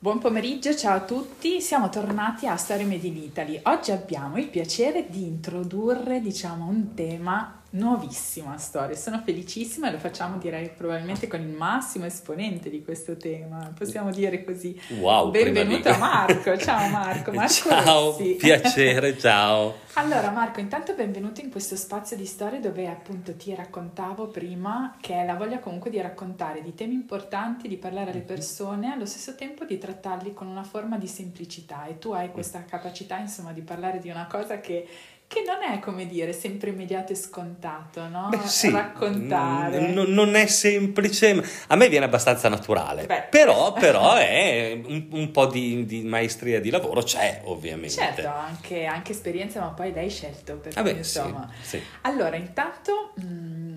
Buon 0.00 0.20
pomeriggio, 0.20 0.76
ciao 0.76 0.94
a 0.94 1.00
tutti, 1.00 1.60
siamo 1.60 1.88
tornati 1.88 2.46
a 2.46 2.54
Story 2.54 2.84
Made 2.84 3.04
in 3.04 3.16
Italy. 3.16 3.58
Oggi 3.64 3.90
abbiamo 3.90 4.38
il 4.38 4.46
piacere 4.46 5.10
di 5.10 5.24
introdurre, 5.24 6.20
diciamo, 6.20 6.66
un 6.66 6.94
tema 6.94 7.62
nuovissimo 7.70 8.52
a 8.52 8.56
Story. 8.56 8.96
Sono 8.96 9.20
felicissima 9.22 9.88
e 9.88 9.92
lo 9.92 9.98
facciamo 9.98 10.38
direi 10.38 10.70
probabilmente 10.70 11.26
con 11.26 11.40
il 11.40 11.48
massimo 11.48 12.06
esponente 12.06 12.70
di 12.70 12.82
questo 12.82 13.16
tema, 13.16 13.72
possiamo 13.76 14.10
dire 14.10 14.44
così. 14.44 14.80
Wow, 15.00 15.30
benvenuto 15.30 15.88
a 15.90 15.96
Marco, 15.98 16.56
ciao 16.56 16.88
Marco, 16.88 17.32
Marco 17.32 17.52
Ciao, 17.52 18.10
Rossi. 18.10 18.36
piacere, 18.38 19.18
ciao. 19.18 19.86
Allora 19.94 20.30
Marco, 20.30 20.60
intanto 20.60 20.94
benvenuto 20.94 21.40
in 21.40 21.50
questo 21.50 21.76
spazio 21.76 22.16
di 22.16 22.24
storie 22.24 22.60
dove 22.60 22.86
appunto 22.88 23.34
ti 23.34 23.54
raccontavo 23.54 24.28
prima 24.28 24.96
che 25.00 25.14
è 25.14 25.26
la 25.26 25.34
voglia 25.34 25.58
comunque 25.58 25.90
di 25.90 26.00
raccontare 26.00 26.62
di 26.62 26.74
temi 26.74 26.94
importanti, 26.94 27.68
di 27.68 27.76
parlare 27.76 28.10
alle 28.12 28.20
persone, 28.20 28.92
allo 28.92 29.06
stesso 29.06 29.34
tempo 29.34 29.64
di 29.64 29.76
trattarli 29.76 30.32
con 30.32 30.46
una 30.46 30.62
forma 30.62 30.96
di 30.98 31.08
semplicità 31.08 31.86
e 31.86 31.98
tu 31.98 32.12
hai 32.12 32.30
questa 32.30 32.64
capacità 32.64 33.18
insomma 33.18 33.52
di 33.52 33.62
parlare 33.62 33.98
di 33.98 34.08
una 34.08 34.26
cosa 34.26 34.60
che 34.60 34.86
che 35.28 35.44
non 35.46 35.62
è 35.62 35.78
come 35.78 36.06
dire 36.06 36.32
sempre 36.32 36.70
immediato 36.70 37.12
e 37.12 37.14
scontato, 37.14 38.08
no? 38.08 38.28
Beh, 38.30 38.46
sì, 38.48 38.70
Raccontare. 38.70 39.78
n- 39.78 40.04
non 40.08 40.34
è 40.36 40.46
semplice, 40.46 41.44
a 41.66 41.76
me 41.76 41.90
viene 41.90 42.06
abbastanza 42.06 42.48
naturale, 42.48 43.04
Beh. 43.04 43.26
però, 43.28 43.74
però 43.78 44.14
è 44.14 44.80
un, 44.82 45.08
un 45.10 45.30
po' 45.30 45.44
di, 45.44 45.84
di 45.84 46.02
maestria 46.02 46.60
di 46.60 46.70
lavoro 46.70 47.02
c'è 47.02 47.42
ovviamente. 47.44 47.90
Certo, 47.90 48.26
anche, 48.26 48.86
anche 48.86 49.12
esperienza, 49.12 49.60
ma 49.60 49.68
poi 49.68 49.92
l'hai 49.92 50.08
scelto 50.08 50.56
perché 50.56 50.80
Vabbè, 50.82 51.02
sì, 51.02 51.18
insomma. 51.18 51.50
sì. 51.60 51.82
Allora, 52.02 52.36
intanto, 52.36 53.12
mm, 53.22 53.67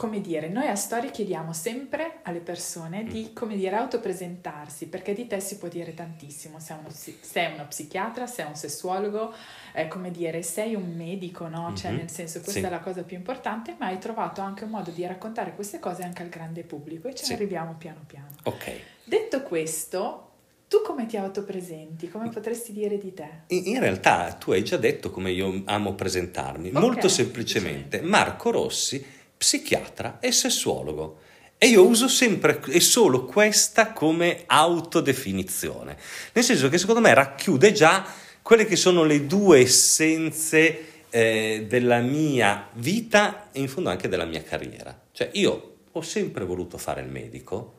come 0.00 0.22
dire, 0.22 0.48
noi 0.48 0.66
a 0.66 0.76
Story 0.76 1.10
chiediamo 1.10 1.52
sempre 1.52 2.20
alle 2.22 2.38
persone 2.38 3.04
di, 3.04 3.34
come 3.34 3.54
dire, 3.54 3.76
autopresentarsi, 3.76 4.86
perché 4.86 5.12
di 5.12 5.26
te 5.26 5.40
si 5.40 5.58
può 5.58 5.68
dire 5.68 5.92
tantissimo. 5.92 6.58
Sei 6.58 6.78
uno, 6.78 6.88
sei 6.90 7.52
uno 7.52 7.66
psichiatra, 7.68 8.26
sei 8.26 8.46
un 8.46 8.54
sessuologo, 8.56 9.34
eh, 9.74 9.88
come 9.88 10.10
dire, 10.10 10.40
sei 10.42 10.74
un 10.74 10.94
medico, 10.96 11.48
no? 11.48 11.74
Cioè, 11.74 11.90
Mhm, 11.90 11.96
nel 11.98 12.10
senso, 12.10 12.40
questa 12.40 12.60
sì. 12.60 12.66
è 12.66 12.70
la 12.70 12.78
cosa 12.78 13.02
più 13.02 13.14
importante, 13.18 13.76
ma 13.78 13.88
hai 13.88 13.98
trovato 13.98 14.40
anche 14.40 14.64
un 14.64 14.70
modo 14.70 14.90
di 14.90 15.04
raccontare 15.04 15.54
queste 15.54 15.78
cose 15.78 16.02
anche 16.02 16.22
al 16.22 16.30
grande 16.30 16.62
pubblico 16.62 17.06
e 17.06 17.14
ci 17.14 17.26
Sì. 17.26 17.34
arriviamo 17.34 17.74
piano 17.76 18.00
piano. 18.06 18.30
Ok. 18.44 18.72
Detto 19.04 19.42
questo, 19.42 20.30
tu 20.66 20.80
come 20.82 21.04
ti 21.04 21.18
autopresenti? 21.18 22.08
Come 22.08 22.30
potresti 22.30 22.72
dire 22.72 22.96
di 22.96 23.12
te? 23.12 23.28
In, 23.48 23.66
in 23.66 23.80
realtà 23.80 24.32
tu 24.32 24.52
hai 24.52 24.64
già 24.64 24.78
detto 24.78 25.10
come 25.10 25.30
io 25.30 25.60
amo 25.66 25.92
presentarmi, 25.92 26.68
Ok, 26.68 26.74
molto 26.78 27.08
semplicemente. 27.08 28.00
Marco 28.00 28.50
Rossi, 28.50 29.18
psichiatra 29.40 30.18
e 30.20 30.32
sessuologo. 30.32 31.20
E 31.56 31.68
io 31.68 31.86
uso 31.86 32.08
sempre 32.08 32.60
e 32.68 32.80
solo 32.80 33.24
questa 33.24 33.92
come 33.92 34.42
autodefinizione. 34.44 35.96
Nel 36.34 36.44
senso 36.44 36.68
che 36.68 36.76
secondo 36.76 37.00
me 37.00 37.14
racchiude 37.14 37.72
già 37.72 38.06
quelle 38.42 38.66
che 38.66 38.76
sono 38.76 39.02
le 39.02 39.26
due 39.26 39.60
essenze 39.60 41.04
eh, 41.08 41.64
della 41.66 42.00
mia 42.00 42.68
vita 42.74 43.50
e 43.50 43.60
in 43.60 43.68
fondo 43.68 43.88
anche 43.88 44.08
della 44.08 44.26
mia 44.26 44.42
carriera. 44.42 44.98
Cioè 45.10 45.30
io 45.32 45.76
ho 45.90 46.02
sempre 46.02 46.44
voluto 46.44 46.76
fare 46.76 47.00
il 47.00 47.08
medico. 47.08 47.78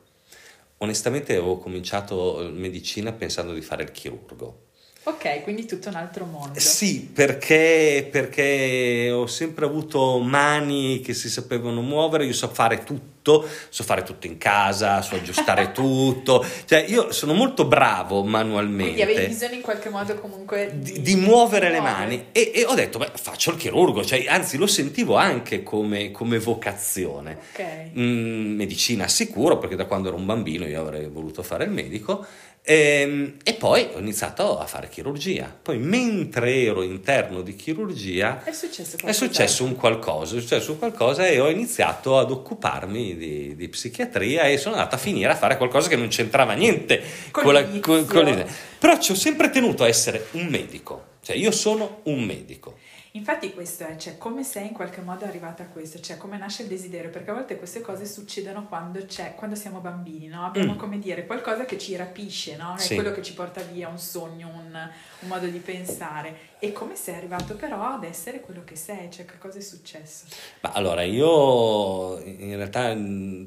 Onestamente 0.78 1.32
avevo 1.32 1.58
cominciato 1.58 2.40
eh, 2.40 2.50
medicina 2.50 3.12
pensando 3.12 3.54
di 3.54 3.62
fare 3.62 3.84
il 3.84 3.92
chirurgo. 3.92 4.70
Ok, 5.04 5.42
quindi 5.42 5.66
tutto 5.66 5.88
un 5.88 5.96
altro 5.96 6.24
mondo. 6.26 6.60
Sì, 6.60 7.00
perché, 7.12 8.06
perché 8.08 9.10
ho 9.10 9.26
sempre 9.26 9.64
avuto 9.64 10.20
mani 10.20 11.00
che 11.00 11.12
si 11.12 11.28
sapevano 11.28 11.80
muovere, 11.80 12.24
io 12.24 12.32
so 12.32 12.46
fare 12.46 12.84
tutto, 12.84 13.44
so 13.68 13.82
fare 13.82 14.04
tutto 14.04 14.28
in 14.28 14.38
casa, 14.38 15.02
so 15.02 15.16
aggiustare 15.16 15.72
tutto, 15.74 16.44
cioè 16.66 16.84
io 16.86 17.10
sono 17.10 17.34
molto 17.34 17.64
bravo 17.64 18.22
manualmente. 18.22 18.92
Quindi 18.94 19.02
avevi 19.02 19.26
bisogno 19.26 19.54
in 19.54 19.60
qualche 19.60 19.88
modo 19.88 20.14
comunque 20.14 20.70
Di, 20.72 21.00
di 21.00 21.16
muovere 21.16 21.70
le 21.70 21.80
muovere. 21.80 21.98
mani 21.98 22.24
e, 22.30 22.52
e 22.54 22.64
ho 22.64 22.74
detto, 22.74 22.98
beh, 22.98 23.10
faccio 23.14 23.50
il 23.50 23.56
chirurgo, 23.56 24.04
cioè, 24.04 24.24
anzi 24.28 24.56
lo 24.56 24.68
sentivo 24.68 25.16
anche 25.16 25.64
come, 25.64 26.12
come 26.12 26.38
vocazione. 26.38 27.38
Ok. 27.52 27.64
Mm, 27.98 28.54
medicina 28.54 29.08
sicuro, 29.08 29.58
perché 29.58 29.74
da 29.74 29.86
quando 29.86 30.08
ero 30.08 30.16
un 30.16 30.26
bambino 30.26 30.64
io 30.64 30.80
avrei 30.80 31.08
voluto 31.08 31.42
fare 31.42 31.64
il 31.64 31.70
medico. 31.72 32.24
Ehm, 32.64 33.38
E, 33.42 33.54
poi 33.54 33.88
ho 33.92 33.98
iniziato 33.98 34.58
a 34.58 34.66
fare 34.66 34.88
chirurgia. 34.88 35.52
Poi, 35.62 35.78
mentre 35.78 36.62
ero 36.62 36.82
interno 36.82 37.42
di 37.42 37.56
chirurgia, 37.56 38.42
È 38.44 38.52
successo 38.52 38.96
è 39.04 39.12
successo 39.12 39.64
un 39.64 39.74
qualcosa, 39.74 40.36
è 40.36 40.40
successo 40.40 40.72
un 40.72 40.78
qualcosa 40.78 41.26
e 41.26 41.40
ho 41.40 41.50
iniziato 41.50 42.18
ad 42.18 42.30
occuparmi 42.30 43.16
di, 43.16 43.56
di 43.56 43.68
psichiatria 43.68 44.44
e 44.44 44.58
sono 44.58 44.76
andato 44.76 44.94
a 44.94 44.98
finire 44.98 45.32
a 45.32 45.34
fare 45.36 45.56
qualcosa 45.56 45.88
che 45.88 45.96
non 45.96 46.08
c'entrava 46.08 46.52
niente 46.52 47.02
Con 47.32 47.42
con, 47.42 47.52
la, 47.52 47.64
con- 47.80 48.06
con 48.06 48.24
l'idea. 48.24 48.46
Però 48.78 48.96
ci 48.98 49.10
ho 49.12 49.16
sempre 49.16 49.50
tenuto 49.50 49.82
a 49.82 49.88
essere 49.88 50.28
un 50.32 50.46
medico, 50.46 51.04
cioè 51.22 51.36
io 51.36 51.50
sono 51.50 52.00
un 52.04 52.22
medico. 52.22 52.78
Infatti 53.14 53.52
questo 53.52 53.84
è, 53.84 53.96
cioè 53.96 54.16
come 54.16 54.42
sei 54.42 54.68
in 54.68 54.72
qualche 54.72 55.02
modo 55.02 55.26
arrivata 55.26 55.62
a 55.64 55.66
questo, 55.66 56.00
cioè 56.00 56.16
come 56.16 56.38
nasce 56.38 56.62
il 56.62 56.68
desiderio, 56.68 57.10
perché 57.10 57.30
a 57.30 57.34
volte 57.34 57.58
queste 57.58 57.82
cose 57.82 58.06
succedono 58.06 58.66
quando, 58.66 59.04
c'è, 59.04 59.34
quando 59.34 59.54
siamo 59.54 59.80
bambini, 59.80 60.28
no? 60.28 60.46
Abbiamo 60.46 60.72
Mm. 60.74 60.78
come 60.78 60.98
dire 60.98 61.26
qualcosa 61.26 61.66
che 61.66 61.76
ci 61.76 61.94
rapisce, 61.94 62.56
no? 62.56 62.74
È 62.74 62.78
Sì. 62.78 62.94
quello 62.94 63.12
che 63.12 63.20
ci 63.22 63.34
porta 63.34 63.60
via, 63.60 63.88
un 63.88 63.98
sogno, 63.98 64.48
un, 64.48 64.88
un 65.20 65.28
modo 65.28 65.46
di 65.46 65.58
pensare. 65.58 66.50
E 66.64 66.70
come 66.70 66.94
sei 66.94 67.16
arrivato 67.16 67.54
però 67.56 67.94
ad 67.94 68.04
essere 68.04 68.38
quello 68.40 68.62
che 68.64 68.76
sei, 68.76 69.10
cioè 69.10 69.24
che 69.24 69.32
cosa 69.40 69.58
è 69.58 69.60
successo? 69.60 70.26
Ma 70.60 70.70
allora 70.70 71.02
io 71.02 72.20
in 72.24 72.54
realtà 72.54 72.96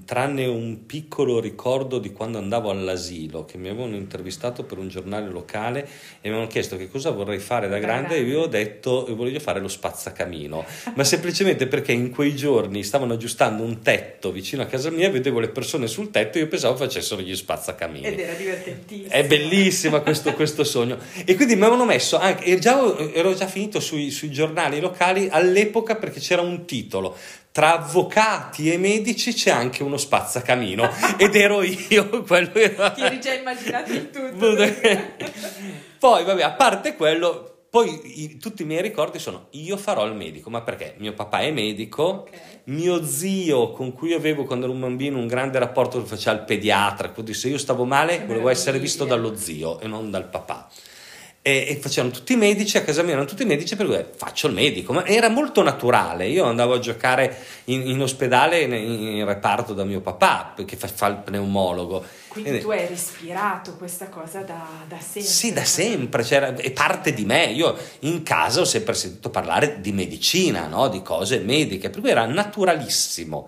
tranne 0.03 0.45
un 0.47 0.85
piccolo 0.85 1.39
ricordo 1.39 1.99
di 1.99 2.11
quando 2.11 2.39
andavo 2.39 2.69
all'asilo 2.71 3.45
che 3.45 3.57
mi 3.57 3.69
avevano 3.69 3.95
intervistato 3.95 4.63
per 4.65 4.79
un 4.79 4.89
giornale 4.89 5.29
locale 5.29 5.83
e 5.83 5.87
mi 6.23 6.27
avevano 6.31 6.47
chiesto 6.47 6.75
che 6.75 6.89
cosa 6.91 7.11
vorrei 7.11 7.39
fare 7.39 7.69
da 7.69 7.75
Da 7.75 7.79
grande 7.79 8.15
e 8.15 8.19
grande. 8.19 8.31
io 8.33 8.41
ho 8.41 8.47
detto 8.47 9.05
"Io 9.07 9.15
voglio 9.15 9.39
fare 9.39 9.61
lo 9.61 9.69
spazzacamino 9.69 10.65
ma 10.95 11.03
semplicemente 11.05 11.67
perché 11.67 11.93
in 11.93 12.09
quei 12.09 12.35
giorni 12.35 12.83
stavano 12.83 13.13
aggiustando 13.13 13.63
un 13.63 13.79
tetto 13.81 14.33
vicino 14.33 14.61
a 14.61 14.65
casa 14.65 14.89
mia 14.91 15.09
vedevo 15.09 15.39
le 15.39 15.47
persone 15.47 15.87
sul 15.87 16.11
tetto 16.11 16.37
e 16.37 16.41
io 16.41 16.47
pensavo 16.49 16.75
facessero 16.75 17.21
gli 17.21 17.33
spazzacamini 17.33 18.05
Ed 18.07 18.19
era 18.19 18.33
divertentissimo. 18.33 19.09
è 19.09 19.25
bellissima 19.25 20.01
questo, 20.01 20.33
questo 20.33 20.65
sogno. 20.65 20.97
E 21.23 21.33
quindi 21.35 21.55
mi 21.55 21.61
avevano 21.61 21.85
messo 21.85 22.17
anche, 22.17 22.43
e 22.43 22.59
già- 22.59 23.03
ero 23.13 23.33
già 23.33 23.47
finito 23.47 23.79
sui, 23.79 24.11
sui 24.11 24.29
giornali 24.31 24.79
locali 24.79 25.27
all'epoca 25.29 25.95
perché 25.95 26.19
c'era 26.19 26.41
un 26.41 26.65
titolo. 26.65 27.15
Tra 27.51 27.75
avvocati 27.79 28.71
e 28.71 28.77
medici 28.77 29.33
c'è 29.33 29.49
anche 29.51 29.81
uno 29.83 29.95
spazzacamino 29.97 30.89
ed 31.17 31.35
ero 31.35 31.61
io 31.63 32.23
quello 32.23 32.53
era- 32.53 32.91
Ti 32.91 33.01
eri 33.01 33.19
già 33.21 33.33
immaginato 33.33 33.93
il 33.93 34.09
tutto. 34.09 34.55
poi 35.99 36.23
vabbè 36.23 36.43
a 36.43 36.51
parte 36.51 36.95
quello 36.95 37.51
poi 37.69 38.23
i- 38.23 38.37
tutti 38.37 38.61
i 38.61 38.65
miei 38.65 38.81
ricordi 38.81 39.19
sono 39.19 39.47
io 39.51 39.75
farò 39.77 40.05
il 40.05 40.13
medico 40.15 40.49
ma 40.49 40.61
perché 40.61 40.95
mio 40.97 41.13
papà 41.13 41.39
è 41.41 41.51
medico 41.51 42.03
Ok. 42.03 42.29
mio 42.65 43.03
zio 43.05 43.71
con 43.71 43.93
cui 43.93 44.13
avevo 44.13 44.43
quando 44.45 44.65
ero 44.65 44.73
un 44.73 44.79
bambino 44.81 45.17
un 45.17 45.27
grande 45.27 45.59
rapporto 45.59 45.99
che 46.01 46.07
faceva 46.07 46.37
il 46.37 46.43
pediatra 46.43 47.09
quindi 47.09 47.33
se 47.33 47.49
io 47.49 47.57
stavo 47.57 47.85
male 47.85 48.19
Che 48.19 48.25
volevo 48.25 48.49
essere 48.49 48.79
visto 48.79 49.05
dallo 49.05 49.35
zio 49.35 49.79
e 49.79 49.87
non 49.87 50.09
dal 50.11 50.27
papà 50.29 50.69
e, 51.47 51.65
e 51.69 51.75
facevano 51.79 52.11
tutti 52.11 52.35
medici 52.35 52.75
a 52.75 52.81
casa 52.81 53.03
mia 53.03 53.11
erano 53.11 53.27
tutti 53.27 53.45
medici 53.45 53.75
per 53.75 53.85
cui 53.85 53.95
eh, 53.95 54.07
faccio 54.15 54.47
il 54.47 54.53
medico 54.53 54.93
ma 54.93 55.05
era 55.05 55.29
molto 55.29 55.61
naturale 55.61 56.27
io 56.27 56.45
andavo 56.45 56.73
a 56.73 56.79
giocare 56.79 57.37
in, 57.65 57.87
in 57.87 58.01
ospedale 58.01 58.61
in, 58.61 58.73
in 58.73 59.25
reparto 59.25 59.75
da 59.75 59.83
mio 59.83 60.01
papà 60.01 60.55
che 60.65 60.75
fa, 60.75 60.87
fa 60.87 61.05
il 61.05 61.17
pneumologo 61.17 62.03
Quindi 62.29 62.49
Ed- 62.49 62.61
tu 62.61 62.71
hai 62.71 62.87
respirato 62.87 63.75
questa 63.75 64.09
cosa 64.09 64.41
da, 64.41 64.65
da 64.87 64.97
sempre. 64.99 65.21
sì, 65.21 65.53
da 65.53 65.63
sempre, 65.63 66.23
cioè, 66.23 66.53
è 66.55 66.71
parte 66.71 67.13
di 67.13 67.23
me. 67.23 67.45
Io 67.45 67.77
in 67.99 68.23
casa 68.23 68.59
ho 68.59 68.65
sempre 68.65 68.93
sentito 68.93 69.29
parlare 69.29 69.79
di 69.79 69.93
medicina, 69.93 70.67
no? 70.67 70.89
di 70.89 71.01
cose 71.01 71.39
mediche, 71.39 71.89
per 71.89 72.01
cui 72.01 72.09
era 72.09 72.25
naturalissimo. 72.25 73.47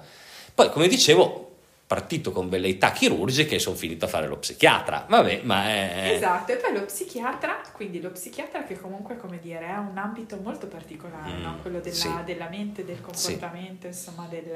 Poi, 0.56 0.70
come 0.70 0.88
dicevo, 0.88 1.47
partito 1.88 2.34
con 2.34 2.50
velleità 2.50 2.92
chirurgiche 2.92 3.56
e 3.56 3.60
sono 3.60 3.78
finito 3.78 4.04
a 4.04 4.08
fare 4.10 4.28
lo 4.28 4.38
psichiatra. 4.38 5.06
Vabbè, 5.08 5.40
ma 5.44 5.64
è... 5.70 6.12
Esatto, 6.16 6.52
e 6.52 6.58
poi 6.58 6.74
lo 6.74 6.84
psichiatra, 6.84 7.62
quindi 7.72 8.02
lo 8.02 8.12
psichiatra 8.12 8.66
che 8.66 8.78
comunque, 8.78 9.16
come 9.16 9.40
dire, 9.40 9.68
è 9.68 9.78
un 9.78 9.98
ambito 9.98 10.38
molto 10.44 10.68
particolare, 10.68 11.32
Mm, 11.38 11.42
no? 11.42 11.58
quello 11.62 11.80
della, 11.80 11.96
sì. 11.96 12.10
della 12.26 12.50
mente, 12.50 12.84
del 12.84 13.00
comportamento, 13.00 13.88
insomma, 13.88 14.28
del, 14.30 14.54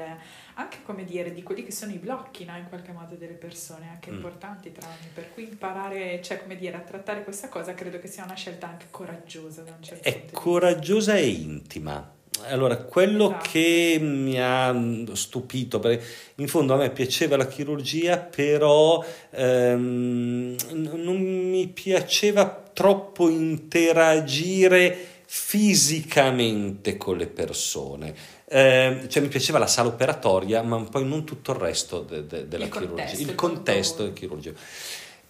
anche 0.56 0.78
come 0.84 1.06
dire, 1.06 1.32
di 1.32 1.42
quelli 1.42 1.64
che 1.64 1.72
sono 1.72 1.92
i 1.92 1.96
blocchi, 1.98 2.44
no? 2.44 2.54
in 2.58 2.66
qualche 2.68 2.92
modo, 2.92 3.14
delle 3.14 3.32
persone, 3.32 3.88
anche 3.88 4.10
Mm. 4.10 4.14
importanti 4.16 4.68
i 4.68 4.72
traumi, 4.72 5.06
per 5.14 5.32
cui 5.32 5.44
imparare, 5.44 6.20
cioè, 6.22 6.38
come 6.42 6.56
dire, 6.56 6.76
a 6.76 6.80
trattare 6.80 7.24
questa 7.24 7.48
cosa 7.48 7.72
credo 7.72 7.98
che 7.98 8.08
sia 8.08 8.24
una 8.24 8.34
scelta 8.34 8.68
anche 8.68 8.86
coraggiosa 8.90 9.62
da 9.62 9.70
un 9.74 9.82
certo 9.82 10.06
è 10.06 10.12
punto 10.12 10.18
di 10.26 10.30
vista. 10.32 10.38
coraggiosa 10.38 11.14
e 11.16 11.26
intima. 11.28 12.12
Allora, 12.48 12.76
quello 12.76 13.28
Esatto. 13.30 13.48
che 13.50 13.98
mi 14.00 14.40
ha 14.40 14.72
mm, 14.72 15.12
stupito, 15.12 15.78
perché 15.80 16.04
in 16.36 16.48
fondo 16.48 16.74
a 16.74 16.76
me 16.76 16.90
piaceva 16.90 17.36
la 17.36 17.46
chirurgia, 17.46 18.16
però 18.18 19.04
ehm, 19.30 20.56
non 20.72 21.16
mi 21.20 21.68
piaceva 21.68 22.62
troppo 22.72 23.28
interagire 23.28 25.06
fisicamente 25.26 26.96
con 26.96 27.16
le 27.16 27.26
persone. 27.26 28.14
Eh, 28.46 29.06
cioè 29.08 29.22
mi 29.22 29.28
piaceva 29.28 29.58
la 29.58 29.66
sala 29.66 29.88
operatoria, 29.88 30.62
ma 30.62 30.82
poi 30.82 31.06
non 31.06 31.24
tutto 31.24 31.52
il 31.52 31.58
resto 31.58 32.00
de- 32.00 32.26
de- 32.26 32.48
della 32.48 32.64
Il 32.64 32.70
chirurgia, 32.70 32.94
contesto, 33.04 33.22
il 33.22 33.34
contesto 33.34 34.02
del 34.02 34.12
chirurgico. 34.12 34.58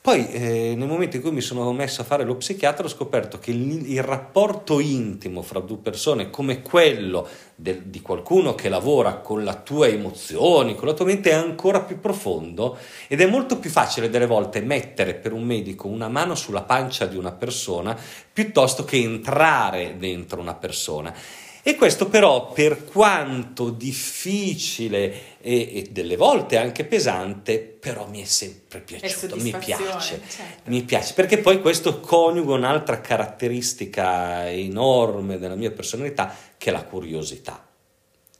Poi 0.03 0.29
eh, 0.33 0.75
nel 0.77 0.89
momento 0.89 1.15
in 1.15 1.23
cui 1.23 1.31
mi 1.31 1.41
sono 1.41 1.73
messo 1.73 2.01
a 2.01 2.05
fare 2.05 2.25
lo 2.25 2.35
psichiatra 2.35 2.87
ho 2.87 2.89
scoperto 2.89 3.39
che 3.39 3.53
il, 3.53 3.89
il 3.89 4.03
rapporto 4.03 4.81
intimo 4.81 5.43
fra 5.43 5.61
due 5.61 5.77
persone 5.77 6.29
come 6.29 6.61
quello 6.61 7.29
del, 7.55 7.83
di 7.83 8.01
qualcuno 8.01 8.57
che 8.57 8.69
lavora 8.69 9.19
con 9.19 9.45
le 9.45 9.61
tue 9.63 9.93
emozioni, 9.93 10.75
con 10.75 10.89
la 10.89 10.95
tua 10.95 11.05
mente 11.05 11.31
è 11.31 11.35
ancora 11.35 11.83
più 11.83 12.01
profondo 12.01 12.79
ed 13.07 13.21
è 13.21 13.27
molto 13.27 13.61
più 13.61 13.71
facile 13.71 14.11
delle 14.11 14.27
volte 14.27 14.61
mettere 14.61 15.15
per 15.15 15.33
un 15.33 15.45
medico 15.45 15.87
una 15.87 16.09
mano 16.09 16.35
sulla 16.35 16.63
pancia 16.63 17.07
di 17.07 17.17
una 17.17 17.31
persona 17.31 17.97
piuttosto 18.33 18.85
che 18.85 18.97
entrare 18.97 19.99
dentro 19.99 20.41
una 20.41 20.55
persona. 20.55 21.15
E 21.65 21.77
questo 21.77 22.09
però, 22.09 22.51
per 22.51 22.85
quanto 22.85 23.71
difficile 23.71 25.39
e, 25.41 25.77
e, 25.79 25.89
delle 25.93 26.17
volte 26.17 26.57
anche 26.57 26.85
pesante, 26.85 27.59
però 27.61 28.09
mi 28.09 28.21
è 28.21 28.25
sempre 28.25 28.81
piaciuto, 28.81 29.37
mi 29.37 29.55
piace, 29.57 30.21
certo. 30.29 30.71
mi 30.71 30.83
piace, 30.83 31.15
perché 31.15 31.39
poi 31.39 31.61
questo 31.61 32.01
coniuga 32.01 32.55
un'altra 32.55 33.01
caratteristica 33.01 34.51
enorme 34.51 35.39
della 35.39 35.55
mia 35.55 35.71
personalità, 35.71 36.35
che 36.59 36.71
è 36.71 36.73
la 36.73 36.83
curiosità. 36.83 37.65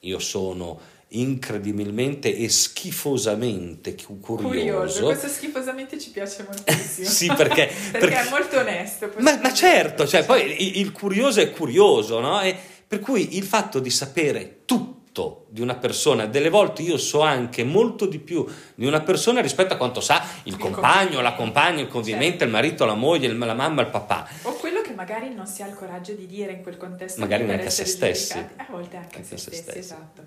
Io 0.01 0.19
sono 0.19 0.81
incredibilmente 1.15 2.35
e 2.35 2.49
schifosamente 2.49 3.95
curioso. 4.21 4.49
Curioso, 4.49 5.05
questo 5.05 5.29
schifosamente 5.29 5.99
ci 6.01 6.11
piace 6.11 6.45
moltissimo. 6.45 7.07
sì, 7.09 7.27
perché, 7.27 7.67
perché, 7.67 7.91
perché, 7.99 8.27
è 8.27 8.31
molto 8.31 8.59
onesto. 8.59 9.13
Ma, 9.19 9.39
ma 9.41 9.53
certo, 9.53 10.07
cioè, 10.07 10.25
poi 10.25 10.81
il, 10.81 10.91
curioso 10.93 11.41
è 11.41 11.51
curioso, 11.51 12.19
no? 12.21 12.41
E, 12.41 12.57
per 12.93 13.01
cui 13.01 13.39
il 13.39 13.45
fatto 13.45 13.79
di 13.79 13.89
sapere 13.89 14.67
tutto 14.67 15.47
di 15.49 15.63
una 15.63 15.77
persona, 15.77 16.27
delle 16.27 16.51
volte 16.51 16.83
io 16.83 16.99
so 16.99 17.23
anche 17.23 17.65
molto 17.65 18.05
di 18.05 18.19
più 18.19 18.47
di 18.75 18.85
una 18.85 19.01
persona 19.01 19.41
rispetto 19.41 19.73
a 19.73 19.79
quanto 19.79 20.03
sa 20.03 20.23
il, 20.43 20.53
il 20.53 20.59
compagno, 20.59 21.23
la 21.23 21.33
compagna, 21.33 21.81
il 21.81 21.89
convivente, 21.89 22.29
certo. 22.29 22.45
il 22.45 22.51
marito, 22.51 22.85
la 22.85 22.93
moglie, 22.93 23.33
la 23.33 23.55
mamma, 23.55 23.81
il 23.81 23.89
papà. 23.89 24.29
O 24.43 24.53
quello 24.57 24.83
che 24.83 24.93
magari 24.93 25.33
non 25.33 25.47
si 25.47 25.63
ha 25.63 25.69
il 25.69 25.75
coraggio 25.75 26.13
di 26.13 26.27
dire 26.27 26.53
in 26.53 26.61
quel 26.61 26.77
contesto. 26.77 27.19
Magari 27.19 27.45
neanche 27.45 27.69
a 27.69 27.71
se 27.71 27.87
stessi. 27.87 28.37
A 28.37 28.67
volte 28.69 28.99
anche, 28.99 29.17
anche 29.17 29.35
a 29.37 29.39
se, 29.39 29.39
se 29.39 29.57
stessi, 29.57 29.63
stessi, 29.63 29.79
esatto. 29.79 30.23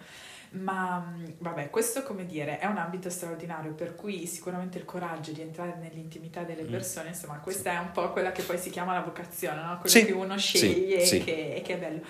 Ma 0.54 1.14
vabbè, 1.38 1.70
questo 1.70 2.02
come 2.02 2.26
dire 2.26 2.58
è 2.58 2.66
un 2.66 2.78
ambito 2.78 3.12
straordinario, 3.12 3.74
per 3.74 3.94
cui 3.94 4.26
sicuramente 4.26 4.80
il 4.80 4.86
coraggio 4.86 5.32
di 5.34 5.42
entrare 5.42 5.78
nell'intimità 5.80 6.42
delle 6.42 6.64
mm. 6.64 6.72
persone, 6.72 7.10
insomma, 7.10 7.36
questa 7.36 7.70
sì. 7.70 7.76
è 7.76 7.80
un 7.80 7.92
po' 7.92 8.12
quella 8.12 8.32
che 8.32 8.42
poi 8.42 8.58
si 8.58 8.72
chiama 8.72 8.94
la 8.94 9.02
vocazione, 9.02 9.62
no? 9.62 9.78
quello 9.82 9.96
sì. 9.96 10.04
che 10.04 10.14
uno 10.14 10.36
sceglie 10.36 11.06
sì. 11.06 11.18
e, 11.18 11.24
che, 11.24 11.54
e 11.58 11.62
che 11.62 11.74
è 11.76 11.78
bello. 11.78 12.02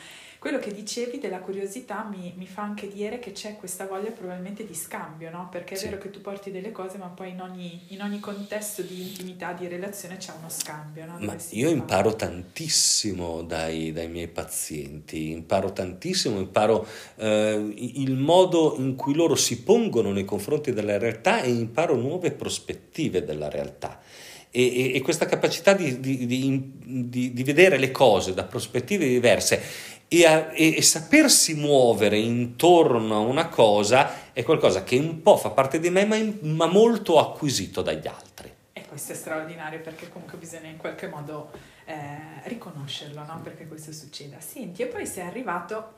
Quello 0.45 0.59
che 0.59 0.71
dicevi 0.71 1.17
della 1.17 1.39
curiosità 1.39 2.07
mi, 2.07 2.31
mi, 2.37 2.45
fa 2.45 2.61
anche 2.61 2.87
dire 2.87 3.17
che 3.17 3.31
c'è 3.31 3.55
questa 3.55 3.87
voglia 3.87 4.11
probabilmente 4.11 4.63
di 4.63 4.75
scambio, 4.75 5.31
no? 5.31 5.47
Perché 5.49 5.73
è 5.73 5.77
sì. 5.77 5.85
vero 5.85 5.97
che 5.97 6.11
tu 6.11 6.21
porti 6.21 6.51
delle 6.51 6.71
cose, 6.71 6.99
ma 6.99 7.07
poi 7.07 7.31
in 7.31 7.41
ogni, 7.41 7.81
in 7.87 8.03
ogni 8.03 8.19
contesto 8.19 8.83
di 8.83 9.01
intimità, 9.01 9.53
di 9.53 9.67
relazione 9.67 10.17
c'è 10.17 10.33
uno 10.37 10.47
scambio. 10.49 11.07
No? 11.07 11.17
Ma 11.19 11.35
io 11.49 11.69
imparo 11.69 12.15
tantissimo 12.15 13.41
dai, 13.41 13.91
dai, 13.91 14.07
miei 14.07 14.27
pazienti, 14.27 15.31
imparo 15.31 15.73
tantissimo, 15.73 16.37
imparo 16.37 16.85
eh, 17.15 17.73
il 17.75 18.13
modo 18.13 18.75
in 18.77 18.93
cui 18.93 19.15
loro 19.15 19.33
si 19.33 19.63
pongono 19.63 20.11
nei 20.11 20.25
confronti 20.25 20.73
della 20.73 20.99
realtà 20.99 21.41
e 21.41 21.49
imparo 21.49 21.95
nuove 21.95 22.29
prospettive 22.29 23.23
della 23.23 23.49
realtà. 23.49 23.99
E, 24.51 24.61
e, 24.61 24.95
e, 24.95 25.01
questa 25.01 25.25
capacità 25.25 25.73
di, 25.73 25.99
di, 25.99 26.25
di, 26.25 27.33
di, 27.33 27.43
vedere 27.43 27.77
le 27.77 27.91
cose 27.91 28.33
da 28.33 28.45
prospettive 28.45 29.05
diverse 29.05 29.61
e, 30.07 30.25
a, 30.25 30.51
e, 30.53 30.77
e, 30.77 30.81
sapersi 30.81 31.55
muovere 31.55 32.17
intorno 32.17 33.15
a 33.15 33.19
una 33.19 33.47
cosa 33.47 34.31
è 34.33 34.43
qualcosa 34.43 34.83
che 34.83 34.97
un 34.97 35.21
po' 35.21 35.37
fa 35.37 35.49
parte 35.49 35.79
di 35.79 35.89
me, 35.89 36.05
ma, 36.05 36.15
in, 36.15 36.37
ma 36.41 36.67
molto 36.67 37.19
acquisito 37.19 37.81
dagli 37.81 38.07
altri. 38.07 38.53
E 38.73 38.85
questo 38.85 39.13
è 39.13 39.15
straordinario 39.15 39.79
perché 39.81 40.09
comunque 40.09 40.37
bisogna 40.37 40.67
in 40.67 40.77
qualche 40.77 41.07
modo 41.07 41.51
eh, 41.85 41.95
riconoscerlo, 42.43 43.23
no? 43.25 43.39
Perché 43.41 43.67
questo 43.67 43.91
succeda. 43.91 44.39
Senti, 44.39 44.83
e 44.83 44.87
poi 44.87 45.05
sei 45.05 45.25
arrivato. 45.25 45.93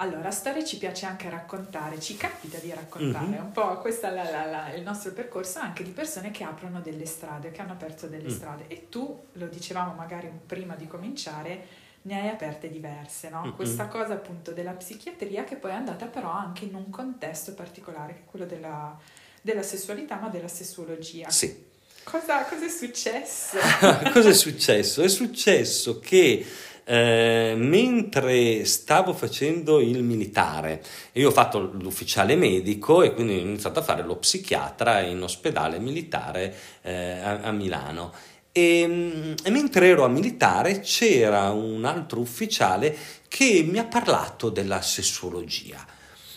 Allora, 0.00 0.30
storie 0.30 0.64
ci 0.64 0.78
piace 0.78 1.06
anche 1.06 1.28
raccontare, 1.28 1.98
ci 1.98 2.16
capita 2.16 2.58
di 2.58 2.72
raccontare 2.72 3.26
mm-hmm. 3.26 3.44
un 3.46 3.50
po', 3.50 3.78
questo 3.78 4.06
è 4.06 4.10
la, 4.12 4.30
la, 4.30 4.44
la, 4.44 4.72
il 4.72 4.82
nostro 4.82 5.12
percorso 5.12 5.58
anche 5.58 5.82
di 5.82 5.90
persone 5.90 6.30
che 6.30 6.44
aprono 6.44 6.80
delle 6.80 7.04
strade, 7.04 7.50
che 7.50 7.60
hanno 7.60 7.72
aperto 7.72 8.06
delle 8.06 8.28
mm. 8.28 8.32
strade. 8.32 8.64
E 8.68 8.88
tu, 8.88 9.26
lo 9.32 9.46
dicevamo 9.46 9.94
magari 9.94 10.30
prima 10.46 10.76
di 10.76 10.86
cominciare, 10.86 11.86
ne 12.02 12.20
hai 12.20 12.28
aperte 12.28 12.70
diverse, 12.70 13.28
no? 13.28 13.42
Mm-hmm. 13.42 13.54
Questa 13.54 13.86
cosa 13.86 14.14
appunto 14.14 14.52
della 14.52 14.72
psichiatria 14.72 15.44
che 15.44 15.56
poi 15.56 15.72
è 15.72 15.74
andata 15.74 16.06
però 16.06 16.30
anche 16.30 16.64
in 16.64 16.74
un 16.74 16.90
contesto 16.90 17.54
particolare, 17.54 18.14
che 18.14 18.20
è 18.20 18.24
quello 18.24 18.46
della, 18.46 18.96
della 19.40 19.62
sessualità, 19.62 20.16
ma 20.16 20.28
della 20.28 20.48
sessuologia. 20.48 21.30
Sì. 21.30 21.66
Cosa, 22.04 22.44
cosa 22.44 22.64
è 22.64 22.70
successo? 22.70 23.58
cosa 24.12 24.28
è 24.30 24.34
successo? 24.34 25.02
È 25.02 25.08
successo 25.08 25.98
che 25.98 26.46
eh, 26.90 27.52
mentre 27.54 28.64
stavo 28.64 29.12
facendo 29.12 29.78
il 29.78 30.02
militare, 30.02 30.82
io 31.12 31.28
ho 31.28 31.32
fatto 31.32 31.58
l'ufficiale 31.58 32.34
medico 32.34 33.02
e 33.02 33.12
quindi 33.12 33.34
ho 33.36 33.40
iniziato 33.40 33.80
a 33.80 33.82
fare 33.82 34.02
lo 34.04 34.16
psichiatra 34.16 35.00
in 35.00 35.20
ospedale 35.20 35.78
militare 35.78 36.54
eh, 36.80 37.18
a, 37.18 37.40
a 37.42 37.52
Milano 37.52 38.14
e, 38.58 38.80
ehm, 38.80 39.34
e, 39.42 39.50
mentre 39.50 39.88
ero 39.88 40.04
a 40.04 40.08
militare 40.08 40.80
c'era 40.80 41.50
un 41.50 41.84
altro 41.84 42.20
ufficiale 42.20 42.96
che 43.28 43.64
mi 43.68 43.78
ha 43.78 43.84
parlato 43.84 44.50
della 44.50 44.82
sessuologia. 44.82 45.84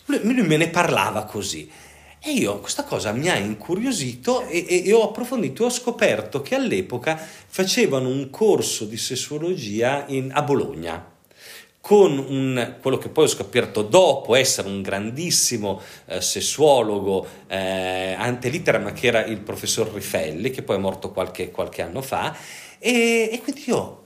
Lui, 0.06 0.20
lui 0.24 0.48
me 0.48 0.58
ne 0.58 0.70
parlava 0.70 1.24
così. 1.26 1.70
E 2.24 2.32
io 2.34 2.60
questa 2.60 2.84
cosa 2.84 3.12
mi 3.14 3.30
ha 3.30 3.36
incuriosito 3.36 4.46
e, 4.46 4.66
e, 4.68 4.84
e 4.86 4.94
ho 4.94 5.10
approfondito 5.10 5.66
ho 5.66 5.72
scoperto 5.72 6.44
che 6.44 6.54
all'epoca 6.54 7.18
facevano 7.18 8.10
un 8.10 8.30
corso 8.30 8.86
di 8.86 8.98
sessuologia 8.98 10.06
in, 10.08 10.30
a 10.32 10.44
Bologna 10.44 11.11
con 11.82 12.16
un, 12.20 12.76
quello 12.80 13.00
che 13.00 13.10
poi 13.10 13.26
ho 13.26 13.28
scoperto 13.28 13.82
dopo 13.82 14.36
essere 14.36 14.68
un 14.68 14.84
grandissimo 14.84 15.82
eh, 16.06 16.22
sessuologo 16.22 17.28
eh, 17.48 18.16
ante 18.16 18.50
ma 18.78 18.94
che 18.94 19.08
era 19.08 19.26
il 19.26 19.40
professor 19.40 19.92
Rifelli, 19.92 20.52
che 20.52 20.62
poi 20.62 20.76
è 20.76 20.80
morto 20.80 21.12
qualche, 21.12 21.50
qualche 21.50 21.82
anno 21.82 22.04
fa, 22.04 22.36
e, 22.78 23.30
e 23.34 23.42
quindi 23.42 23.64
io 23.66 24.02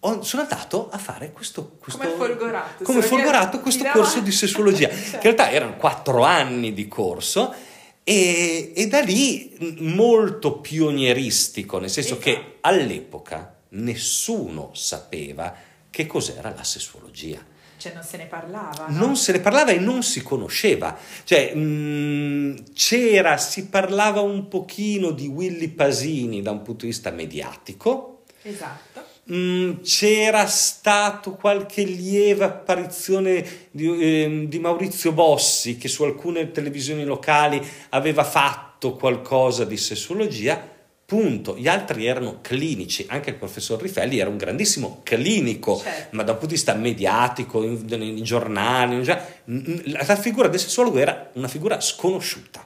ho, 0.00 0.22
sono 0.22 0.42
andato 0.42 0.88
a 0.90 0.98
fare 0.98 1.30
questo, 1.30 1.76
questo 1.78 2.00
come 2.00 2.14
folgorato, 2.14 2.84
come 2.84 3.02
folgorato 3.02 3.60
questo 3.60 3.84
corso 3.92 4.20
di 4.20 4.32
sessuologia, 4.32 4.88
certo. 4.90 5.18
che 5.18 5.28
in 5.28 5.34
realtà 5.36 5.50
erano 5.52 5.76
quattro 5.76 6.24
anni 6.24 6.72
di 6.72 6.88
corso. 6.88 7.54
E, 8.02 8.72
e 8.74 8.88
da 8.88 9.00
lì 9.00 9.76
molto 9.78 10.58
pionieristico, 10.58 11.78
nel 11.78 11.90
senso 11.90 12.14
esatto. 12.14 12.30
che 12.30 12.56
all'epoca 12.62 13.54
nessuno 13.68 14.70
sapeva 14.72 15.54
che 15.90 16.06
cos'era 16.06 16.54
la 16.54 16.64
sessuologia. 16.64 17.44
Cioè 17.80 17.94
non 17.94 18.02
se 18.02 18.18
ne 18.18 18.26
parlava. 18.26 18.88
No? 18.88 19.06
Non 19.06 19.16
se 19.16 19.32
ne 19.32 19.40
parlava 19.40 19.70
e 19.70 19.78
non 19.78 20.02
si 20.02 20.22
conosceva. 20.22 20.96
Cioè 21.24 21.54
mh, 21.54 21.60
mm, 21.60 22.56
c'era, 22.74 23.38
si 23.38 23.68
parlava 23.68 24.20
un 24.20 24.48
pochino 24.48 25.12
di 25.12 25.26
Willy 25.26 25.68
Pasini 25.68 26.42
da 26.42 26.50
un 26.50 26.60
punto 26.62 26.84
di 26.84 26.90
vista 26.90 27.10
mediatico. 27.10 28.24
Esatto. 28.42 29.02
Mh, 29.24 29.34
mm, 29.34 29.80
c'era 29.82 30.46
stato 30.46 31.32
qualche 31.32 31.82
lieve 31.82 32.44
apparizione 32.44 33.68
di, 33.70 33.98
eh, 33.98 34.44
di 34.46 34.58
Maurizio 34.58 35.12
Bossi 35.12 35.78
che 35.78 35.88
su 35.88 36.02
alcune 36.02 36.50
televisioni 36.50 37.04
locali 37.04 37.66
aveva 37.90 38.24
fatto 38.24 38.94
qualcosa 38.94 39.64
di 39.64 39.78
sessuologia 39.78 40.78
Punto. 41.10 41.58
Gli 41.58 41.66
altri 41.66 42.06
erano 42.06 42.38
clinici, 42.40 43.04
anche 43.08 43.30
il 43.30 43.34
professor 43.34 43.82
Rifelli 43.82 44.20
era 44.20 44.30
un 44.30 44.36
grandissimo 44.36 45.00
clinico, 45.02 45.76
certo. 45.76 46.14
ma 46.14 46.22
dal 46.22 46.34
punto 46.34 46.46
di 46.46 46.54
vista 46.54 46.72
mediatico, 46.74 47.60
nei 47.60 48.22
giornali, 48.22 49.04
la 49.04 50.16
figura 50.16 50.46
del 50.46 50.60
sessuologo 50.60 50.98
era 50.98 51.30
una 51.32 51.48
figura 51.48 51.80
sconosciuta. 51.80 52.64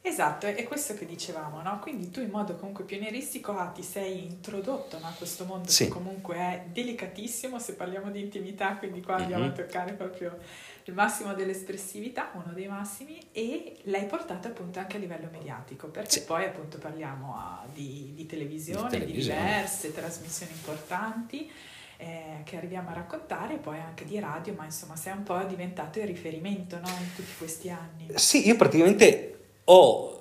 Esatto, 0.00 0.46
è 0.46 0.64
questo 0.64 0.94
che 0.94 1.04
dicevamo, 1.04 1.60
no? 1.60 1.78
Quindi 1.80 2.10
tu 2.10 2.20
in 2.20 2.30
modo 2.30 2.54
comunque 2.54 2.84
pionieristico 2.84 3.54
ah, 3.54 3.66
ti 3.66 3.82
sei 3.82 4.24
introdotto 4.24 4.98
no, 4.98 5.08
a 5.08 5.14
questo 5.14 5.44
mondo 5.44 5.68
sì. 5.68 5.84
che 5.84 5.90
comunque 5.90 6.36
è 6.36 6.62
delicatissimo 6.72 7.58
se 7.58 7.74
parliamo 7.74 8.10
di 8.10 8.20
intimità, 8.20 8.76
quindi 8.76 9.02
qua 9.02 9.16
andiamo 9.16 9.42
mm-hmm. 9.42 9.52
a 9.52 9.56
toccare 9.56 9.92
proprio 9.92 10.38
il 10.86 10.94
massimo 10.94 11.34
dell'espressività, 11.34 12.30
uno 12.34 12.52
dei 12.54 12.68
massimi, 12.68 13.20
e 13.32 13.78
l'hai 13.84 14.06
portato 14.06 14.48
appunto 14.48 14.78
anche 14.78 14.96
a 14.96 15.00
livello 15.00 15.28
mediatico, 15.32 15.88
perché 15.88 16.20
sì. 16.20 16.24
poi 16.24 16.44
appunto 16.44 16.78
parliamo 16.78 17.34
a, 17.34 17.62
ah, 17.62 17.66
di, 17.72 18.12
di, 18.14 18.26
televisione, 18.26 18.88
di, 18.88 18.98
televisione, 18.98 19.40
di 19.40 19.44
diverse 19.44 19.92
trasmissioni 19.92 20.52
importanti. 20.52 21.50
Eh, 21.98 22.42
che 22.44 22.58
arriviamo 22.58 22.90
a 22.90 22.92
raccontare 22.92 23.54
e 23.54 23.56
poi 23.56 23.78
anche 23.78 24.04
di 24.04 24.18
radio, 24.18 24.52
ma 24.52 24.66
insomma 24.66 24.96
sei 24.96 25.14
un 25.14 25.22
po' 25.22 25.42
diventato 25.44 25.98
il 25.98 26.06
riferimento 26.06 26.76
no? 26.76 26.88
in 26.88 27.14
tutti 27.14 27.32
questi 27.38 27.70
anni. 27.70 28.08
Sì, 28.16 28.46
io 28.46 28.54
praticamente 28.54 29.38
ho 29.64 30.16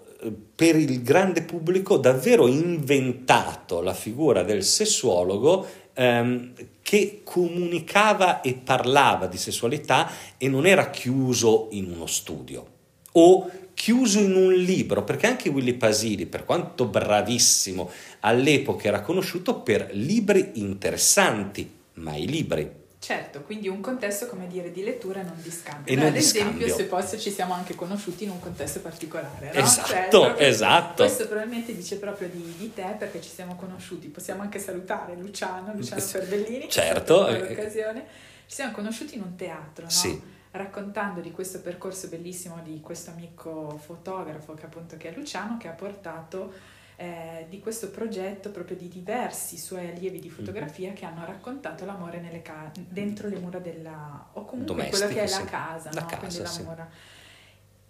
per 0.56 0.76
il 0.78 1.04
grande 1.04 1.42
pubblico 1.42 1.98
davvero 1.98 2.48
inventato 2.48 3.82
la 3.82 3.94
figura 3.94 4.44
del 4.44 4.64
sessuologo 4.64 5.68
ehm, 5.96 6.54
che 6.84 7.22
comunicava 7.24 8.42
e 8.42 8.54
parlava 8.54 9.26
di 9.26 9.38
sessualità 9.38 10.10
e 10.38 10.48
non 10.48 10.68
era 10.68 10.92
chiuso 10.92 11.70
in 11.72 11.92
uno 11.92 12.06
studio 12.06 12.74
o 13.14 13.50
chiuso 13.74 14.20
in 14.20 14.36
un 14.36 14.54
libro, 14.54 15.04
perché 15.04 15.28
anche 15.28 15.50
Willy 15.50 15.74
Pasini, 15.74 16.26
per 16.26 16.46
quanto 16.46 16.86
bravissimo, 16.86 17.90
all'epoca 18.22 18.88
era 18.88 19.02
conosciuto 19.02 19.62
per 19.62 19.90
libri 19.92 20.52
interessanti, 20.56 21.70
ma 21.96 22.16
i 22.16 22.26
libri 22.26 22.84
Certo, 23.06 23.42
quindi 23.42 23.68
un 23.68 23.82
contesto, 23.82 24.26
come 24.26 24.48
dire, 24.48 24.72
di 24.72 24.82
lettura 24.82 25.20
e 25.20 25.24
non 25.24 25.40
di 25.40 25.52
scambio. 25.52 25.94
E 25.94 25.96
non 25.96 26.08
ad 26.08 26.16
esempio, 26.16 26.68
se 26.68 26.86
posso, 26.86 27.20
ci 27.20 27.30
siamo 27.30 27.54
anche 27.54 27.76
conosciuti 27.76 28.24
in 28.24 28.32
un 28.32 28.40
contesto 28.40 28.80
particolare, 28.80 29.52
no? 29.54 29.60
Esatto, 29.60 30.22
Cioè, 30.22 30.44
esatto. 30.44 31.04
Questo 31.04 31.28
probabilmente 31.28 31.76
dice 31.76 31.98
proprio 31.98 32.30
di, 32.30 32.56
di 32.58 32.74
te 32.74 32.96
perché 32.98 33.22
ci 33.22 33.30
siamo 33.30 33.56
conosciuti. 33.58 34.08
Possiamo 34.08 34.42
anche 34.42 34.58
salutare 34.58 35.16
Luciano, 35.18 35.72
Luciano 35.76 36.02
Sì, 36.02 36.14
Perbellini. 36.14 36.68
certo. 36.68 37.26
che 37.26 37.30
è 37.30 37.36
stata 37.36 37.48
l'occasione. 37.54 38.06
Ci 38.48 38.56
siamo 38.56 38.72
conosciuti 38.72 39.14
in 39.18 39.22
un 39.22 39.36
teatro, 39.36 39.84
no? 39.84 39.90
Sì. 39.92 40.20
Raccontando 40.50 41.22
di 41.22 41.30
questo 41.30 41.62
percorso 41.62 42.08
bellissimo 42.08 42.60
di 42.64 42.82
questo 42.82 43.12
amico 43.12 43.80
fotografo 43.86 44.56
che 44.56 44.66
appunto 44.66 44.98
che 44.98 45.10
è 45.10 45.16
Luciano, 45.16 45.58
che 45.58 45.68
ha 45.68 45.74
portato 45.74 46.52
eh, 46.98 47.46
di 47.50 47.60
questo 47.60 47.90
progetto 47.90 48.52
proprio 48.52 48.78
di 48.78 48.88
diversi 48.88 49.58
suoi 49.58 49.90
allievi 49.90 50.20
di 50.20 50.30
fotografia 50.30 50.94
che 50.94 51.06
hanno 51.06 51.26
raccontato 51.26 51.86
l'amore 51.86 52.20
nelle 52.20 52.42
ca- 52.42 52.72
dentro 52.74 53.28
le 53.28 53.38
mura 53.40 53.60
della 53.60 54.30
o 54.34 54.46
comunque 54.46 54.88
quello 54.90 55.08
che 55.08 55.22
è 55.24 55.28
la 55.30 55.44
casa, 55.46 55.90
La 55.94 56.02
no? 56.02 56.08
casa, 56.08 56.18
Quindi 56.20 56.38
la 56.40 56.46
sì. 56.46 56.64
mura. 56.64 56.90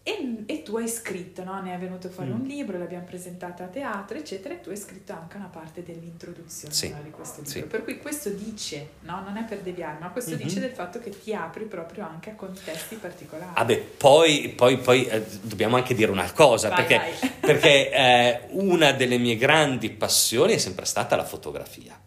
E, 0.08 0.44
e 0.46 0.62
tu 0.62 0.78
hai 0.78 0.88
scritto, 0.88 1.44
no? 1.44 1.60
ne 1.64 1.74
è 1.74 1.80
venuto 1.80 2.10
fuori 2.10 2.30
Mm. 2.30 2.40
un 2.42 2.46
libro, 2.46 2.78
l'abbiamo 2.78 3.06
presentato 3.06 3.64
a 3.64 3.66
teatro, 3.66 4.16
eccetera, 4.20 4.54
e 4.54 4.62
tu 4.62 4.70
hai 4.70 4.78
scritto 4.78 5.14
anche 5.14 5.36
una 5.36 5.48
parte 5.52 5.82
dell'introduzione 5.82 6.72
Sì, 6.72 6.90
no, 6.90 7.02
di 7.02 7.10
questo 7.10 7.38
libro. 7.42 7.52
sì. 7.52 7.62
Per 7.64 7.84
cui 7.84 7.98
questo 7.98 8.30
dice, 8.30 8.90
no? 9.00 9.22
non 9.26 9.36
è 9.38 9.46
per 9.46 9.62
deviare, 9.62 9.98
ma 10.00 10.10
questo 10.12 10.36
Mhm. 10.36 10.38
dice 10.38 10.60
del 10.60 10.70
fatto 10.74 11.00
che 11.00 11.10
ti 11.10 11.34
apri 11.34 11.64
proprio 11.66 12.06
anche 12.08 12.30
a 12.30 12.36
contesti 12.36 12.98
particolari. 12.98 13.54
Ah 13.56 13.66
beh, 13.66 13.78
poi, 13.98 14.50
poi, 14.50 14.78
poi, 14.78 15.08
eh, 15.08 15.24
dobbiamo 15.42 15.76
anche 15.76 15.96
dire 15.96 16.12
una 16.12 16.32
cosa, 16.32 16.70
Vai, 16.70 16.86
perché, 16.86 16.98
vai. 17.20 17.32
perché, 17.40 17.90
eh, 17.92 18.42
una 18.52 18.92
delle 18.92 19.18
mie 19.18 19.38
grandi 19.38 19.90
passioni 19.90 20.54
è 20.54 20.58
sempre 20.60 20.86
stata 20.86 21.16
la 21.16 21.26
fotografia. 21.26 22.00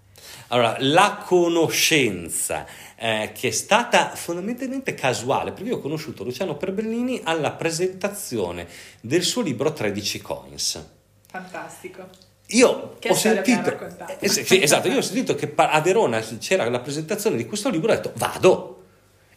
Allora, 0.49 0.77
la 0.81 1.23
conoscenza 1.25 2.67
eh, 2.97 3.31
che 3.35 3.49
è 3.49 3.51
stata 3.53 4.11
fondamentalmente 4.15 4.95
casuale, 4.95 5.53
perché 5.53 5.69
io 5.69 5.77
ho 5.77 5.81
conosciuto 5.81 6.25
Luciano 6.25 6.57
Perbellini 6.57 7.21
alla 7.23 7.53
presentazione 7.53 8.67
del 9.01 9.23
suo 9.23 9.43
libro 9.43 9.73
13 9.73 10.21
Coins. 10.21 10.87
Fantastico. 11.31 12.09
Io 12.53 12.97
Che 12.99 13.11
ho 13.11 13.15
sentito, 13.15 13.79
eh, 14.19 14.29
sì, 14.29 14.63
esatto, 14.63 14.89
io 14.89 14.97
ho 14.97 15.03
sentito 15.03 15.35
che 15.35 15.53
a 15.55 15.81
Verona 15.83 16.21
c'era 16.39 16.69
la 16.71 16.81
presentazione 16.81 17.37
di 17.37 17.45
questo 17.45 17.69
libro 17.69 17.93
e 17.93 17.97
ho 17.97 17.97
detto 17.97 18.13
vado. 18.17 18.78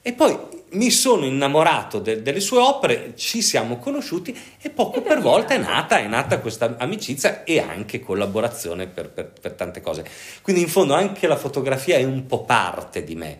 E 0.01 0.13
poi 0.13 0.37
mi 0.71 0.89
sono 0.89 1.25
innamorato 1.25 1.99
de- 1.99 2.21
delle 2.21 2.39
sue 2.39 2.59
opere, 2.59 3.13
ci 3.15 3.41
siamo 3.41 3.77
conosciuti 3.77 4.37
e 4.59 4.69
poco 4.69 4.99
E 4.99 5.01
per 5.01 5.21
volta 5.21 5.53
è 5.53 5.57
nata, 5.57 5.99
è 5.99 6.07
nata 6.07 6.39
questa 6.39 6.75
amicizia 6.77 7.43
e 7.43 7.59
anche 7.59 7.99
collaborazione 7.99 8.87
per, 8.87 9.09
per- 9.09 9.31
per 9.39 9.53
tante 9.53 9.81
cose. 9.81 10.05
Quindi 10.41 10.61
in 10.61 10.69
fondo 10.69 10.93
anche 10.93 11.27
la 11.27 11.35
fotografia 11.35 11.97
è 11.97 12.03
un 12.03 12.25
po' 12.25 12.43
parte 12.43 13.03
di 13.03 13.15
me, 13.15 13.39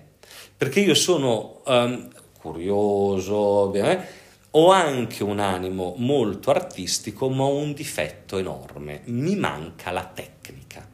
perché 0.56 0.82
io 0.82 0.94
sono 0.94 1.62
ehm, 1.66 2.10
curioso, 2.40 3.36
ovviamente, 3.36 4.20
ho 4.52 4.70
anche 4.72 5.24
un 5.24 5.40
animo 5.40 5.94
molto 5.98 6.50
artistico, 6.52 7.30
ma 7.30 7.44
ho 7.44 7.56
un 7.56 7.74
difetto 7.74 8.38
enorme, 8.38 9.02
mi 9.06 9.36
manca 9.36 9.92
la 9.92 10.04
tecnica. 10.04 10.91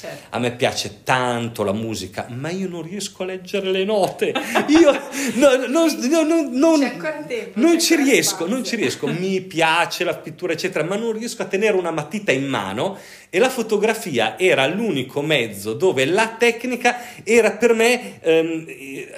Certo. 0.00 0.28
A 0.30 0.38
me 0.38 0.52
piace 0.52 1.02
tanto 1.04 1.62
la 1.62 1.74
musica, 1.74 2.24
ma 2.30 2.48
io 2.48 2.68
non 2.68 2.80
riesco 2.80 3.22
a 3.22 3.26
leggere 3.26 3.70
le 3.70 3.84
note. 3.84 4.32
Io 4.68 4.92
no, 5.34 5.56
no, 5.66 5.86
no, 5.86 6.22
no, 6.22 6.48
non, 6.50 6.80
tempo, 7.26 7.60
non 7.60 7.78
ci 7.78 7.96
riesco, 7.96 8.48
non 8.48 8.64
ci 8.64 8.76
riesco. 8.76 9.06
Mi 9.06 9.42
piace 9.42 10.04
la 10.04 10.14
pittura, 10.14 10.54
eccetera, 10.54 10.84
ma 10.84 10.96
non 10.96 11.12
riesco 11.12 11.42
a 11.42 11.44
tenere 11.44 11.76
una 11.76 11.90
matita 11.90 12.32
in 12.32 12.46
mano. 12.46 12.96
E 13.28 13.38
la 13.38 13.50
fotografia 13.50 14.38
era 14.38 14.66
l'unico 14.66 15.20
mezzo 15.20 15.74
dove 15.74 16.06
la 16.06 16.34
tecnica 16.38 17.22
era 17.22 17.52
per 17.52 17.74
me, 17.74 18.20
ehm, 18.22 18.64
eh, 18.66 19.08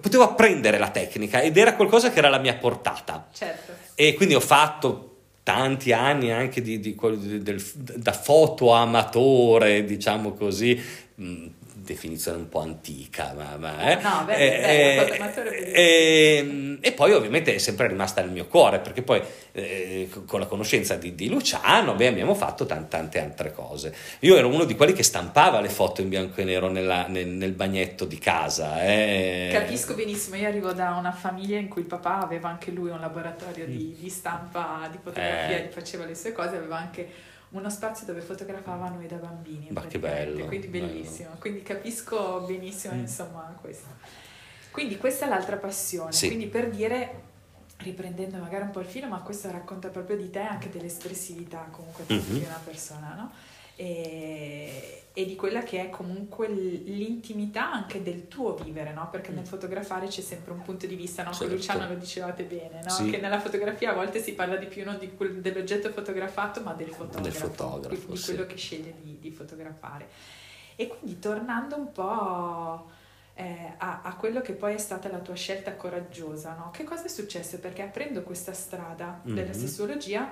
potevo 0.00 0.22
apprendere 0.22 0.78
la 0.78 0.88
tecnica 0.88 1.42
ed 1.42 1.56
era 1.58 1.74
qualcosa 1.74 2.10
che 2.10 2.18
era 2.18 2.28
alla 2.28 2.38
mia 2.38 2.54
portata. 2.54 3.28
Certo. 3.30 3.72
E 3.94 4.14
quindi 4.14 4.34
ho 4.34 4.40
fatto 4.40 5.09
tanti 5.50 5.92
anni 5.92 6.30
anche 6.30 6.62
di, 6.62 6.78
di 6.78 6.94
del- 7.42 7.60
da 7.74 8.12
foto 8.12 8.72
amatore, 8.72 9.84
diciamo 9.84 10.32
così, 10.34 10.80
mh, 11.16 11.46
definizione 11.92 12.38
un 12.38 12.48
po' 12.48 12.60
antica, 12.60 13.34
ma, 13.36 13.56
ma, 13.56 13.90
eh. 13.90 14.02
No, 14.02 14.22
beh, 14.24 14.34
Eh, 14.34 14.48
beh, 14.48 14.94
eh, 14.94 14.98
foto 15.06 15.22
amatore 15.22 15.50
è 15.58 15.78
eh, 15.78 16.78
e 16.80 16.92
poi 16.92 17.12
ovviamente 17.12 17.54
è 17.54 17.58
sempre 17.58 17.88
rimasta 17.88 18.20
nel 18.22 18.30
mio 18.30 18.46
cuore, 18.46 18.78
perché 18.78 19.02
poi 19.02 19.20
eh, 19.52 20.08
con 20.26 20.40
la 20.40 20.46
conoscenza 20.46 20.94
di, 20.96 21.14
di 21.14 21.28
Luciano 21.28 21.94
beh, 21.94 22.06
abbiamo 22.06 22.34
fatto 22.34 22.64
tan- 22.66 22.88
tante 22.88 23.20
altre 23.20 23.52
cose. 23.52 23.94
Io 24.20 24.36
ero 24.36 24.48
uno 24.48 24.64
di 24.64 24.74
quelli 24.76 24.92
che 24.92 25.02
stampava 25.02 25.60
le 25.60 25.68
foto 25.68 26.00
in 26.00 26.08
bianco 26.08 26.40
e 26.40 26.44
nero 26.44 26.68
nella- 26.68 27.06
nel, 27.08 27.26
nel 27.28 27.52
bagnetto 27.52 28.04
di 28.04 28.18
casa. 28.18 28.82
eh. 28.84 29.50
Capisco 29.52 29.94
benissimo, 29.94 30.36
io 30.36 30.48
arrivo 30.48 30.72
da 30.72 30.94
una 30.98 31.12
famiglia 31.12 31.58
in 31.58 31.68
cui 31.68 31.82
il 31.82 31.86
papà 31.88 32.20
aveva 32.22 32.48
anche 32.48 32.70
lui 32.70 32.90
un 32.90 33.00
laboratorio 33.00 33.66
di, 33.66 33.96
di 33.98 34.08
stampa, 34.08 34.88
di 34.90 34.98
fotografia, 35.02 35.58
Mm. 35.58 35.64
Eh. 35.64 35.68
faceva 35.70 36.04
le 36.06 36.14
sue 36.14 36.32
cose, 36.32 36.56
aveva 36.56 36.76
anche 36.78 37.08
uno 37.50 37.68
spazio 37.70 38.06
dove 38.06 38.20
fotografava 38.20 38.88
noi 38.88 39.06
da 39.06 39.16
bambini. 39.16 39.68
Ma 39.70 39.82
che 39.86 39.98
bello, 39.98 40.46
Quindi 40.46 40.68
bello. 40.68 40.86
bellissimo, 40.86 41.30
quindi 41.38 41.62
capisco 41.62 42.40
benissimo 42.46 42.94
Mm. 42.94 42.98
insomma 43.00 43.56
questo. 43.60 43.88
Quindi 44.70 44.96
questa 44.98 45.26
è 45.26 45.28
l'altra 45.28 45.56
passione, 45.56 46.12
Sì. 46.12 46.28
quindi 46.28 46.46
per 46.46 46.70
dire, 46.70 47.22
riprendendo 47.78 48.36
magari 48.38 48.62
un 48.64 48.70
po' 48.70 48.80
il 48.80 48.86
filo, 48.86 49.08
ma 49.08 49.18
questo 49.20 49.50
racconta 49.50 49.88
proprio 49.88 50.16
di 50.16 50.30
te 50.30 50.38
anche 50.40 50.68
dell'espressività 50.70 51.66
comunque 51.72 52.04
Mhm. 52.06 52.38
di 52.38 52.44
una 52.44 52.60
persona, 52.64 53.14
no? 53.16 53.32
E, 53.80 55.04
e 55.12 55.24
di 55.24 55.34
quella 55.36 55.62
che 55.62 55.80
è 55.86 55.90
comunque 55.90 56.48
l'intimità 56.48 57.72
anche 57.72 58.02
del 58.02 58.28
tuo 58.28 58.54
vivere, 58.54 58.92
no? 58.92 59.08
Perché 59.10 59.32
nel 59.32 59.46
fotografare 59.46 60.06
c'è 60.06 60.20
sempre 60.20 60.52
un 60.52 60.62
punto 60.62 60.86
di 60.86 60.94
vista, 60.94 61.22
no? 61.22 61.30
Con 61.30 61.38
Certo. 61.38 61.54
Luciano 61.54 61.88
lo 61.88 61.94
dicevate 61.94 62.44
bene, 62.44 62.80
no? 62.84 62.90
Sì. 62.90 63.10
Che 63.10 63.16
nella 63.18 63.40
fotografia 63.40 63.90
a 63.90 63.94
volte 63.94 64.20
si 64.22 64.34
parla 64.34 64.56
di 64.56 64.66
più 64.66 64.84
non 64.84 64.98
di 64.98 65.10
dell'oggetto 65.40 65.90
fotografato, 65.90 66.60
ma 66.62 66.74
del 66.74 66.90
fotografo, 66.90 67.22
Del 67.22 67.32
fotografo, 67.32 67.88
di, 67.88 68.06
di 68.06 68.16
sì. 68.16 68.24
quello 68.34 68.46
che 68.46 68.56
sceglie 68.56 68.94
di, 69.02 69.18
di 69.18 69.30
fotografare. 69.30 70.08
E 70.76 70.86
quindi 70.86 71.18
tornando 71.18 71.76
un 71.76 71.90
po' 71.92 72.90
eh, 73.34 73.74
a, 73.78 74.00
a 74.02 74.14
quello 74.14 74.40
che 74.42 74.52
poi 74.52 74.74
è 74.74 74.78
stata 74.78 75.10
la 75.10 75.18
tua 75.18 75.34
scelta 75.34 75.74
coraggiosa, 75.74 76.54
no? 76.54 76.70
Che 76.70 76.84
cosa 76.84 77.04
è 77.04 77.08
successo? 77.08 77.58
Perché 77.58 77.82
aprendo 77.82 78.22
questa 78.22 78.52
strada 78.52 79.20
della 79.22 79.48
Mhm. 79.48 79.52
sessuologia, 79.52 80.30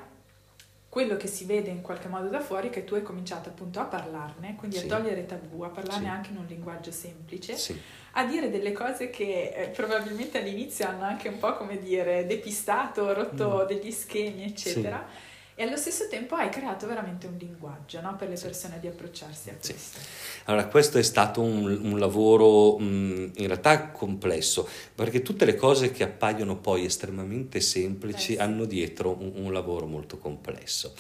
quello 0.89 1.17
che 1.17 1.27
si 1.27 1.45
vede 1.45 1.69
in 1.71 1.83
qualche 1.83 2.09
modo 2.09 2.29
da 2.29 2.41
fuori 2.41 2.69
è 2.69 2.71
che 2.71 2.85
tu 2.85 2.95
hai 2.95 3.03
cominciato 3.03 3.51
appunto 3.51 3.79
a 3.79 3.85
parlarne, 3.85 4.55
quindi 4.57 4.77
Sì. 4.79 4.87
a 4.87 4.97
togliere 4.97 5.27
tabù, 5.27 5.63
a 5.63 5.69
parlarne 5.69 6.07
Sì. 6.07 6.11
anche 6.11 6.31
in 6.31 6.39
un 6.39 6.47
linguaggio 6.47 6.91
semplice, 6.91 7.57
Sì. 7.57 7.79
a 8.13 8.25
dire 8.25 8.51
delle 8.51 8.73
cose 8.73 9.11
che 9.11 9.53
eh, 9.55 9.69
probabilmente 9.69 10.39
all'inizio 10.39 10.87
hanno 10.89 11.05
anche 11.05 11.29
un 11.29 11.39
po' 11.39 11.55
come 11.57 11.79
dire 11.79 12.27
depistato, 12.27 13.13
rotto 13.13 13.65
Mm. 13.65 13.67
degli 13.67 13.91
schemi, 13.91 14.45
eccetera. 14.45 15.07
E 15.61 15.65
allo 15.65 15.77
stesso 15.77 16.07
tempo 16.07 16.37
hai 16.37 16.51
creato 16.51 16.87
veramente 16.87 17.27
un 17.27 17.35
linguaggio 17.37 18.01
no? 18.01 18.15
per 18.17 18.29
le 18.29 18.39
persone 18.41 18.79
di 18.81 18.87
approcciarsi 18.87 19.51
a 19.51 19.55
Sì. 19.59 19.73
questo. 19.73 19.99
Allora, 20.45 20.69
questo 20.69 20.99
è 20.99 21.03
stato 21.03 21.41
un, 21.41 21.81
un 21.83 21.99
lavoro 21.99 22.79
mh, 22.79 23.33
in 23.39 23.47
realtà 23.49 23.89
complesso, 23.89 24.69
perché 24.95 25.21
tutte 25.21 25.45
le 25.45 25.57
cose 25.57 25.91
che 25.91 26.05
appaiono 26.05 26.59
poi 26.59 26.85
estremamente 26.85 27.61
semplici 27.61 28.35
Eh 28.35 28.37
sì. 28.37 28.41
hanno 28.41 28.67
dietro 28.67 29.17
un, 29.19 29.33
un 29.47 29.53
lavoro 29.53 29.87
molto 29.87 30.17
complesso. 30.19 30.93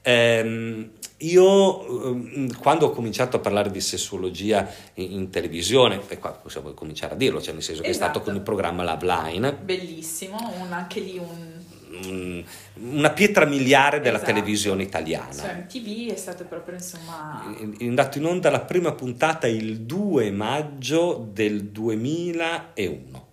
Ehm, 0.00 0.92
io 1.18 2.04
ehm, 2.14 2.56
quando 2.58 2.86
ho 2.86 2.90
cominciato 2.92 3.36
a 3.36 3.40
parlare 3.40 3.70
di 3.70 3.82
sessuologia 3.82 4.66
in, 4.94 5.12
in 5.12 5.30
televisione, 5.30 6.00
e 6.08 6.16
qua 6.18 6.30
possiamo 6.30 6.72
cominciare 6.72 7.12
a 7.12 7.16
dirlo, 7.18 7.42
cioè 7.42 7.52
nel 7.52 7.62
senso 7.62 7.82
che 7.82 7.88
è 7.90 7.92
stato 7.92 8.12
Esatto. 8.12 8.24
con 8.30 8.34
il 8.34 8.40
programma 8.40 8.82
Love 8.82 9.04
Line, 9.04 9.52
Bellissimo, 9.52 10.38
un- 10.58 10.72
anche 10.72 11.00
lì 11.00 11.18
un... 11.18 11.55
un- 11.90 12.44
una 12.74 13.10
pietra 13.10 13.44
miliare 13.44 14.00
della 14.00 14.16
Esatto. 14.16 14.32
televisione 14.32 14.82
italiana. 14.82 15.32
Su 15.32 15.46
MTV 15.46 16.12
è 16.12 16.16
stato 16.16 16.44
proprio 16.44 16.74
insomma... 16.74 17.54
è 17.78 17.84
andato 17.86 18.18
in 18.18 18.24
onda 18.26 18.50
la 18.50 18.60
prima 18.60 18.92
puntata 18.92 19.46
il 19.46 19.80
2 19.80 20.30
maggio 20.30 21.28
del 21.32 21.64
2001, 21.64 23.24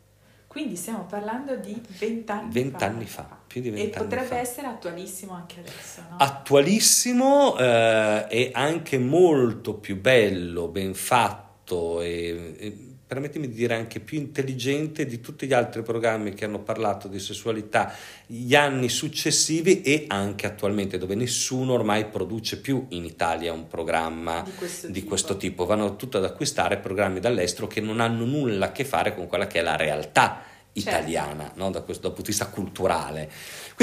Quindi 0.47 0.75
stiamo 0.75 1.05
parlando 1.05 1.55
di 1.55 1.81
vent'anni 1.99 2.45
fa. 2.45 2.51
vent'anni 2.51 3.05
fa, 3.05 3.37
più 3.47 3.61
di 3.61 3.69
E 3.69 3.71
vent'anni 3.71 4.03
potrebbe 4.05 4.27
fa. 4.27 4.37
essere 4.37 4.67
attualissimo 4.67 5.33
anche 5.33 5.59
adesso, 5.59 6.01
no? 6.09 6.17
Attualissimo 6.17 7.57
eh, 7.57 8.25
e 8.29 8.51
anche 8.53 8.97
molto 8.99 9.73
più 9.75 9.99
bello, 9.99 10.67
ben 10.67 10.93
fatto 10.93 12.01
e, 12.01 12.55
e 12.59 12.77
permettimi 13.05 13.47
di 13.47 13.53
dire 13.53 13.75
anche 13.75 13.99
più 13.99 14.17
intelligente 14.17 15.05
di 15.05 15.19
tutti 15.19 15.45
gli 15.45 15.53
altri 15.53 15.81
programmi 15.81 16.33
che 16.33 16.45
hanno 16.45 16.59
parlato 16.59 17.07
di 17.07 17.19
sessualità 17.19 17.93
gli 18.25 18.55
anni 18.55 18.89
successivi 18.89 19.81
e 19.81 20.05
anche 20.07 20.47
attualmente 20.47 20.97
dove 20.97 21.15
nessuno 21.15 21.73
ormai 21.73 22.05
produce 22.05 22.59
più 22.59 22.85
in 22.89 23.05
Italia 23.05 23.53
un 23.53 23.67
programma 23.67 24.41
di 24.41 24.51
questo 24.55 24.87
di 24.87 24.93
tipo. 24.93 25.07
questo 25.07 25.37
tipo, 25.37 25.65
vanno 25.65 25.95
tutto 25.95 26.17
ad 26.17 26.25
acquistare 26.25 26.77
programmi 26.77 27.19
dall'estero 27.19 27.67
che 27.67 27.81
non 27.81 27.99
hanno 27.99 28.25
nulla 28.25 28.67
a 28.67 28.71
che 28.71 28.85
fare 28.85 29.13
con 29.13 29.27
quella 29.27 29.47
che 29.47 29.59
è 29.59 29.61
la 29.61 29.75
realtà 29.75 30.51
italiana, 30.73 31.51
no? 31.55 31.69
da 31.69 31.81
questo 31.81 32.03
dal 32.03 32.13
punto 32.13 32.31
di 32.31 32.37
vista 32.37 32.47
culturale. 32.47 33.29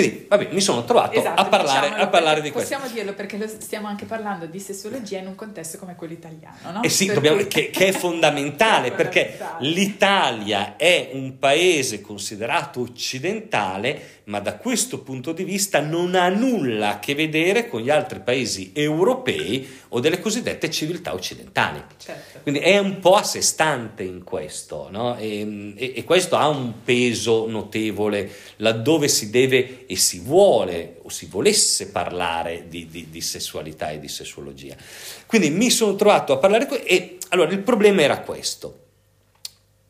Quindi, 0.01 0.27
vabbè, 0.29 0.49
mi 0.53 0.61
sono 0.61 0.85
trovato 0.85 1.19
Esatto, 1.19 1.41
a 1.41 1.45
parlare, 1.47 1.81
diciamolo, 1.81 2.03
a 2.03 2.09
parlare 2.09 2.41
di 2.41 2.51
questo. 2.51 2.71
Possiamo 2.75 2.93
dirlo 2.93 3.13
perché 3.15 3.49
stiamo 3.61 3.87
anche 3.87 4.05
parlando 4.07 4.47
di 4.47 4.59
sessologia 4.59 5.19
in 5.19 5.27
un 5.27 5.35
contesto 5.35 5.79
come 5.79 5.95
quello 5.95 6.13
italiano, 6.15 6.57
no? 6.73 6.83
Eh 6.83 6.89
sì, 6.89 7.07
dobbiamo- 7.07 7.37
cui- 7.39 7.47
che, 7.49 7.71
che 7.71 7.89
è 7.89 7.93
fondamentale 7.93 8.93
perché 8.93 9.39
l'Italia 9.61 10.77
è 10.77 11.11
un 11.13 11.39
paese 11.39 12.01
considerato 12.01 12.81
occidentale, 12.81 14.19
ma 14.25 14.39
da 14.41 14.55
questo 14.57 15.01
punto 15.01 15.33
di 15.33 15.43
vista 15.45 15.81
non 15.81 16.15
ha 16.15 16.29
nulla 16.29 16.91
a 16.91 16.99
che 17.01 17.15
vedere 17.15 17.69
con 17.69 17.81
gli 17.81 17.91
altri 17.91 18.21
paesi 18.21 18.71
europei 18.75 19.69
o 19.89 20.01
delle 20.01 20.21
cosiddette 20.21 20.71
civiltà 20.71 21.13
occidentali. 21.15 21.83
Certo. 21.99 22.39
Quindi 22.43 22.61
è 22.61 22.79
un 22.79 23.01
po' 23.01 23.17
a 23.17 23.23
sé 23.25 23.41
stante 23.43 24.05
in 24.05 24.23
questo, 24.23 24.89
no? 24.91 25.17
e, 25.17 25.75
e- 25.77 25.93
e 25.97 26.05
questo 26.05 26.37
ha 26.37 26.47
un 26.49 26.83
peso 26.85 27.49
notevole 27.49 28.31
laddove 28.57 29.09
si 29.09 29.31
deve 29.31 29.85
e 29.91 29.97
si 29.97 30.21
vuole 30.21 31.01
o 31.03 31.09
si 31.09 31.27
volesse 31.27 31.89
parlare 31.89 32.69
di, 32.69 32.87
di- 32.87 33.11
di 33.11 33.21
sessualità 33.21 33.91
e 33.91 33.99
di 33.99 34.07
sessuologia. 34.07 34.77
Quindi 35.27 35.51
mi 35.51 35.69
sono 35.69 35.97
trovato 35.97 36.33
a 36.33 36.39
parlare 36.39 36.67
que- 36.67 36.85
e 36.85 37.19
allora 37.31 37.51
il 37.51 37.59
problema 37.59 38.01
era 38.01 38.21
questo. 38.21 38.85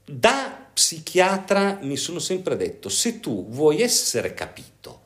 Da 0.07 0.69
psichiatra 0.73 1.81
mi 1.83 1.99
sono 1.99 2.19
sempre 2.19 2.57
detto, 2.57 2.89
se 2.89 3.21
tu 3.21 3.47
vuoi 3.51 3.83
essere 3.83 4.33
capito 4.33 5.03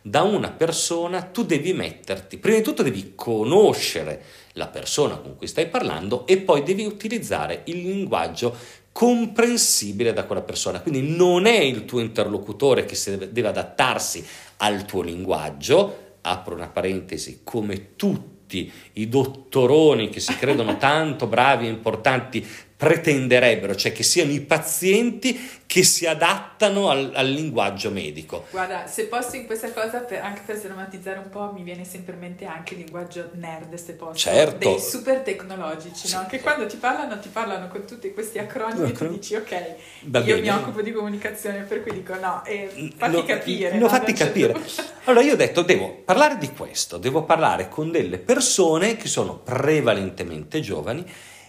da 0.00 0.22
una 0.22 0.52
persona, 0.52 1.22
tu 1.22 1.44
devi 1.44 1.72
metterti, 1.72 2.38
prima 2.38 2.58
di 2.58 2.62
tutto 2.62 2.84
devi 2.84 3.14
conoscere 3.16 4.22
la 4.52 4.68
persona 4.68 5.16
con 5.16 5.34
cui 5.36 5.48
stai 5.48 5.66
parlando 5.66 6.24
e 6.24 6.36
poi 6.36 6.62
devi 6.62 6.84
utilizzare 6.84 7.62
il 7.64 7.78
linguaggio 7.82 8.56
comprensibile 8.96 10.14
da 10.14 10.24
quella 10.24 10.40
persona. 10.40 10.80
Quindi 10.80 11.14
non 11.14 11.44
è 11.44 11.58
il 11.58 11.84
tuo 11.84 12.00
interlocutore 12.00 12.86
che 12.86 12.98
deve, 13.04 13.30
deve 13.30 13.48
adattarsi 13.48 14.26
al 14.56 14.86
tuo 14.86 15.02
linguaggio, 15.02 16.14
apro 16.22 16.54
una 16.54 16.68
parentesi, 16.68 17.40
come 17.44 17.94
tutti 17.96 18.72
i 18.94 19.06
dottoroni 19.10 20.08
che 20.08 20.18
si 20.18 20.34
credono 20.36 20.78
tanto 20.80 21.26
bravi 21.26 21.66
e 21.66 21.70
importanti 21.70 22.46
pretenderebbero, 22.76 23.74
cioè 23.74 23.92
che 23.92 24.02
siano 24.02 24.32
i 24.32 24.40
pazienti 24.40 25.54
che 25.66 25.82
si 25.82 26.06
adattano 26.06 26.90
al, 26.90 27.10
al 27.14 27.26
linguaggio 27.28 27.90
medico. 27.90 28.44
Guarda, 28.50 28.86
se 28.86 29.06
posso 29.06 29.36
in 29.36 29.46
questa 29.46 29.72
cosa, 29.72 29.98
per- 30.00 30.20
anche 30.22 30.42
per 30.44 30.56
sdrammatizzare 30.56 31.18
un 31.18 31.28
po', 31.30 31.50
mi 31.54 31.62
viene 31.62 31.84
sempre 31.84 32.12
in 32.14 32.20
mente 32.20 32.44
anche 32.44 32.74
il 32.74 32.80
linguaggio 32.80 33.30
nerd, 33.34 33.74
se 33.74 33.94
posso, 33.94 34.14
Certo. 34.18 34.58
dei 34.58 34.78
super 34.78 35.20
tecnologici, 35.20 36.12
no? 36.12 36.20
Sì. 36.22 36.26
che 36.28 36.40
quando 36.40 36.66
ti 36.66 36.76
parlano, 36.76 37.18
ti 37.18 37.28
parlano 37.30 37.68
con 37.68 37.84
tutti 37.86 38.12
questi 38.12 38.38
acronimi 38.38 38.90
e 38.90 38.92
tu 38.92 39.08
dici, 39.08 39.34
ok, 39.34 39.74
Va 40.02 40.18
io 40.20 40.24
bene. 40.36 40.40
mi 40.42 40.48
occupo 40.50 40.82
di 40.82 40.92
comunicazione, 40.92 41.62
per 41.62 41.82
cui 41.82 41.92
dico 41.92 42.14
no, 42.14 42.44
e 42.44 42.92
fatti 42.96 43.16
No, 43.16 43.24
capire. 43.24 43.72
no, 43.72 43.80
no? 43.80 43.88
fatti 43.88 44.14
certo 44.14 44.24
capire. 44.32 44.52
punto- 44.52 44.82
Allora 45.04 45.24
io 45.24 45.32
ho 45.32 45.36
detto, 45.36 45.62
devo 45.62 46.02
parlare 46.04 46.36
di 46.38 46.50
questo, 46.52 46.98
devo 46.98 47.24
parlare 47.24 47.68
con 47.68 47.90
delle 47.90 48.18
persone 48.18 48.96
che 48.96 49.08
sono 49.08 49.38
prevalentemente 49.38 50.60
giovani 50.60 51.04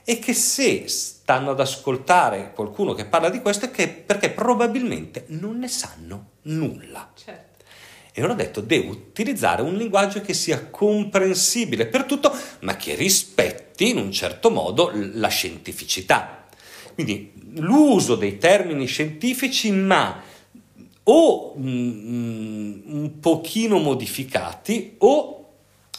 e 0.09 0.19
che 0.19 0.33
se 0.33 0.87
stanno 0.87 1.51
ad 1.51 1.59
ascoltare 1.59 2.53
qualcuno 2.55 2.93
che 2.93 3.03
parla 3.03 3.29
di 3.29 3.41
questo 3.41 3.65
è 3.65 3.71
che 3.71 3.89
perché 3.89 4.29
probabilmente 4.29 5.25
non 5.27 5.59
ne 5.59 5.67
sanno 5.67 6.29
nulla. 6.43 7.11
Certo. 7.13 7.65
E 8.13 8.21
allora 8.21 8.31
ho 8.31 8.37
detto, 8.37 8.61
devo 8.61 8.91
utilizzare 8.91 9.61
un 9.63 9.75
linguaggio 9.75 10.21
che 10.21 10.33
sia 10.33 10.67
comprensibile 10.67 11.87
per 11.87 12.05
tutto, 12.05 12.33
ma 12.61 12.77
che 12.77 12.95
rispetti 12.95 13.89
in 13.89 13.97
un 13.97 14.13
certo 14.13 14.49
modo 14.49 14.91
la 14.93 15.27
scientificità. 15.27 16.47
Quindi 16.93 17.33
l'uso 17.55 18.15
dei 18.15 18.37
termini 18.37 18.85
scientifici, 18.85 19.71
ma 19.71 20.21
o 21.03 21.53
mm, 21.57 22.79
un 22.85 23.19
pochino 23.19 23.77
modificati 23.77 24.95
o 24.99 25.37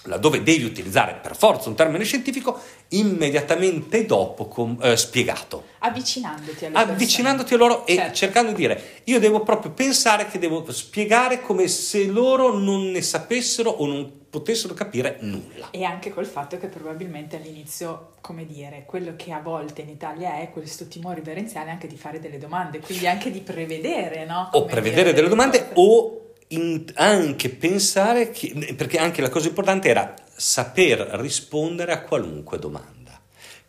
laddove 0.09 0.43
devi 0.43 0.65
utilizzare 0.65 1.19
per 1.23 1.37
forza 1.37 1.69
un 1.69 1.75
termine 1.75 2.05
scientifico 2.05 2.61
immediatamente 2.91 4.05
dopo 4.07 4.47
com- 4.47 4.79
eh, 4.83 4.97
spiegato 4.97 5.65
Avvicinandoti 5.81 6.65
alle 6.65 6.75
persone. 6.75 6.93
avvicinandoti 6.93 7.55
a 7.55 7.57
loro 7.57 7.87
e 7.87 7.95
Certo. 7.97 8.15
cercando 8.15 8.51
di 8.53 8.57
dire 8.57 8.83
io 9.05 9.19
devo 9.19 9.41
proprio 9.43 9.73
pensare 9.73 10.27
che 10.27 10.39
devo 10.39 10.71
spiegare 10.73 11.41
come 11.41 11.69
se 11.69 12.07
loro 12.07 12.57
non 12.57 12.91
ne 12.91 13.03
sapessero 13.03 13.71
o 13.71 13.87
non 13.87 14.17
potessero 14.31 14.75
capire 14.75 15.17
nulla. 15.21 15.71
E 15.71 15.85
anche 15.85 16.13
col 16.13 16.27
fatto 16.27 16.59
che 16.59 16.67
probabilmente 16.67 17.37
all'inizio, 17.37 18.13
come 18.21 18.45
dire, 18.45 18.85
quello 18.87 19.15
che 19.17 19.33
a 19.33 19.41
volte 19.41 19.81
in 19.81 19.89
Italia 19.89 20.39
è 20.41 20.51
questo 20.51 20.87
timore 20.87 21.17
reverenziale 21.17 21.71
anche 21.71 21.87
di 21.87 21.97
fare 21.97 22.21
delle 22.21 22.37
domande, 22.37 22.79
quindi 22.81 23.07
anche 23.07 23.31
di 23.31 23.41
prevedere, 23.41 24.27
no? 24.27 24.51
O 24.53 24.61
Come 24.61 24.71
prevedere 24.73 25.03
dire, 25.05 25.15
delle 25.15 25.29
domande 25.29 25.59
cose. 25.61 25.73
o 25.77 26.21
in- 26.49 26.85
anche 26.97 27.49
pensare 27.49 28.31
che, 28.31 28.75
perché 28.77 28.99
anche 28.99 29.23
la 29.23 29.31
cosa 29.31 29.49
importante 29.49 29.89
era 29.89 30.15
saper 30.39 31.01
rispondere 31.15 31.93
a 31.93 32.03
qualunque 32.03 32.59
domanda. 32.59 33.21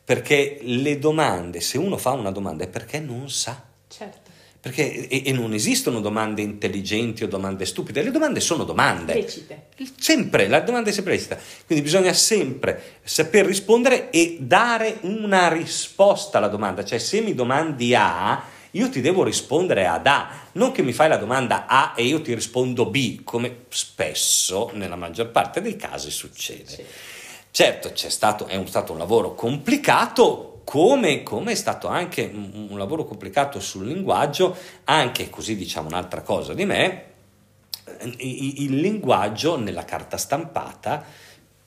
Perché 0.03 0.59
le 0.61 0.99
domande, 0.99 1.61
se 1.61 1.77
uno 1.77 1.97
fa 1.97 2.11
una 2.11 2.31
domanda 2.31 2.63
è 2.63 2.67
perché 2.67 2.99
non 2.99 3.29
sa. 3.29 3.61
Certo. 3.87 4.29
Perché, 4.61 5.07
e, 5.07 5.23
e 5.25 5.31
non 5.31 5.53
esistono 5.53 5.99
domande 5.99 6.41
intelligenti 6.41 7.23
o 7.23 7.27
domande 7.27 7.65
stupide, 7.65 8.03
le 8.03 8.11
domande 8.11 8.39
sono 8.39 8.65
domande. 8.65 9.13
Lecite. 9.13 9.67
Sempre, 9.97 10.47
la 10.47 10.59
domanda 10.59 10.89
è 10.89 10.93
sempre 10.93 11.13
lecita. 11.13 11.37
Quindi 11.65 11.83
bisogna 11.83 12.13
sempre 12.13 12.99
saper 13.03 13.45
rispondere 13.45 14.09
e 14.09 14.37
dare 14.39 14.97
una 15.01 15.47
risposta 15.47 16.37
alla 16.37 16.49
domanda. 16.49 16.83
Cioè, 16.83 16.99
se 16.99 17.21
mi 17.21 17.33
domandi 17.33 17.95
A, 17.95 18.43
io 18.71 18.89
ti 18.89 19.01
devo 19.01 19.23
rispondere 19.23 19.87
ad 19.87 20.05
A, 20.05 20.29
non 20.53 20.71
che 20.71 20.81
mi 20.81 20.93
fai 20.93 21.09
la 21.09 21.17
domanda 21.17 21.65
A 21.65 21.93
e 21.95 22.03
io 22.03 22.21
ti 22.21 22.33
rispondo 22.33 22.85
B, 22.85 23.23
come 23.23 23.65
spesso, 23.69 24.69
nella 24.73 24.95
maggior 24.95 25.29
parte 25.29 25.61
dei 25.61 25.75
casi, 25.75 26.11
succede. 26.11 26.67
Sì. 26.67 26.85
Certo, 27.51 27.91
c'è 27.91 28.09
stato, 28.09 28.45
è 28.45 28.55
un- 28.55 28.67
stato 28.67 28.91
un 28.91 28.99
lavoro 28.99 29.33
complicato, 29.33 30.61
come, 30.63 31.23
come 31.23 31.53
è 31.53 31.55
stato 31.55 31.87
anche 31.87 32.29
un, 32.31 32.77
lavoro 32.77 33.05
complicato 33.05 33.59
sul 33.59 33.87
linguaggio, 33.87 34.55
anche 34.83 35.29
così 35.29 35.55
diciamo 35.55 35.87
un'altra 35.87 36.21
cosa 36.21 36.53
di 36.53 36.65
me, 36.65 37.05
il 38.17 38.79
linguaggio 38.79 39.57
nella 39.57 39.83
carta 39.83 40.15
stampata 40.17 41.03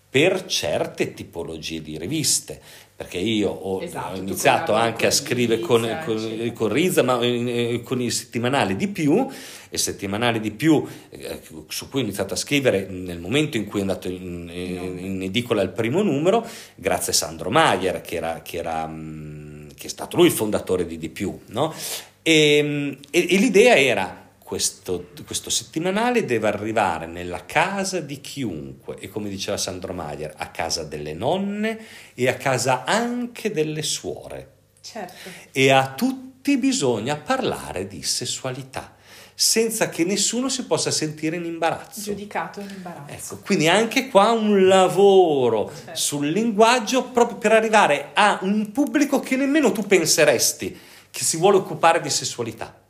per 0.08 0.46
certe 0.46 1.14
tipologie 1.14 1.82
di 1.82 1.98
riviste. 1.98 2.62
Perché 3.02 3.18
io 3.18 3.50
ho, 3.50 3.82
Esatto, 3.82 4.14
ho 4.14 4.16
iniziato 4.16 4.74
anche 4.74 5.06
a 5.06 5.10
scrivere 5.10 5.60
con, 5.60 5.80
con- 6.04 6.52
con 6.54 6.68
Rizza, 6.72 7.02
ma 7.02 7.16
con 7.16 8.00
i 8.00 8.10
settimanali 8.12 8.76
di 8.76 8.86
più, 8.86 9.26
e 9.68 9.76
settimanali 9.76 10.38
di 10.38 10.52
più 10.52 10.84
eh, 11.10 11.40
su 11.66 11.88
cui 11.88 12.00
ho 12.00 12.02
iniziato 12.04 12.34
a 12.34 12.36
scrivere 12.36 12.86
nel 12.86 13.18
momento 13.18 13.56
in 13.56 13.64
cui 13.64 13.78
è 13.78 13.82
andato 13.82 14.06
in, 14.08 14.48
in- 14.54 14.98
in 15.00 15.22
edicola 15.22 15.62
il 15.62 15.70
primo 15.70 16.02
numero, 16.02 16.46
grazie 16.76 17.12
a 17.12 17.16
Sandro 17.16 17.50
Maier, 17.50 18.00
che, 18.02 18.14
era, 18.16 18.40
che, 18.42 18.58
era, 18.58 18.86
mm, 18.86 19.70
che 19.76 19.86
è 19.86 19.90
stato 19.90 20.16
lui 20.16 20.26
il 20.26 20.32
fondatore 20.32 20.86
di 20.86 20.96
Di 20.96 21.08
più. 21.08 21.36
no? 21.46 21.74
E, 22.22 22.98
e- 23.10 23.26
e 23.30 23.36
l'idea 23.36 23.76
era 23.76 24.21
questo, 24.52 25.06
questo 25.24 25.48
settimanale 25.48 26.26
deve 26.26 26.46
arrivare 26.46 27.06
nella 27.06 27.46
casa 27.46 28.00
di 28.00 28.20
chiunque 28.20 28.98
e 28.98 29.08
come 29.08 29.30
diceva 29.30 29.56
Sandro 29.56 29.94
Maier, 29.94 30.34
a 30.36 30.48
casa 30.48 30.84
delle 30.84 31.14
nonne 31.14 31.78
e 32.12 32.28
a 32.28 32.34
casa 32.34 32.84
anche 32.84 33.50
delle 33.50 33.80
suore 33.80 34.50
Certo. 34.82 35.30
e 35.52 35.70
a 35.70 35.94
tutti 35.94 36.58
bisogna 36.58 37.16
parlare 37.16 37.86
di 37.86 38.02
sessualità 38.02 38.94
senza 39.34 39.88
che 39.88 40.04
nessuno 40.04 40.50
si 40.50 40.66
possa 40.66 40.90
sentire 40.90 41.36
in 41.36 41.46
imbarazzo. 41.46 42.02
Giudicato 42.02 42.60
in 42.60 42.68
imbarazzo. 42.68 43.10
Ecco, 43.10 43.42
quindi 43.46 43.68
anche 43.68 44.08
qua 44.08 44.32
un 44.32 44.66
lavoro 44.66 45.72
Certo. 45.74 45.98
sul 45.98 46.28
linguaggio 46.28 47.04
proprio 47.04 47.38
per 47.38 47.52
arrivare 47.52 48.10
a 48.12 48.38
un 48.42 48.70
pubblico 48.70 49.18
che 49.18 49.34
nemmeno 49.36 49.72
tu 49.72 49.86
penseresti 49.86 50.78
che 51.10 51.24
si 51.24 51.38
vuole 51.38 51.56
occupare 51.56 52.02
di 52.02 52.10
sessualità. 52.10 52.80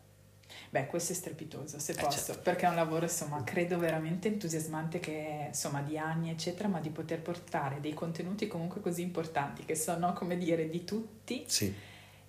Beh, 0.73 0.87
questo 0.87 1.13
è 1.13 1.15
strepitoso, 1.15 1.79
se 1.79 1.93
Eh, 1.93 1.97
posso, 1.97 2.25
certo. 2.33 2.41
perché 2.41 2.65
è 2.65 2.69
un 2.71 2.77
lavoro, 2.77 3.05
insomma, 3.05 3.45
credo 3.45 3.79
veramente 3.79 4.29
entusiasmante 4.29 5.01
che, 5.01 5.45
insomma, 5.49 5.83
di 5.83 5.99
anni, 5.99 6.31
eccetera, 6.31 6.67
ma 6.67 6.81
di 6.81 6.89
poter 6.89 7.21
portare 7.21 7.79
dei 7.83 7.93
contenuti 7.93 8.47
comunque 8.47 8.81
così 8.81 9.03
importanti, 9.03 9.67
che 9.67 9.75
sono, 9.75 10.15
come 10.15 10.39
dire, 10.39 10.71
di 10.71 10.83
tutti 10.85 11.45
Sì. 11.47 11.75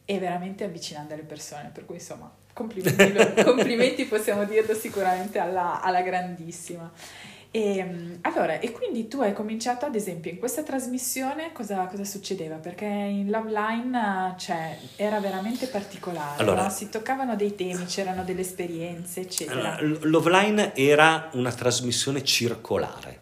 e 0.03 0.19
veramente 0.19 0.65
avvicinando 0.65 1.15
le 1.15 1.21
persone, 1.21 1.69
per 1.73 1.85
cui, 1.85 1.95
insomma, 1.95 2.29
complimenti, 2.51 3.13
complimenti 3.43 4.03
possiamo 4.03 4.43
dirlo 4.43 4.73
sicuramente 4.75 5.39
alla, 5.39 5.81
alla 5.81 6.01
grandissima. 6.01 6.91
E, 7.55 7.83
mm, 7.83 8.13
allora, 8.21 8.57
e 8.59 8.71
quindi 8.71 9.07
tu 9.07 9.21
hai 9.21 9.31
cominciato, 9.31 9.85
ad 9.85 9.93
esempio, 9.93 10.31
in 10.31 10.39
questa 10.39 10.63
trasmissione 10.63 11.51
cosa, 11.53 11.85
cosa 11.85 12.03
succedeva? 12.03 12.55
Perché 12.55 12.85
in 12.85 13.29
Love 13.29 13.51
Line 13.51 14.33
cioè, 14.39 14.75
era 14.95 15.19
veramente 15.19 15.67
particolare, 15.67 16.41
Allora- 16.41 16.63
no? 16.63 16.69
si 16.71 16.89
toccavano 16.89 17.35
dei 17.35 17.53
temi, 17.53 17.85
c'erano 17.85 18.23
delle 18.23 18.41
esperienze, 18.41 19.21
eccetera. 19.21 19.75
Allora, 19.75 19.81
l- 19.83 19.99
L'Oveline 20.09 20.73
era 20.73 21.29
una 21.33 21.51
trasmissione 21.51 22.23
circolare. 22.23 23.19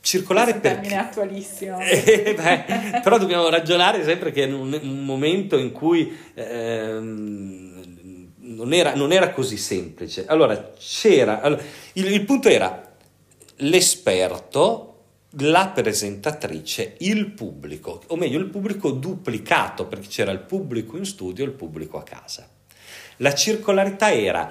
Circolare 0.00 0.50
Questo 0.60 0.68
è 0.68 0.70
un 0.72 0.80
termine 0.82 1.02
perché... 1.02 1.08
attualissimo. 1.08 1.78
Eh, 1.80 2.34
beh, 2.36 3.00
però 3.00 3.16
dobbiamo 3.16 3.48
ragionare 3.48 4.04
sempre 4.04 4.32
che 4.32 4.42
in 4.42 4.52
un, 4.52 4.78
un 4.82 5.02
momento 5.02 5.56
in 5.56 5.72
cui 5.72 6.14
ehm, 6.34 8.28
non 8.40 8.74
era, 8.74 8.94
non 8.94 9.12
era 9.12 9.30
così 9.30 9.56
semplice. 9.56 10.26
Allora, 10.26 10.72
c'era, 10.78 11.40
allora, 11.40 11.62
il, 11.94 12.12
il 12.12 12.22
punto 12.26 12.48
era 12.48 12.92
l'esperto 13.56 14.90
la 15.38 15.68
presentatrice, 15.68 16.94
il 16.98 17.32
pubblico, 17.32 18.02
o 18.08 18.16
meglio 18.16 18.38
il 18.38 18.46
pubblico 18.46 18.92
duplicato, 18.92 19.86
perché 19.86 20.08
c'era 20.08 20.30
il 20.30 20.40
pubblico 20.40 20.96
in 20.96 21.04
studio 21.04 21.44
e 21.44 21.48
il 21.48 21.54
pubblico 21.54 21.98
a 21.98 22.02
casa. 22.04 22.48
La 23.18 23.34
circolarità 23.34 24.12
era 24.12 24.50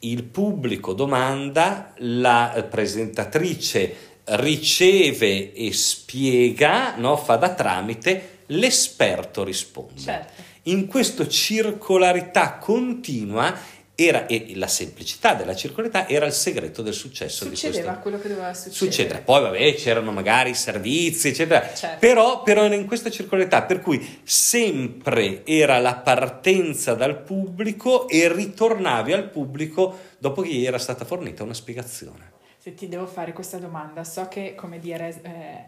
il 0.00 0.24
pubblico 0.24 0.92
domanda, 0.92 1.92
la 1.98 2.66
presentatrice 2.68 4.14
riceve 4.24 5.52
e 5.52 5.72
spiega, 5.72 6.96
no? 6.96 7.16
fa 7.16 7.36
da 7.36 7.54
tramite, 7.54 8.40
l'esperto 8.46 9.44
risponde. 9.44 10.00
Certo. 10.00 10.42
In 10.64 10.86
questa 10.86 11.28
circolarità 11.28 12.58
continua 12.58 13.56
era, 13.98 14.26
e 14.26 14.52
la 14.56 14.66
semplicità 14.68 15.32
della 15.32 15.56
circolarità 15.56 16.06
era 16.06 16.26
il 16.26 16.32
segreto 16.32 16.82
del 16.82 16.92
successo 16.92 17.46
Succedeva 17.46 17.92
di 17.92 18.00
quello 18.02 18.18
che 18.20 18.28
doveva 18.28 18.52
succedere. 18.52 18.76
Succedere. 18.92 19.20
Poi 19.20 19.40
vabbè 19.40 19.74
c'erano 19.74 20.12
magari 20.12 20.54
servizi 20.54 21.28
eccetera, 21.28 21.72
Certo. 21.72 21.96
però, 21.98 22.42
però 22.42 22.64
era 22.64 22.74
in 22.74 22.86
questa 22.86 23.10
circolarità 23.10 23.62
per 23.62 23.80
cui 23.80 24.20
sempre 24.22 25.46
era 25.46 25.78
la 25.78 25.94
partenza 25.94 26.92
dal 26.92 27.22
pubblico 27.22 28.06
e 28.06 28.30
ritornavi 28.30 29.14
al 29.14 29.30
pubblico 29.30 29.98
dopo 30.18 30.42
che 30.42 30.50
gli 30.50 30.66
era 30.66 30.78
stata 30.78 31.06
fornita 31.06 31.42
una 31.42 31.54
spiegazione. 31.54 32.32
Se 32.58 32.74
ti 32.74 32.88
devo 32.88 33.06
fare 33.06 33.32
questa 33.32 33.56
domanda, 33.56 34.04
so 34.04 34.28
che, 34.28 34.54
come 34.54 34.78
dire, 34.78 35.18
eh, 35.22 35.64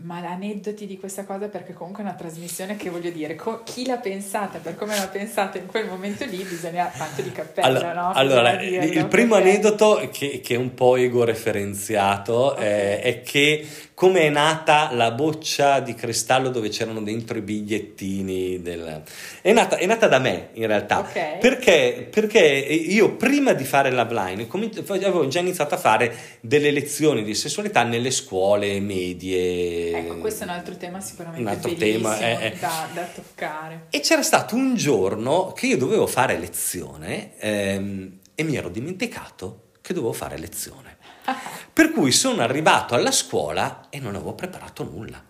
ma 0.00 0.18
aneddoti 0.18 0.86
di 0.86 0.96
questa 0.96 1.24
cosa 1.24 1.48
perché 1.48 1.72
comunque 1.72 2.04
è 2.04 2.06
una 2.06 2.14
trasmissione 2.14 2.76
che 2.76 2.88
voglio 2.88 3.10
dire, 3.10 3.34
co- 3.34 3.62
chi 3.64 3.84
l'ha 3.84 3.96
pensata, 3.96 4.58
per 4.58 4.76
come 4.76 4.94
l'ha 4.96 5.08
pensata 5.08 5.58
in 5.58 5.66
quel 5.66 5.86
momento 5.86 6.24
lì, 6.24 6.36
bisogna 6.44 6.86
tanto 6.96 7.20
di 7.20 7.32
cappello, 7.32 7.66
Allora, 7.66 7.92
no? 7.94 8.12
allora, 8.12 8.56
dirlo, 8.56 8.84
il 9.00 9.06
primo 9.08 9.34
perché- 9.34 9.50
aneddoto 9.50 10.08
che, 10.12 10.40
che 10.40 10.54
è 10.54 10.56
un 10.56 10.72
po' 10.74 10.94
ego-referenziato 10.96 12.56
eh, 12.56 13.00
è 13.00 13.22
che 13.22 13.66
come 13.98 14.20
è 14.20 14.28
nata 14.28 14.90
la 14.92 15.10
boccia 15.10 15.80
di 15.80 15.92
cristallo 15.92 16.50
dove 16.50 16.68
c'erano 16.68 17.02
dentro 17.02 17.36
i 17.36 17.40
bigliettini 17.40 18.62
del... 18.62 19.02
è, 19.42 19.52
nata, 19.52 19.76
è 19.76 19.86
nata 19.86 20.06
da 20.06 20.20
me 20.20 20.50
in 20.52 20.68
realtà 20.68 21.00
Ok. 21.00 21.38
perché, 21.38 22.06
perché 22.08 22.38
io 22.38 23.16
prima 23.16 23.54
di 23.54 23.64
fare 23.64 23.90
la 23.90 24.04
blind 24.04 24.46
avevo 24.86 25.26
già 25.26 25.40
iniziato 25.40 25.74
a 25.74 25.78
fare 25.78 26.16
delle 26.38 26.70
lezioni 26.70 27.24
di 27.24 27.34
sessualità 27.34 27.82
nelle 27.82 28.12
scuole 28.12 28.78
medie 28.78 29.96
Ecco, 29.98 30.18
questo 30.18 30.44
è 30.44 30.46
un 30.46 30.52
altro 30.52 30.76
tema 30.76 31.00
sicuramente 31.00 31.42
un 31.42 31.48
altro 31.48 31.74
tema, 31.74 32.20
eh, 32.20 32.46
eh. 32.46 32.56
Da, 32.60 32.88
da 32.94 33.02
toccare. 33.02 33.86
E 33.90 33.98
c'era 33.98 34.22
stato 34.22 34.54
un 34.54 34.76
giorno 34.76 35.50
che 35.50 35.66
io 35.66 35.76
dovevo 35.76 36.06
fare 36.06 36.38
lezione 36.38 37.36
ehm, 37.36 38.18
e 38.36 38.42
mi 38.44 38.54
ero 38.54 38.68
dimenticato 38.68 39.70
che 39.80 39.92
dovevo 39.92 40.12
fare 40.12 40.38
lezione. 40.38 40.97
Per 41.72 41.92
cui 41.92 42.12
sono 42.12 42.42
arrivato 42.42 42.94
alla 42.94 43.12
scuola 43.12 43.86
e 43.90 43.98
non 44.00 44.14
avevo 44.14 44.34
preparato 44.34 44.84
nulla. 44.84 45.22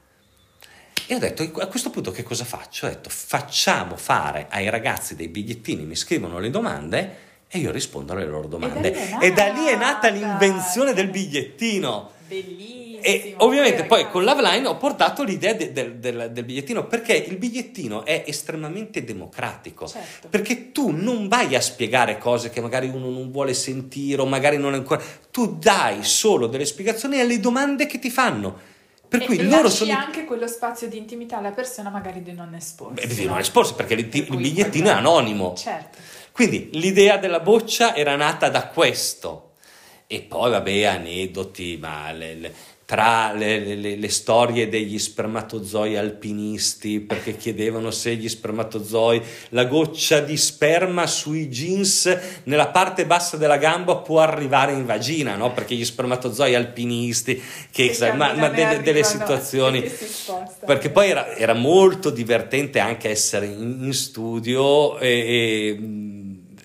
E 1.07 1.15
ho 1.15 1.19
detto, 1.19 1.43
a 1.61 1.67
questo 1.67 1.91
punto 1.91 2.11
che 2.11 2.23
cosa 2.23 2.45
faccio? 2.45 2.87
Ho 2.87 2.89
detto, 2.91 3.09
facciamo 3.09 3.97
fare 3.97 4.47
ai 4.51 4.69
ragazzi 4.69 5.17
dei 5.17 5.29
bigliettini, 5.29 5.85
mi 5.85 5.97
scrivono 5.97 6.39
le 6.39 6.51
domande 6.51 7.17
e 7.49 7.59
io 7.59 7.71
rispondo 7.71 8.13
alle 8.13 8.27
loro 8.27 8.47
domande. 8.47 8.91
lì 8.91 8.97
è 8.97 9.17
E 9.21 9.33
da 9.33 9.47
lì 9.49 9.67
è 9.67 9.77
nata. 9.77 9.79
nata 9.93 10.09
l'invenzione 10.09 10.93
del 10.93 11.09
bigliettino. 11.09 12.11
Bellissimo. 12.27 12.78
E 13.01 13.35
ovviamente 13.39 13.85
poi 13.85 13.99
ragazzi. 13.99 14.13
con 14.13 14.25
l'Avline 14.25 14.67
ho 14.67 14.77
portato 14.77 15.23
l'idea 15.23 15.53
de- 15.55 15.73
del- 15.73 15.97
del- 15.97 16.31
del 16.33 16.45
bigliettino 16.45 16.87
perché 16.87 17.15
il 17.15 17.37
bigliettino 17.37 18.05
è 18.05 18.25
estremamente 18.27 19.05
democratico. 19.05 19.87
Certo. 19.87 20.29
Perché 20.29 20.73
tu 20.73 20.91
non 20.91 21.29
vai 21.29 21.55
a 21.55 21.61
spiegare 21.61 22.19
cose 22.19 22.51
che 22.51 22.61
magari 22.61 22.89
uno 22.89 23.11
non 23.11 23.31
vuole 23.31 23.55
sentire 23.55 24.23
o 24.23 24.27
magari 24.27 24.57
non 24.59 24.75
è 24.75 24.77
ancora. 24.77 25.03
Tu 25.31 25.57
dai 25.59 26.03
solo 26.05 26.47
delle 26.47 26.65
spiegazioni 26.65 27.21
alle 27.21 27.39
domande 27.41 27.87
che 27.87 27.99
ti 27.99 28.11
fanno. 28.11 28.77
Per 29.09 29.23
e 29.23 29.25
cui 29.25 29.37
lasci 29.37 29.51
loro 29.51 29.69
sono. 29.71 29.93
anche 29.95 30.25
quello 30.27 30.47
spazio 30.47 30.87
di 30.87 30.99
intimità 30.99 31.39
alla 31.39 31.53
persona 31.53 31.89
magari 31.89 32.23
di 32.23 32.33
non 32.33 32.55
esporsi. 32.55 33.07
Beh, 33.07 33.15
di 33.15 33.25
no? 33.25 33.31
non 33.31 33.39
esporsi 33.39 33.73
perché 33.73 33.95
il, 33.95 34.05
Per 34.05 34.21
il 34.21 34.27
cui 34.27 34.37
bigliettino 34.37 34.91
è 34.91 34.93
quello- 34.93 35.09
anonimo. 35.17 35.55
Certo. 35.57 35.97
Quindi 36.33 36.69
l'idea 36.75 37.17
della 37.17 37.41
boccia 37.41 37.97
era 37.97 38.17
nata 38.17 38.51
da 38.51 38.67
questo. 38.69 39.53
E 40.07 40.21
poi, 40.21 40.51
vabbè, 40.51 40.85
aneddoti, 40.85 41.79
ma 41.81 42.13
le- 42.13 42.35
le- 42.35 42.55
tra 42.88 43.35
le, 43.35 43.59
le- 43.59 43.74
le- 43.74 43.96
le 43.96 44.09
storie 44.09 44.70
degli 44.70 44.98
spermatozoi 44.98 45.98
alpinisti, 45.98 47.01
perché 47.01 47.37
chiedevano 47.37 47.90
se 47.90 48.16
gli 48.16 48.31
spermatozoi, 48.31 49.20
la 49.51 49.66
goccia 49.66 50.20
di 50.20 50.38
sperma 50.38 51.07
sui 51.07 51.48
jeans 51.48 52.18
nella 52.44 52.68
parte 52.68 53.05
bassa 53.05 53.37
della 53.37 53.59
gamba 53.59 53.96
può 53.96 54.20
arrivare 54.20 54.72
in 54.72 54.87
vagina, 54.87 55.37
no? 55.37 55.53
Perché 55.53 55.74
gli 55.74 55.85
spermatozoi 55.85 56.55
alpinisti, 56.55 57.35
che, 57.70 57.90
Che 57.90 58.12
ma, 58.14 58.33
ma 58.33 58.48
de- 58.48 58.68
de- 58.68 58.81
delle 58.81 59.05
situazioni... 59.05 59.85
Perché 60.64 60.88
poi 60.88 61.11
era, 61.11 61.37
era 61.37 61.53
molto 61.53 62.09
divertente 62.09 62.79
anche 62.79 63.11
essere 63.11 63.44
in, 63.44 63.81
in 63.83 63.92
studio 63.92 64.98
e, 64.98 65.09
e, 65.09 65.79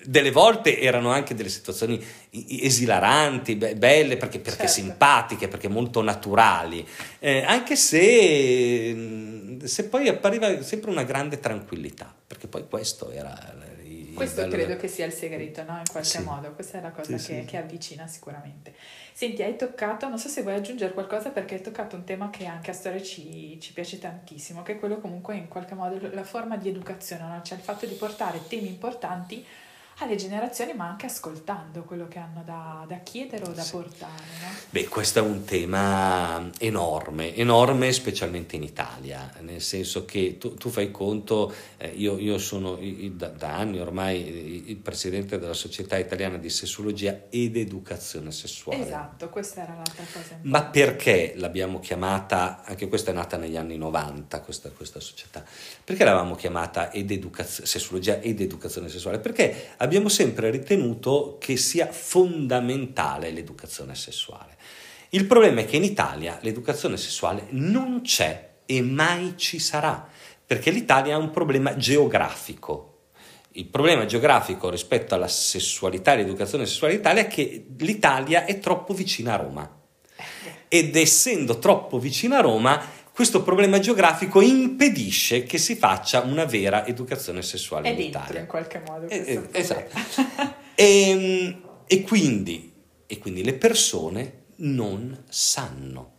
delle 0.04 0.30
volte 0.30 0.78
erano 0.80 1.10
anche 1.10 1.34
delle 1.34 1.48
situazioni 1.48 2.02
esilaranti, 2.30 3.56
be- 3.56 3.74
belle, 3.76 4.16
perché, 4.16 4.38
perché 4.38 4.66
Certo. 4.66 4.72
simpatiche, 4.72 5.48
perché 5.48 5.68
molto 5.68 6.02
naturali, 6.02 6.86
Eh, 7.20 7.42
anche 7.42 7.74
se, 7.76 9.58
se 9.64 9.88
poi 9.88 10.08
appariva 10.08 10.62
sempre 10.62 10.90
una 10.90 11.04
grande 11.04 11.40
tranquillità, 11.40 12.12
perché 12.26 12.46
poi 12.48 12.66
questo 12.68 13.10
era... 13.10 13.32
il- 13.54 13.72
il 14.14 14.14
Questo 14.14 14.42
bello 14.42 14.52
credo 14.52 14.68
del- 14.68 14.76
che 14.76 14.88
sia 14.88 15.06
il 15.06 15.12
segreto, 15.12 15.62
no? 15.64 15.76
In 15.78 15.82
qualche 15.90 16.08
Sì. 16.08 16.22
modo, 16.22 16.52
questa 16.52 16.78
è 16.78 16.80
la 16.82 16.90
cosa 16.92 17.16
Sì, 17.18 17.32
che, 17.32 17.40
sì. 17.40 17.44
che 17.46 17.56
avvicina 17.56 18.06
sicuramente. 18.06 18.74
Senti, 19.12 19.42
hai 19.42 19.56
toccato, 19.56 20.08
non 20.08 20.18
so 20.18 20.28
se 20.28 20.42
vuoi 20.42 20.54
aggiungere 20.54 20.92
qualcosa 20.92 21.30
perché 21.30 21.54
hai 21.56 21.60
toccato 21.62 21.96
un 21.96 22.04
tema 22.04 22.30
che 22.30 22.44
anche 22.46 22.70
a 22.70 22.74
Storia 22.74 23.02
ci, 23.02 23.58
ci 23.60 23.72
piace 23.72 23.98
tantissimo, 23.98 24.62
che 24.62 24.72
è 24.72 24.78
quello 24.78 24.98
comunque 25.00 25.34
in 25.36 25.48
qualche 25.48 25.74
modo 25.74 25.98
la 26.12 26.22
forma 26.24 26.56
di 26.56 26.68
educazione, 26.68 27.22
no? 27.22 27.40
Cioè 27.42 27.58
il 27.58 27.64
fatto 27.64 27.86
di 27.86 27.94
portare 27.94 28.40
temi 28.48 28.68
importanti 28.68 29.44
alle 29.98 30.16
generazioni, 30.16 30.74
ma 30.74 30.88
anche 30.88 31.06
ascoltando 31.06 31.82
quello 31.84 32.08
che 32.08 32.18
hanno 32.18 32.42
da, 32.44 32.84
da 32.88 32.98
chiedere 32.98 33.44
o 33.44 33.52
da 33.52 33.62
Sì. 33.62 33.70
portare, 33.72 34.22
no? 34.40 34.48
Beh, 34.70 34.88
questo 34.88 35.20
è 35.20 35.22
un 35.22 35.44
tema 35.44 36.50
enorme, 36.58 37.34
enorme 37.36 37.92
specialmente 37.92 38.56
in 38.56 38.62
Italia, 38.64 39.30
nel 39.40 39.60
senso 39.60 40.04
che 40.04 40.36
tu, 40.38 40.54
tu 40.54 40.68
fai 40.68 40.90
conto, 40.90 41.52
eh, 41.76 41.88
io, 41.88 42.18
io 42.18 42.38
sono 42.38 42.78
da, 43.12 43.28
da 43.28 43.54
anni 43.56 43.78
ormai 43.78 44.68
il 44.68 44.76
presidente 44.76 45.38
della 45.38 45.52
Società 45.54 45.96
Italiana 45.96 46.38
di 46.38 46.50
Sessologia 46.50 47.22
ed 47.30 47.56
Educazione 47.56 48.32
Sessuale. 48.32 48.82
Esatto, 48.82 49.28
questa 49.28 49.62
era 49.62 49.74
l'altra 49.74 50.04
cosa. 50.12 50.38
Ma 50.42 50.64
perché 50.64 51.34
l'abbiamo 51.36 51.78
chiamata, 51.78 52.62
anche 52.64 52.88
questa 52.88 53.12
è 53.12 53.14
nata 53.14 53.36
negli 53.36 53.56
anni 53.56 53.76
90, 53.76 54.40
questa, 54.40 54.70
questa 54.70 54.98
società, 54.98 55.44
perché 55.84 56.02
l'avevamo 56.04 56.34
chiamata 56.34 56.90
ed 56.90 57.10
educaz- 57.12 57.62
sessologia 57.62 58.18
ed 58.20 58.40
educazione 58.40 58.88
sessuale? 58.88 59.18
Perché 59.20 59.72
abbiamo 59.84 60.08
sempre 60.08 60.50
ritenuto 60.50 61.36
che 61.38 61.56
sia 61.56 61.86
fondamentale 61.90 63.30
l'educazione 63.30 63.94
sessuale. 63.94 64.56
Il 65.10 65.26
problema 65.26 65.60
è 65.60 65.66
che 65.66 65.76
in 65.76 65.84
Italia 65.84 66.38
l'educazione 66.42 66.96
sessuale 66.96 67.46
non 67.50 68.02
c'è 68.02 68.50
e 68.66 68.82
mai 68.82 69.34
ci 69.36 69.58
sarà, 69.58 70.08
perché 70.44 70.70
l'Italia 70.70 71.14
ha 71.14 71.18
un 71.18 71.30
problema 71.30 71.76
geografico. 71.76 72.90
Il 73.52 73.66
problema 73.66 74.04
geografico 74.06 74.68
rispetto 74.68 75.14
alla 75.14 75.28
sessualità 75.28 76.10
e 76.10 76.14
all'educazione 76.14 76.66
sessuale 76.66 76.94
in 76.94 77.00
Italia 77.00 77.22
è 77.22 77.26
che 77.28 77.66
l'Italia 77.78 78.44
è 78.44 78.58
troppo 78.58 78.92
vicina 78.92 79.34
a 79.34 79.36
Roma 79.36 79.82
ed 80.66 80.96
essendo 80.96 81.60
troppo 81.60 82.00
vicina 82.00 82.38
a 82.38 82.40
Roma 82.40 82.82
questo 83.14 83.44
problema 83.44 83.78
geografico 83.78 84.40
impedisce 84.40 85.44
che 85.44 85.56
si 85.56 85.76
faccia 85.76 86.22
una 86.22 86.46
vera 86.46 86.84
educazione 86.84 87.42
sessuale 87.42 87.86
È 87.86 87.90
in 87.92 87.96
dentro 87.96 88.20
Italia. 88.22 88.40
in 88.40 88.46
qualche 88.46 88.82
modo. 88.84 89.08
Eh, 89.08 89.24
eh, 89.24 89.48
esatto. 89.52 90.62
E, 90.76 91.56
e 91.86 92.02
quindi, 92.02 92.72
e 93.06 93.18
quindi 93.18 93.44
le 93.44 93.54
persone 93.54 94.46
non 94.56 95.22
sanno 95.28 96.14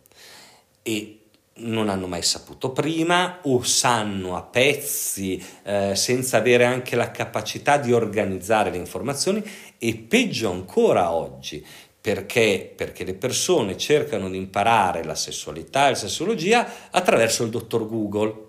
e 0.80 1.26
non 1.56 1.90
hanno 1.90 2.06
mai 2.06 2.22
saputo 2.22 2.70
prima 2.70 3.40
o 3.42 3.62
sanno 3.62 4.34
a 4.34 4.42
pezzi 4.42 5.44
eh, 5.62 5.94
senza 5.94 6.38
avere 6.38 6.64
anche 6.64 6.96
la 6.96 7.10
capacità 7.10 7.76
di 7.76 7.92
organizzare 7.92 8.70
le 8.70 8.78
informazioni 8.78 9.42
e 9.76 9.94
peggio 9.96 10.50
ancora 10.50 11.12
oggi 11.12 11.62
perché? 12.06 12.72
Perché 12.72 13.02
le 13.02 13.14
persone 13.14 13.76
cercano 13.76 14.30
di 14.30 14.36
imparare 14.36 15.02
la 15.02 15.16
sessualità 15.16 15.86
e 15.86 15.90
la 15.90 15.96
sessologia 15.96 16.64
attraverso 16.92 17.42
il 17.42 17.50
dottor 17.50 17.88
Google 17.88 18.44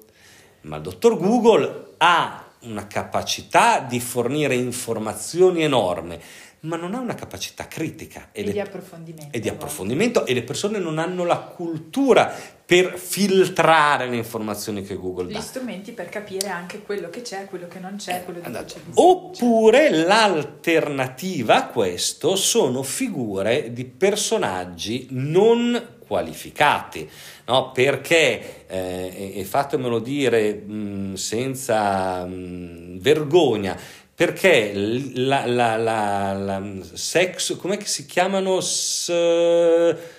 ma 0.62 0.76
il 0.76 0.84
dottor 0.84 1.18
Google 1.18 1.94
ha 1.98 2.52
una 2.60 2.86
capacità 2.86 3.80
di 3.80 4.00
fornire 4.00 4.54
informazioni 4.54 5.64
enorme, 5.64 6.22
ma 6.68 6.76
non 6.76 6.94
ha 6.94 7.00
una 7.00 7.16
capacità 7.16 7.68
critica 7.68 8.30
e, 8.34 8.44
le, 8.44 8.52
di 8.52 8.60
approfondimento. 8.60 9.36
E 9.36 9.40
di 9.40 9.48
approfondimento 9.48 10.26
e 10.26 10.34
le 10.34 10.44
persone 10.44 10.80
non 10.80 10.98
hanno 11.00 11.24
la 11.24 11.38
cultura 11.38 12.34
per 12.66 12.98
filtrare 12.98 14.10
le 14.10 14.18
informazioni 14.18 14.84
che 14.84 14.96
Google 14.96 15.32
dà. 15.32 15.40
Gli 15.40 15.42
strumenti 15.42 15.94
per 15.94 16.10
capire 16.10 16.50
anche 16.50 16.82
quello 16.82 17.10
che 17.10 17.22
c'è, 17.22 17.46
quello 17.46 17.68
che 17.70 17.80
non 17.80 17.96
c'è, 17.96 18.26
quello 18.26 18.42
di 18.42 18.52
cui 18.52 18.66
c'è. 18.66 18.80
Oppure 18.96 19.90
l'alternativa 19.90 21.56
a 21.56 21.68
questo 21.68 22.36
sono 22.36 22.84
figure 22.84 23.72
di 23.72 23.86
personaggi 23.86 25.08
non 25.12 25.96
qualificati, 26.08 27.08
no? 27.46 27.72
perché, 27.74 28.66
eh, 28.68 29.34
e 29.36 29.44
fatemelo 29.44 30.00
dire 30.00 30.54
mh, 30.54 31.14
senza 31.16 32.26
mh, 32.26 33.00
vergogna, 33.00 33.78
perché 34.18 34.72
la, 34.74 35.46
la, 35.46 35.78
la, 35.78 36.34
la 36.34 36.64
sex, 36.94 37.56
com'è 37.56 37.78
che 37.78 37.86
si 37.86 38.08
chiamano 38.08 38.60
S, 38.62 39.14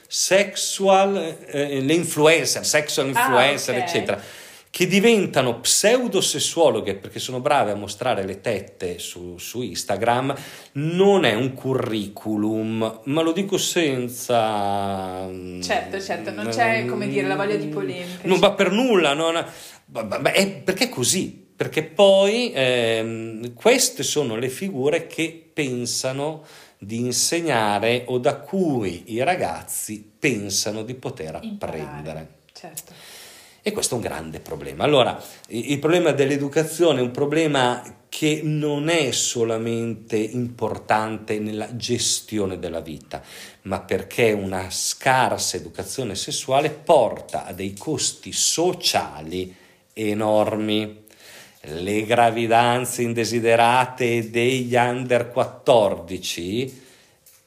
sexual, 0.06 1.38
eh, 1.46 1.80
le 1.80 1.94
influencer, 1.94 2.64
sexual 2.64 3.06
ah, 3.06 3.08
influencer, 3.08 3.74
ah, 3.74 3.78
okay. 3.78 3.88
eccetera, 3.88 4.22
che 4.70 4.86
diventano 4.86 5.58
pseudosessuologhe 5.58 6.94
perché 6.94 7.18
sono 7.18 7.40
brave 7.40 7.72
a 7.72 7.74
mostrare 7.74 8.24
le 8.24 8.40
tette 8.40 9.00
su, 9.00 9.36
su, 9.36 9.62
Instagram, 9.62 10.32
non 10.74 11.24
è 11.24 11.34
un 11.34 11.54
curriculum, 11.54 13.00
ma 13.02 13.22
lo 13.22 13.32
dico 13.32 13.58
senza... 13.58 15.28
Certo, 15.60 16.00
certo, 16.00 16.30
non 16.30 16.46
c'è, 16.50 16.84
come 16.86 17.08
dire, 17.08 17.26
la 17.26 17.34
voglia 17.34 17.56
di 17.56 17.66
polemica. 17.66 18.28
Non 18.28 18.38
va 18.38 18.52
per 18.52 18.70
nulla, 18.70 19.12
non, 19.14 19.44
è 20.32 20.50
perché 20.50 20.84
è 20.84 20.88
così 20.88 21.46
perché 21.58 21.82
poi 21.82 22.52
ehm, 22.54 23.52
queste 23.54 24.04
sono 24.04 24.36
le 24.36 24.48
figure 24.48 25.08
che 25.08 25.50
pensano 25.52 26.44
di 26.78 26.98
insegnare 26.98 28.04
o 28.06 28.18
da 28.18 28.36
cui 28.36 29.12
i 29.12 29.24
ragazzi 29.24 30.08
pensano 30.20 30.84
di 30.84 30.94
poter 30.94 31.34
apprendere. 31.34 32.28
Certo. 32.52 32.92
E 33.60 33.72
questo 33.72 33.94
è 33.94 33.98
un 33.98 34.04
grande 34.04 34.38
problema. 34.38 34.84
Allora, 34.84 35.20
il 35.48 35.80
problema 35.80 36.12
dell'educazione 36.12 37.00
è 37.00 37.02
un 37.02 37.10
problema 37.10 37.82
che 38.08 38.40
non 38.44 38.88
è 38.88 39.10
solamente 39.10 40.16
importante 40.16 41.40
nella 41.40 41.74
gestione 41.74 42.60
della 42.60 42.80
vita, 42.80 43.20
ma 43.62 43.80
perché 43.80 44.30
una 44.30 44.70
scarsa 44.70 45.56
educazione 45.56 46.14
sessuale 46.14 46.70
porta 46.70 47.46
a 47.46 47.52
dei 47.52 47.74
costi 47.74 48.30
sociali 48.30 49.52
enormi 49.92 51.06
le 51.62 52.04
gravidanze 52.04 53.02
indesiderate 53.02 54.30
degli 54.30 54.74
under 54.76 55.30
14 55.30 56.86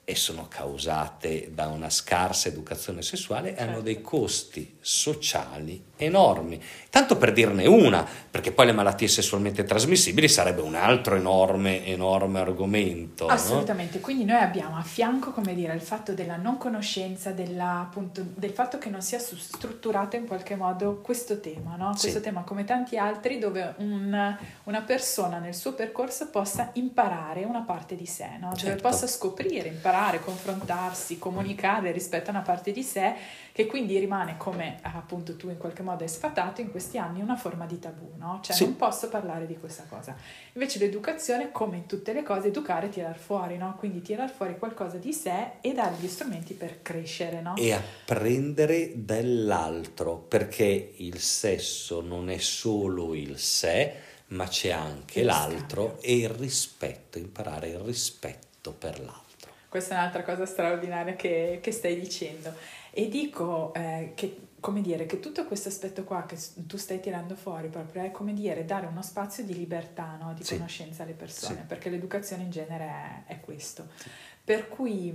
e 0.03 0.15
sono 0.15 0.47
causate 0.49 1.51
da 1.53 1.67
una 1.67 1.89
scarsa 1.89 2.49
educazione 2.49 3.01
sessuale 3.01 3.49
certo. 3.49 3.63
hanno 3.63 3.81
dei 3.81 4.01
costi 4.01 4.77
sociali 4.81 5.89
enormi. 5.97 6.61
Tanto 6.89 7.15
per 7.17 7.31
dirne 7.31 7.67
una, 7.67 8.05
perché 8.29 8.51
poi 8.51 8.65
le 8.65 8.71
malattie 8.71 9.07
sessualmente 9.07 9.63
trasmissibili 9.63 10.27
sarebbe 10.27 10.61
un 10.61 10.75
altro 10.75 11.15
enorme, 11.15 11.85
enorme 11.85 12.39
argomento. 12.39 13.27
Assolutamente, 13.27 13.97
no? 13.97 14.03
quindi 14.03 14.25
noi 14.25 14.39
abbiamo 14.39 14.77
a 14.77 14.81
fianco, 14.81 15.31
come 15.31 15.53
dire, 15.53 15.73
il 15.73 15.81
fatto 15.81 16.13
della 16.13 16.35
non 16.35 16.57
conoscenza, 16.57 17.31
della, 17.31 17.81
appunto, 17.81 18.23
del 18.33 18.49
fatto 18.49 18.79
che 18.79 18.89
non 18.89 19.01
sia 19.01 19.19
strutturato 19.19 20.15
in 20.15 20.25
qualche 20.25 20.55
modo 20.55 20.99
questo 21.01 21.39
tema, 21.39 21.75
no? 21.75 21.91
questo 21.91 22.17
sì. 22.17 22.21
tema 22.21 22.41
come 22.41 22.65
tanti 22.65 22.97
altri 22.97 23.37
dove 23.37 23.75
un, 23.77 24.37
una 24.63 24.81
persona 24.81 25.37
nel 25.37 25.53
suo 25.53 25.73
percorso 25.73 26.29
possa 26.29 26.71
imparare 26.73 27.43
una 27.43 27.61
parte 27.61 27.95
di 27.95 28.07
sé, 28.07 28.37
no? 28.39 28.53
certo. 28.55 28.67
dove 28.67 28.81
possa 28.81 29.07
scoprire, 29.07 29.69
imparare, 29.69 30.19
confrontarsi, 30.19 31.19
comunicare 31.19 31.91
rispetto 31.91 32.31
a 32.31 32.33
una 32.33 32.41
parte 32.41 32.71
di 32.71 32.83
sé 32.83 33.13
che 33.51 33.65
quindi 33.65 33.97
rimane 33.99 34.37
come 34.37 34.79
appunto 34.81 35.35
tu 35.35 35.49
in 35.49 35.57
qualche 35.57 35.81
modo 35.81 36.03
hai 36.03 36.09
sfatato 36.09 36.61
in 36.61 36.71
questi 36.71 36.97
anni 36.97 37.21
una 37.21 37.35
forma 37.35 37.65
di 37.65 37.79
tabù, 37.79 38.13
no? 38.17 38.39
Cioè 38.41 38.55
sì. 38.55 38.63
non 38.63 38.75
posso 38.75 39.09
parlare 39.09 39.45
di 39.45 39.57
questa 39.57 39.85
cosa. 39.89 40.15
Invece 40.53 40.79
l'educazione, 40.79 41.51
come 41.51 41.77
in 41.77 41.85
tutte 41.85 42.13
le 42.13 42.23
cose, 42.23 42.47
educare 42.47 42.87
e 42.87 42.89
tirar 42.89 43.17
fuori, 43.17 43.57
no? 43.57 43.75
Quindi 43.77 44.01
tirar 44.01 44.31
fuori 44.31 44.57
qualcosa 44.57 44.97
di 44.97 45.13
sé 45.13 45.53
e 45.61 45.73
dare 45.73 45.95
gli 45.99 46.07
strumenti 46.07 46.53
per 46.53 46.81
crescere, 46.81 47.41
no? 47.41 47.55
E 47.57 47.73
apprendere 47.73 48.91
dall'altro, 48.95 50.17
perché 50.17 50.93
il 50.97 51.19
sesso 51.19 52.01
non 52.01 52.29
è 52.29 52.37
solo 52.37 53.13
il 53.15 53.37
sé, 53.37 53.93
ma 54.27 54.47
c'è 54.47 54.71
anche 54.71 55.23
l'altro 55.23 55.97
e 56.01 56.17
il 56.17 56.29
rispetto, 56.29 57.17
imparare 57.17 57.69
il 57.69 57.79
rispetto 57.79 58.71
per 58.71 58.99
l'altro. 58.99 59.51
Questa 59.67 59.95
è 59.95 59.97
un'altra 59.97 60.23
cosa 60.23 60.45
straordinaria 60.45 61.15
che, 61.15 61.59
che 61.61 61.71
stai 61.71 61.99
dicendo. 61.99 62.53
E 62.91 63.07
dico 63.07 63.73
eh, 63.73 64.11
che, 64.15 64.47
come 64.59 64.81
dire, 64.81 65.05
che 65.05 65.19
tutto 65.19 65.45
questo 65.45 65.69
aspetto 65.69 66.03
qua 66.03 66.25
che 66.25 66.37
tu 66.67 66.77
stai 66.77 66.99
tirando 66.99 67.35
fuori 67.35 67.69
proprio 67.69 68.03
è 68.03 68.11
come 68.11 68.33
dire 68.33 68.65
dare 68.65 68.85
uno 68.85 69.01
spazio 69.01 69.43
di 69.43 69.55
libertà, 69.55 70.17
no? 70.19 70.33
di 70.33 70.43
sì. 70.43 70.55
conoscenza 70.55 71.03
alle 71.03 71.13
persone, 71.13 71.61
sì. 71.61 71.65
perché 71.67 71.89
l'educazione 71.89 72.43
in 72.43 72.51
genere 72.51 73.23
è, 73.27 73.33
è 73.33 73.39
questo. 73.39 73.87
Sì. 73.95 74.09
Per 74.51 74.67
cui, 74.67 75.13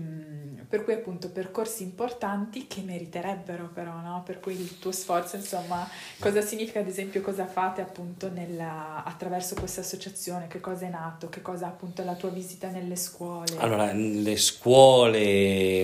per 0.66 0.82
cui, 0.82 0.94
appunto 0.94 1.28
percorsi 1.28 1.82
importanti 1.82 2.66
che 2.66 2.80
meriterebbero 2.80 3.68
però, 3.68 4.00
no? 4.00 4.22
Per 4.24 4.40
cui 4.40 4.58
il 4.58 4.78
tuo 4.78 4.92
sforzo, 4.92 5.36
insomma, 5.36 5.86
cosa 6.18 6.40
significa 6.40 6.80
ad 6.80 6.86
esempio, 6.86 7.20
cosa 7.20 7.44
fate 7.46 7.82
appunto 7.82 8.30
nella, 8.30 9.04
attraverso 9.04 9.54
questa 9.54 9.82
associazione, 9.82 10.46
che 10.46 10.58
cosa 10.58 10.86
è 10.86 10.88
nato, 10.88 11.28
che 11.28 11.42
cosa 11.42 11.66
appunto 11.66 12.02
la 12.02 12.14
tua 12.14 12.30
visita 12.30 12.70
nelle 12.70 12.96
scuole? 12.96 13.58
Allora, 13.58 13.92
le 13.92 14.36
scuole 14.38 15.18
è, 15.20 15.82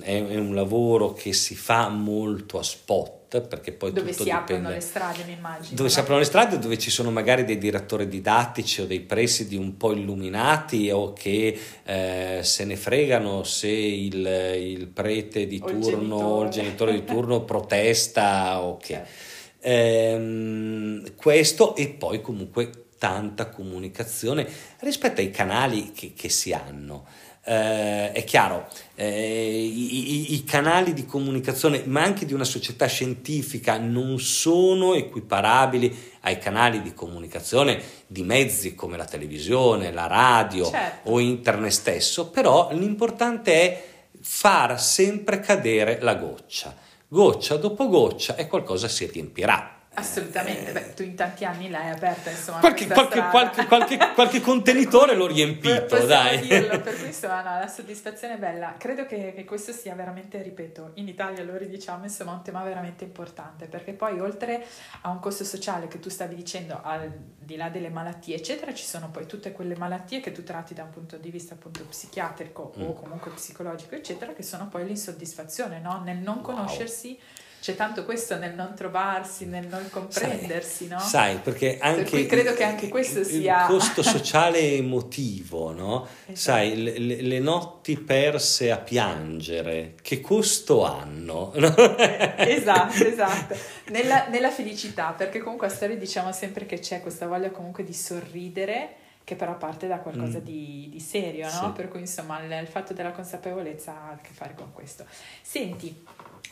è 0.00 0.36
un 0.36 0.56
lavoro 0.56 1.12
che 1.12 1.32
si 1.32 1.54
fa 1.54 1.88
molto 1.88 2.58
a 2.58 2.64
spot 2.64 3.17
perché 3.28 3.72
poi 3.72 3.92
dove 3.92 4.12
si 4.12 4.24
dipende. 4.24 4.54
aprono 4.54 4.68
le 4.70 4.80
strade, 4.80 5.24
mi 5.24 5.32
immagino. 5.32 5.76
Dove 5.76 5.82
no? 5.82 5.88
si 5.88 6.00
aprono 6.00 6.18
le 6.18 6.24
strade, 6.24 6.58
dove 6.58 6.78
ci 6.78 6.90
sono 6.90 7.10
magari 7.10 7.44
dei 7.44 7.58
direttori 7.58 8.08
didattici 8.08 8.80
o 8.80 8.86
dei 8.86 9.00
presidi 9.00 9.56
un 9.56 9.76
po' 9.76 9.92
illuminati 9.92 10.90
o 10.90 11.12
che 11.12 11.58
eh, 11.84 12.40
se 12.42 12.64
ne 12.64 12.76
fregano 12.76 13.44
se 13.44 13.68
il, 13.68 14.26
il 14.56 14.86
prete 14.88 15.46
di 15.46 15.60
o 15.62 15.66
turno 15.66 16.16
o 16.16 16.42
il 16.44 16.50
genitore 16.50 16.92
di 16.92 17.04
turno 17.04 17.42
protesta 17.44 18.62
o 18.62 18.78
che. 18.78 18.94
Certo. 18.94 19.26
Ehm, 19.60 21.14
questo 21.16 21.74
e 21.76 21.88
poi 21.88 22.20
comunque 22.20 22.70
tanta 22.98 23.48
comunicazione 23.48 24.46
rispetto 24.80 25.20
ai 25.20 25.30
canali 25.30 25.92
che, 25.92 26.12
che 26.14 26.28
si 26.28 26.52
hanno 26.52 27.06
eh, 27.48 28.12
è 28.12 28.24
chiaro, 28.24 28.68
eh, 28.94 29.64
i, 29.64 30.34
i, 30.34 30.44
canali 30.44 30.92
di 30.92 31.06
comunicazione, 31.06 31.82
ma 31.86 32.02
anche 32.02 32.26
di 32.26 32.34
una 32.34 32.44
società 32.44 32.84
scientifica, 32.84 33.78
non 33.78 34.18
sono 34.20 34.92
equiparabili 34.92 36.16
ai 36.20 36.38
canali 36.38 36.82
di 36.82 36.92
comunicazione 36.92 37.80
di 38.06 38.22
mezzi 38.22 38.74
come 38.74 38.98
la 38.98 39.06
televisione, 39.06 39.90
la 39.92 40.06
radio 40.06 40.68
certo. 40.68 41.08
o 41.08 41.20
internet 41.20 41.72
stesso, 41.72 42.28
però 42.28 42.68
l'importante 42.72 43.52
è 43.54 43.84
far 44.20 44.78
sempre 44.78 45.40
cadere 45.40 46.00
la 46.02 46.16
goccia. 46.16 46.76
Goccia 47.08 47.56
dopo 47.56 47.88
goccia 47.88 48.36
e 48.36 48.46
qualcosa 48.46 48.88
si 48.88 49.06
riempirà. 49.06 49.77
Assolutamente, 49.98 50.70
beh, 50.70 50.94
tu 50.94 51.02
in 51.02 51.16
tanti 51.16 51.44
anni 51.44 51.68
l'hai 51.68 51.90
aperta, 51.90 52.30
insomma. 52.30 52.60
Qualche, 52.60 52.86
qualche, 52.86 53.20
qualche, 53.30 53.66
qualche, 53.66 53.98
qualche, 54.14 54.40
contenitore 54.40 55.16
l'ho 55.16 55.26
riempito, 55.26 55.98
dai. 56.06 56.38
Dirlo, 56.40 56.80
per 56.80 56.94
cui 56.98 57.08
insomma, 57.08 57.42
no, 57.42 57.58
la 57.58 57.66
soddisfazione 57.66 58.34
è 58.34 58.38
bella. 58.38 58.76
Credo 58.78 59.06
che, 59.06 59.32
che, 59.34 59.44
questo 59.44 59.72
sia 59.72 59.96
veramente, 59.96 60.40
ripeto, 60.40 60.92
in 60.94 61.08
Italia 61.08 61.42
lo 61.42 61.56
ridiciamo, 61.56 62.04
insomma, 62.04 62.30
un 62.32 62.42
tema 62.42 62.62
veramente 62.62 63.02
importante, 63.02 63.66
perché 63.66 63.92
poi 63.92 64.20
oltre 64.20 64.64
a 65.00 65.08
un 65.08 65.18
costo 65.18 65.42
sociale 65.42 65.88
che 65.88 65.98
tu 65.98 66.10
stavi 66.10 66.36
dicendo, 66.36 66.80
al 66.80 67.12
di 67.36 67.56
là 67.56 67.68
delle 67.68 67.88
malattie, 67.88 68.36
eccetera, 68.36 68.72
ci 68.72 68.84
sono 68.84 69.10
poi 69.10 69.26
tutte 69.26 69.50
quelle 69.50 69.76
malattie 69.76 70.20
che 70.20 70.30
tu 70.30 70.44
tratti 70.44 70.74
da 70.74 70.84
un 70.84 70.90
punto 70.90 71.16
di 71.16 71.30
vista 71.30 71.54
appunto 71.54 71.84
psichiatrico 71.84 72.72
mm. 72.78 72.82
o 72.82 72.92
comunque 72.92 73.32
psicologico, 73.32 73.96
eccetera, 73.96 74.32
che 74.32 74.44
sono 74.44 74.68
poi 74.68 74.86
l'insoddisfazione, 74.86 75.80
no? 75.80 76.00
Nel 76.04 76.18
non 76.18 76.40
conoscersi. 76.40 77.18
C'è 77.60 77.74
tanto 77.74 78.04
questo 78.04 78.36
nel 78.36 78.54
non 78.54 78.74
trovarsi, 78.74 79.44
nel 79.46 79.66
non 79.66 79.88
comprendersi, 79.90 80.86
sai, 80.86 80.96
no? 80.96 81.00
Sai, 81.00 81.36
perché 81.38 81.78
anche... 81.80 82.10
Per 82.10 82.26
credo 82.26 82.54
che 82.54 82.62
anche 82.64 82.88
questo 82.88 83.24
sia... 83.24 83.62
Il 83.62 83.66
costo 83.66 84.02
sociale 84.02 84.60
emotivo, 84.78 85.72
no? 85.72 86.06
Esatto. 86.26 86.36
Sai, 86.36 86.82
le, 86.82 86.98
le, 86.98 87.38
notti 87.40 87.96
perse 87.98 88.70
a 88.70 88.78
piangere, 88.78 89.94
che 90.00 90.20
costo 90.20 90.84
hanno? 90.84 91.52
esatto, 92.38 93.04
esatto. 93.04 93.56
Nella, 93.88 94.28
nella 94.28 94.50
felicità, 94.50 95.12
perché 95.16 95.40
comunque 95.40 95.66
a 95.66 95.70
storia 95.70 95.96
diciamo 95.96 96.32
sempre 96.32 96.64
che 96.64 96.78
c'è 96.78 97.00
questa 97.00 97.26
voglia 97.26 97.50
comunque 97.50 97.82
di 97.82 97.94
sorridere, 97.94 98.94
che 99.28 99.36
però 99.36 99.58
parte 99.58 99.86
da 99.86 99.98
qualcosa 99.98 100.38
mm. 100.38 100.42
di, 100.42 100.88
di, 100.90 101.00
serio, 101.00 101.44
no? 101.44 101.66
Sì. 101.66 101.72
Per 101.74 101.88
cui 101.88 102.00
insomma 102.00 102.40
il, 102.42 102.50
il 102.50 102.66
fatto 102.66 102.94
della 102.94 103.10
consapevolezza 103.10 103.92
ha 103.92 104.10
a 104.12 104.18
che 104.22 104.30
fare 104.32 104.54
con 104.54 104.72
questo. 104.72 105.04
Senti, 105.42 106.02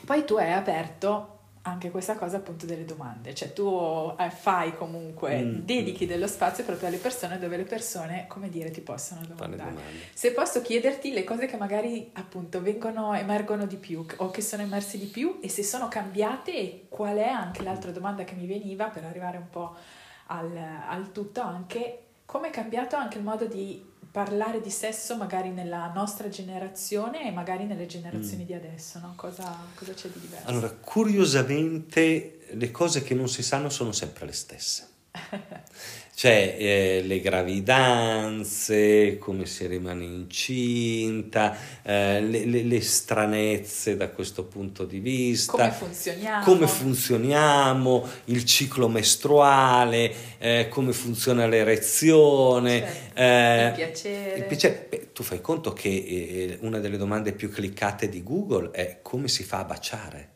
poi 0.05 0.25
tu 0.25 0.35
hai 0.35 0.53
aperto 0.53 1.37
anche 1.67 1.91
questa 1.91 2.15
cosa 2.15 2.37
appunto 2.37 2.65
delle 2.65 2.85
domande, 2.85 3.35
cioè 3.35 3.53
tu 3.53 4.15
eh, 4.19 4.31
fai 4.31 4.75
comunque, 4.77 5.43
mm. 5.43 5.59
dedichi 5.65 6.07
dello 6.07 6.29
spazio 6.29 6.65
proprio 6.65 6.89
alle 6.89 6.99
persone 6.99 7.39
dove 7.39 7.57
le 7.57 7.65
persone, 7.65 8.27
come 8.29 8.49
dire, 8.49 8.71
ti 8.71 8.81
possono 8.81 9.23
domandare. 9.27 9.75
Se 10.15 10.31
posso 10.33 10.63
chiederti 10.63 11.13
le 11.13 11.25
cose 11.25 11.47
che 11.47 11.57
magari 11.57 12.11
appunto 12.15 12.63
vengono, 12.63 13.15
emergono 13.15 13.67
di 13.67 13.77
più 13.77 14.07
o 14.19 14.31
che 14.31 14.43
sono 14.43 14.63
emerse 14.63 14.97
di 14.97 15.07
più 15.07 15.39
e 15.43 15.49
se 15.49 15.65
sono 15.65 15.89
cambiate 15.89 16.87
qual 16.89 17.17
è 17.17 17.29
anche 17.29 17.65
l'altra 17.65 17.91
domanda 17.91 18.23
che 18.23 18.35
mi 18.35 18.47
veniva 18.47 18.87
per 18.87 19.05
arrivare 19.05 19.37
un 19.37 19.51
po' 19.51 19.75
al, 20.29 20.57
al 20.89 21.11
tutto 21.11 21.41
anche, 21.41 22.03
come 22.27 22.49
è 22.49 22.51
cambiato 22.51 22.95
anche 22.95 23.19
il 23.19 23.25
modo 23.25 23.47
di 23.47 23.95
parlare 24.17 24.63
di 24.63 24.71
sesso 24.71 25.15
magari 25.15 25.51
nella 25.51 25.93
nostra 25.95 26.31
generazione 26.31 27.29
e 27.29 27.31
magari 27.31 27.67
nelle 27.67 27.85
generazioni 27.85 28.45
mm. 28.45 28.47
di 28.47 28.55
adesso, 28.55 28.99
no? 28.99 29.13
cosa, 29.15 29.55
cosa 29.75 29.93
c'è 29.93 30.09
di 30.09 30.21
diverso? 30.21 30.49
Allora, 30.49 30.71
curiosamente 30.71 32.39
le 32.49 32.71
cose 32.71 33.03
che 33.03 33.13
non 33.13 33.29
si 33.29 33.43
sanno 33.43 33.69
sono 33.69 33.93
sempre 33.93 34.25
le 34.25 34.33
stesse. 34.33 34.89
Cioè 36.17 36.57
eh, 36.59 37.03
le 37.05 37.21
gravidanze, 37.21 39.19
come 39.19 39.45
si 39.45 39.67
rimane 39.67 40.05
incinta, 40.05 41.55
eh, 41.83 42.23
le, 42.23 42.47
le, 42.47 42.63
le, 42.63 42.81
stranezze 42.81 43.99
da 43.99 44.09
questo 44.09 44.45
punto 44.45 44.87
di 44.87 44.99
vista, 44.99 45.53
come 45.53 45.71
funzioniamo, 45.71 46.43
come 46.45 46.67
funzioniamo 46.67 48.09
il 48.25 48.47
ciclo 48.47 48.89
mestruale, 48.89 50.11
eh, 50.39 50.69
come 50.71 50.95
funziona 50.95 51.47
l'erezione, 51.47 52.79
certo. 52.81 53.21
Eh, 53.21 53.67
il 53.67 53.73
piacere. 53.75 54.39
Il 54.39 54.45
piacere. 54.45 54.87
Beh, 54.89 55.13
tu 55.13 55.23
fai 55.23 55.43
conto 55.43 55.75
che 55.75 55.89
eh, 55.91 56.59
una 56.63 56.79
delle 56.79 56.97
domande 56.97 57.33
più 57.33 57.51
cliccate 57.51 58.09
di 58.09 58.23
Google 58.23 58.71
è 58.71 59.01
come 59.03 59.29
si 59.29 59.45
fa 59.45 59.59
a 59.59 59.65
baciare. 59.65 60.36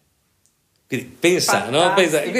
Quindi 0.90 1.18
pensa, 1.20 1.70
no? 1.70 1.94
pensa 1.94 2.20
e, 2.20 2.32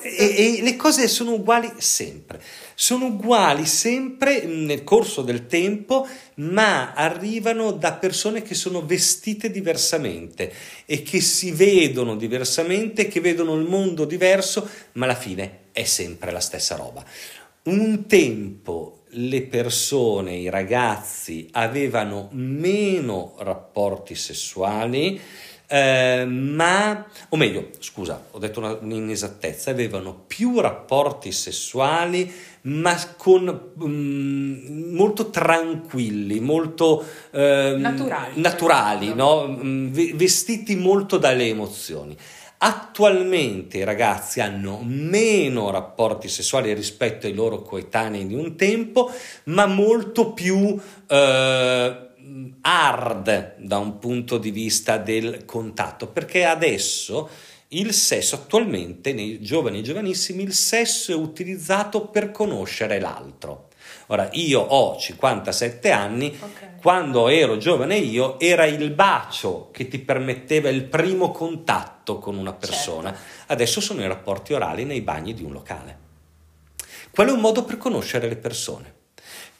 e, 0.00 0.60
le 0.62 0.76
cose 0.76 1.08
sono 1.08 1.32
uguali 1.32 1.68
sempre, 1.78 2.40
sono 2.76 3.06
uguali 3.06 3.66
sempre 3.66 4.44
nel 4.44 4.84
corso 4.84 5.22
del 5.22 5.48
tempo, 5.48 6.06
ma 6.34 6.92
arrivano 6.92 7.72
da 7.72 7.94
persone 7.94 8.42
che 8.42 8.54
sono 8.54 8.86
vestite 8.86 9.50
diversamente 9.50 10.52
e 10.86 11.02
che 11.02 11.20
si 11.20 11.50
vedono 11.50 12.14
diversamente, 12.14 13.08
che 13.08 13.20
vedono 13.20 13.56
il 13.56 13.66
mondo 13.66 14.04
diverso, 14.04 14.68
ma 14.92 15.06
alla 15.06 15.16
fine 15.16 15.62
è 15.72 15.82
sempre 15.82 16.30
la 16.30 16.38
stessa 16.38 16.76
roba. 16.76 17.04
Un 17.64 18.06
tempo 18.06 18.98
le 19.12 19.42
persone, 19.42 20.36
i 20.36 20.48
ragazzi 20.48 21.48
avevano 21.50 22.28
meno 22.30 23.34
rapporti 23.38 24.14
sessuali, 24.14 25.20
eh, 25.70 26.24
ma, 26.24 27.04
o 27.28 27.36
meglio, 27.36 27.68
scusa, 27.78 28.28
ho 28.30 28.38
detto 28.38 28.58
una, 28.58 28.78
un'inesattezza, 28.80 29.70
avevano 29.70 30.24
più 30.26 30.60
rapporti 30.60 31.30
sessuali, 31.30 32.32
ma 32.62 32.96
con 33.18 33.72
um, 33.78 34.92
molto 34.92 35.28
tranquilli, 35.28 36.40
molto 36.40 37.04
eh, 37.30 37.74
naturali, 37.76 38.40
naturali 38.40 39.14
no? 39.14 39.46
Mm, 39.46 39.88
vestiti 40.14 40.74
molto 40.74 41.18
dalle 41.18 41.46
emozioni. 41.46 42.16
Attualmente 42.60 43.78
i 43.78 43.84
ragazzi 43.84 44.40
hanno 44.40 44.80
meno 44.82 45.70
rapporti 45.70 46.28
sessuali 46.28 46.72
rispetto 46.72 47.26
ai 47.26 47.34
loro 47.34 47.60
coetanei 47.60 48.26
di 48.26 48.34
un 48.34 48.56
tempo, 48.56 49.12
ma 49.44 49.66
molto 49.66 50.32
più 50.32 50.76
eh, 51.06 52.07
hard 52.60 53.56
da 53.58 53.78
un 53.78 53.98
punto 53.98 54.38
di 54.38 54.50
vista 54.50 54.98
del 54.98 55.44
contatto, 55.44 56.08
perché 56.08 56.44
adesso 56.44 57.28
il 57.68 57.92
sesso 57.92 58.34
attualmente 58.34 59.12
nei 59.12 59.40
giovani 59.42 59.80
e 59.80 59.82
giovanissimi 59.82 60.42
il 60.42 60.54
sesso 60.54 61.12
è 61.12 61.14
utilizzato 61.14 62.06
per 62.06 62.30
conoscere 62.30 62.98
l'altro. 62.98 63.68
Ora, 64.06 64.28
io 64.32 64.60
ho 64.60 64.96
57 64.96 65.90
anni, 65.90 66.36
okay. 66.40 66.68
quando 66.80 67.28
ero 67.28 67.58
giovane 67.58 67.96
io 67.96 68.38
era 68.40 68.64
il 68.64 68.90
bacio 68.90 69.68
che 69.70 69.86
ti 69.88 69.98
permetteva 69.98 70.70
il 70.70 70.84
primo 70.84 71.30
contatto 71.30 72.18
con 72.18 72.36
una 72.36 72.54
persona, 72.54 73.12
certo. 73.12 73.52
adesso 73.52 73.80
sono 73.80 74.02
i 74.02 74.08
rapporti 74.08 74.54
orali 74.54 74.84
nei 74.84 75.02
bagni 75.02 75.34
di 75.34 75.42
un 75.42 75.52
locale. 75.52 76.06
Quello 77.10 77.32
è 77.32 77.34
un 77.34 77.40
modo 77.40 77.64
per 77.64 77.76
conoscere 77.76 78.28
le 78.28 78.36
persone. 78.36 78.94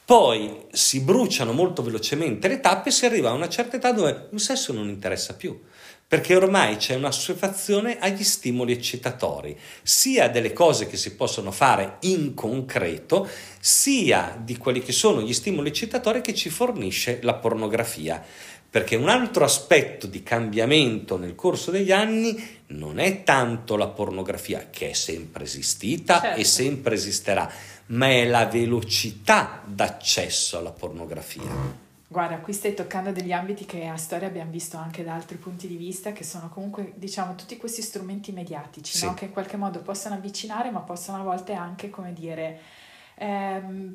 Poi 0.08 0.64
si 0.72 1.00
bruciano 1.00 1.52
molto 1.52 1.82
velocemente 1.82 2.48
le 2.48 2.60
tappe 2.60 2.88
e 2.88 2.92
si 2.92 3.04
arriva 3.04 3.28
a 3.28 3.34
una 3.34 3.50
certa 3.50 3.76
età 3.76 3.92
dove 3.92 4.28
il 4.32 4.40
sesso 4.40 4.72
non 4.72 4.88
interessa 4.88 5.34
più, 5.34 5.60
perché 6.06 6.34
ormai 6.34 6.76
c'è 6.76 6.94
un'assuefazione 6.94 7.98
agli 7.98 8.24
stimoli 8.24 8.72
eccitatori, 8.72 9.54
sia 9.82 10.28
delle 10.28 10.54
cose 10.54 10.86
che 10.86 10.96
si 10.96 11.14
possono 11.14 11.50
fare 11.50 11.98
in 12.00 12.32
concreto, 12.32 13.28
sia 13.60 14.40
di 14.42 14.56
quelli 14.56 14.80
che 14.80 14.92
sono 14.92 15.20
gli 15.20 15.34
stimoli 15.34 15.68
eccitatori 15.68 16.22
che 16.22 16.32
ci 16.32 16.48
fornisce 16.48 17.18
la 17.20 17.34
pornografia. 17.34 18.24
Perché 18.70 18.96
un 18.96 19.08
altro 19.08 19.44
aspetto 19.44 20.06
di 20.06 20.22
cambiamento 20.22 21.16
nel 21.16 21.34
corso 21.34 21.70
degli 21.70 21.92
anni 21.92 22.58
non 22.68 22.98
è 22.98 23.22
tanto 23.24 23.76
la 23.76 23.88
pornografia, 23.88 24.68
che 24.70 24.90
è 24.90 24.92
sempre 24.92 25.44
esistita 25.44 26.20
certo. 26.20 26.40
e 26.40 26.44
sempre 26.44 26.94
esisterà, 26.94 27.50
ma 27.88 28.09
è 28.09 28.24
la 28.27 28.46
velocità 28.46 29.62
d'accesso 29.64 30.59
alla 30.59 30.72
pornografia. 30.72 31.87
Guarda, 32.11 32.38
qui 32.38 32.55
stai 32.55 32.72
toccando 32.72 33.12
degli 33.12 33.33
ambiti 33.33 33.66
che 33.66 33.87
a 33.87 33.96
storia 33.96 34.29
abbiamo 34.29 34.51
visto 34.51 34.79
anche 34.79 35.05
da 35.05 35.12
altri 35.14 35.37
punti 35.37 35.66
di 35.66 35.77
vista, 35.77 36.12
che 36.12 36.24
sono 36.24 36.48
comunque, 36.48 36.94
diciamo, 36.96 37.35
tutti 37.35 37.57
questi 37.59 37.83
strumenti 37.83 38.33
mediatici, 38.33 38.96
sì. 38.96 39.05
no? 39.05 39.12
che 39.12 39.27
in 39.27 39.33
qualche 39.33 39.59
modo 39.59 39.81
possono 39.81 40.14
avvicinare, 40.14 40.70
ma 40.70 40.81
possono 40.81 41.18
a 41.18 41.22
volte 41.22 41.53
anche, 41.53 41.90
come 41.90 42.14
dire, 42.14 42.61
ehm, 43.16 43.94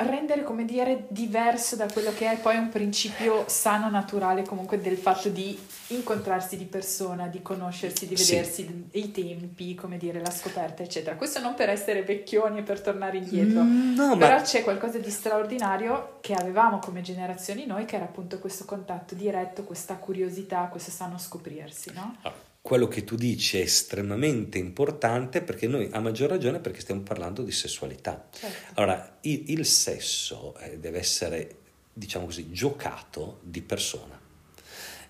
rendere, 0.00 0.44
come 0.44 0.64
dire, 0.64 1.06
diverso 1.08 1.74
da 1.74 1.88
quello 1.92 2.12
che 2.12 2.30
è 2.30 2.38
poi 2.38 2.56
un 2.56 2.68
principio 2.68 3.44
sano, 3.48 3.90
naturale 3.90 4.44
comunque 4.44 4.80
del 4.80 4.96
fatto 4.96 5.28
di 5.28 5.58
incontrarsi 5.88 6.56
di 6.56 6.66
persona, 6.66 7.26
di 7.26 7.42
conoscersi, 7.42 8.06
di 8.06 8.14
vedersi 8.14 8.64
sì. 8.64 8.98
i 8.98 9.10
tempi, 9.10 9.74
come 9.74 9.96
dire, 9.96 10.20
la 10.20 10.30
scoperta, 10.30 10.82
eccetera. 10.82 11.16
Questo 11.16 11.40
non 11.40 11.54
per 11.54 11.68
essere 11.68 12.02
vecchioni 12.02 12.58
e 12.58 12.62
per 12.62 12.80
tornare 12.80 13.16
indietro, 13.16 13.62
mm, 13.62 13.94
no, 13.94 14.16
però 14.16 14.36
ma... 14.36 14.42
c'è 14.42 14.62
qualcosa 14.62 14.98
di 14.98 15.10
straordinario 15.10 16.18
che 16.20 16.34
avevamo 16.34 16.78
come 16.78 17.00
generazioni 17.00 17.66
noi, 17.66 17.84
che 17.84 17.96
era 17.96 18.04
appunto 18.04 18.38
questo 18.38 18.64
contatto 18.64 19.16
diretto, 19.16 19.64
questa 19.64 19.96
curiosità, 19.96 20.68
questo 20.70 20.92
sano 20.92 21.18
scoprirsi, 21.18 21.92
no? 21.92 22.16
Ah 22.22 22.47
quello 22.68 22.86
che 22.86 23.02
tu 23.02 23.16
dici 23.16 23.56
è 23.56 23.62
estremamente 23.62 24.58
importante 24.58 25.40
perché 25.40 25.66
noi, 25.66 25.88
a 25.90 26.00
maggior 26.00 26.28
ragione, 26.28 26.60
perché 26.60 26.82
stiamo 26.82 27.00
parlando 27.00 27.40
di 27.40 27.50
sessualità. 27.50 28.28
Certo. 28.30 28.78
Allora, 28.78 29.16
il, 29.22 29.44
il 29.52 29.64
sesso 29.64 30.54
eh, 30.58 30.78
deve 30.78 30.98
essere, 30.98 31.56
diciamo 31.90 32.26
così, 32.26 32.52
giocato 32.52 33.38
di 33.40 33.62
persona. 33.62 34.20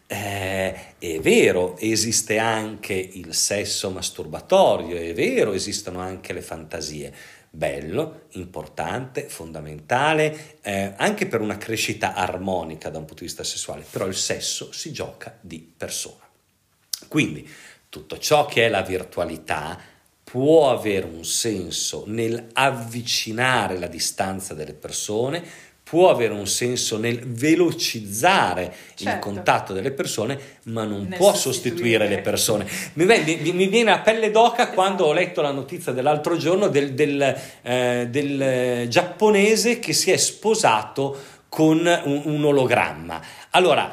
Eh, 0.06 0.94
è 0.98 1.18
vero, 1.18 1.76
esiste 1.78 2.38
anche 2.38 2.94
il 2.94 3.34
sesso 3.34 3.90
masturbatorio, 3.90 4.96
è 4.96 5.12
vero, 5.12 5.52
esistono 5.52 5.98
anche 5.98 6.32
le 6.32 6.42
fantasie. 6.42 7.12
Bello, 7.50 8.26
importante, 8.34 9.28
fondamentale, 9.28 10.60
eh, 10.62 10.92
anche 10.96 11.26
per 11.26 11.40
una 11.40 11.56
crescita 11.56 12.14
armonica 12.14 12.88
da 12.88 12.98
un 12.98 13.04
punto 13.04 13.22
di 13.22 13.26
vista 13.26 13.42
sessuale, 13.42 13.84
però 13.90 14.06
il 14.06 14.14
sesso 14.14 14.70
si 14.70 14.92
gioca 14.92 15.36
di 15.40 15.58
persona. 15.76 16.27
Quindi 17.08 17.48
tutto 17.88 18.18
ciò 18.18 18.46
che 18.46 18.66
è 18.66 18.68
la 18.68 18.82
virtualità 18.82 19.78
può 20.22 20.70
avere 20.70 21.06
un 21.06 21.24
senso 21.24 22.04
nel 22.06 22.48
avvicinare 22.52 23.78
la 23.78 23.86
distanza 23.86 24.52
delle 24.52 24.74
persone, 24.74 25.42
può 25.82 26.10
avere 26.10 26.34
un 26.34 26.46
senso 26.46 26.98
nel 26.98 27.20
velocizzare 27.26 28.74
certo. 28.94 29.04
il 29.08 29.18
contatto 29.20 29.72
delle 29.72 29.90
persone, 29.90 30.38
ma 30.64 30.84
non 30.84 31.06
nel 31.08 31.16
può 31.16 31.34
sostituire. 31.34 32.06
le 32.08 32.18
persone. 32.18 32.66
Mi, 32.92 33.06
mi, 33.06 33.52
mi, 33.52 33.68
viene 33.68 33.92
a 33.92 34.00
pelle 34.00 34.30
d'oca 34.30 34.64
esatto. 34.64 34.74
quando 34.74 35.06
ho 35.06 35.14
letto 35.14 35.40
la 35.40 35.50
notizia 35.50 35.92
dell'altro 35.92 36.36
giorno 36.36 36.68
del, 36.68 36.92
del, 36.92 37.34
eh, 37.62 38.06
del 38.10 38.86
giapponese 38.88 39.78
che 39.78 39.94
si 39.94 40.10
è 40.10 40.16
sposato 40.18 41.16
con 41.48 41.78
un, 41.78 42.22
un 42.22 42.44
ologramma. 42.44 43.22
Allora, 43.50 43.90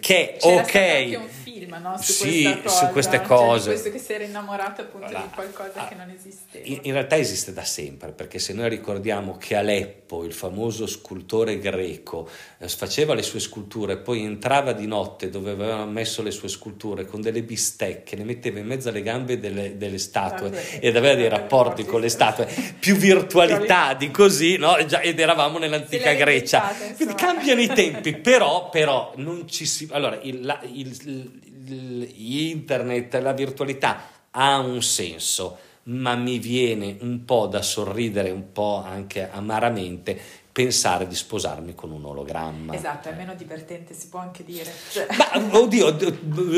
che 0.00 0.36
C'era 0.40 0.62
ok 0.62 1.20
film 1.72 1.82
no? 1.82 1.96
su, 1.98 2.12
sì, 2.12 2.60
cosa, 2.62 2.76
su 2.76 2.92
queste 2.92 3.16
cioè, 3.18 3.26
cose. 3.26 3.70
questo 3.70 3.90
che 3.90 3.98
si 3.98 4.12
era 4.12 4.24
innamorato 4.24 4.82
appunto 4.82 5.06
allora, 5.06 5.22
di 5.22 5.34
qualcosa 5.34 5.86
che 5.88 5.94
non 5.94 6.10
esisteva. 6.10 6.66
In, 6.66 6.80
in, 6.82 6.92
realtà 6.92 7.16
esiste 7.16 7.52
da 7.52 7.64
sempre, 7.64 8.12
perché 8.12 8.38
se 8.38 8.52
noi 8.52 8.68
ricordiamo 8.68 9.36
che 9.38 9.56
Aleppo, 9.56 10.24
il 10.24 10.32
famoso 10.32 10.86
scultore 10.86 11.58
greco, 11.58 12.28
eh, 12.58 12.68
faceva 12.68 13.14
le 13.14 13.22
sue 13.22 13.40
sculture, 13.40 13.96
poi 13.98 14.24
entrava 14.24 14.72
di 14.72 14.86
notte 14.86 15.30
dove 15.30 15.52
aveva 15.52 15.84
messo 15.84 16.22
le 16.22 16.30
sue 16.30 16.48
sculture 16.48 17.06
con 17.06 17.20
delle 17.20 17.42
bistecche, 17.42 18.16
le 18.16 18.24
metteva 18.24 18.58
in 18.58 18.66
mezzo 18.66 18.88
alle 18.88 19.02
gambe 19.02 19.38
delle, 19.38 19.76
delle 19.76 19.98
statue 19.98 20.50
Vabbè, 20.50 20.78
ed 20.80 20.96
aveva 20.96 21.14
dei 21.14 21.28
rapporti 21.28 21.84
con 21.84 22.00
le 22.00 22.08
statue, 22.08 22.48
più 22.78 22.96
virtualità 22.96 23.94
di 23.94 24.10
così, 24.10 24.56
no? 24.56 24.76
ed 24.76 25.18
eravamo 25.18 25.58
nell'antica 25.58 26.12
Grecia. 26.12 26.74
Quindi 26.96 27.14
cambiano 27.14 27.60
i 27.60 27.68
tempi, 27.68 28.16
però, 28.16 28.68
però 28.68 29.12
non 29.16 29.48
ci 29.48 29.66
si... 29.66 29.88
Allora, 29.92 30.18
il, 30.22 30.44
la, 30.44 30.60
il, 30.62 30.88
il 31.04 31.40
internet, 31.68 33.14
la 33.20 33.32
virtualità 33.32 34.02
ha 34.30 34.58
un 34.58 34.82
senso, 34.82 35.58
ma 35.84 36.14
mi 36.14 36.38
viene 36.38 36.96
un 37.00 37.24
po' 37.24 37.46
da 37.46 37.62
sorridere, 37.62 38.30
un 38.30 38.52
po' 38.52 38.82
anche 38.84 39.28
amaramente 39.30 40.20
pensare 40.52 41.08
di 41.08 41.14
sposarmi 41.14 41.74
con 41.74 41.90
un 41.90 42.04
ologramma. 42.04 42.74
Esatto, 42.74 43.08
è 43.08 43.14
meno 43.14 43.34
divertente, 43.34 43.94
si 43.94 44.08
può 44.08 44.20
anche 44.20 44.44
dire. 44.44 44.70
Cioè. 44.90 45.06
Ma 45.16 45.30
oddio, 45.58 45.96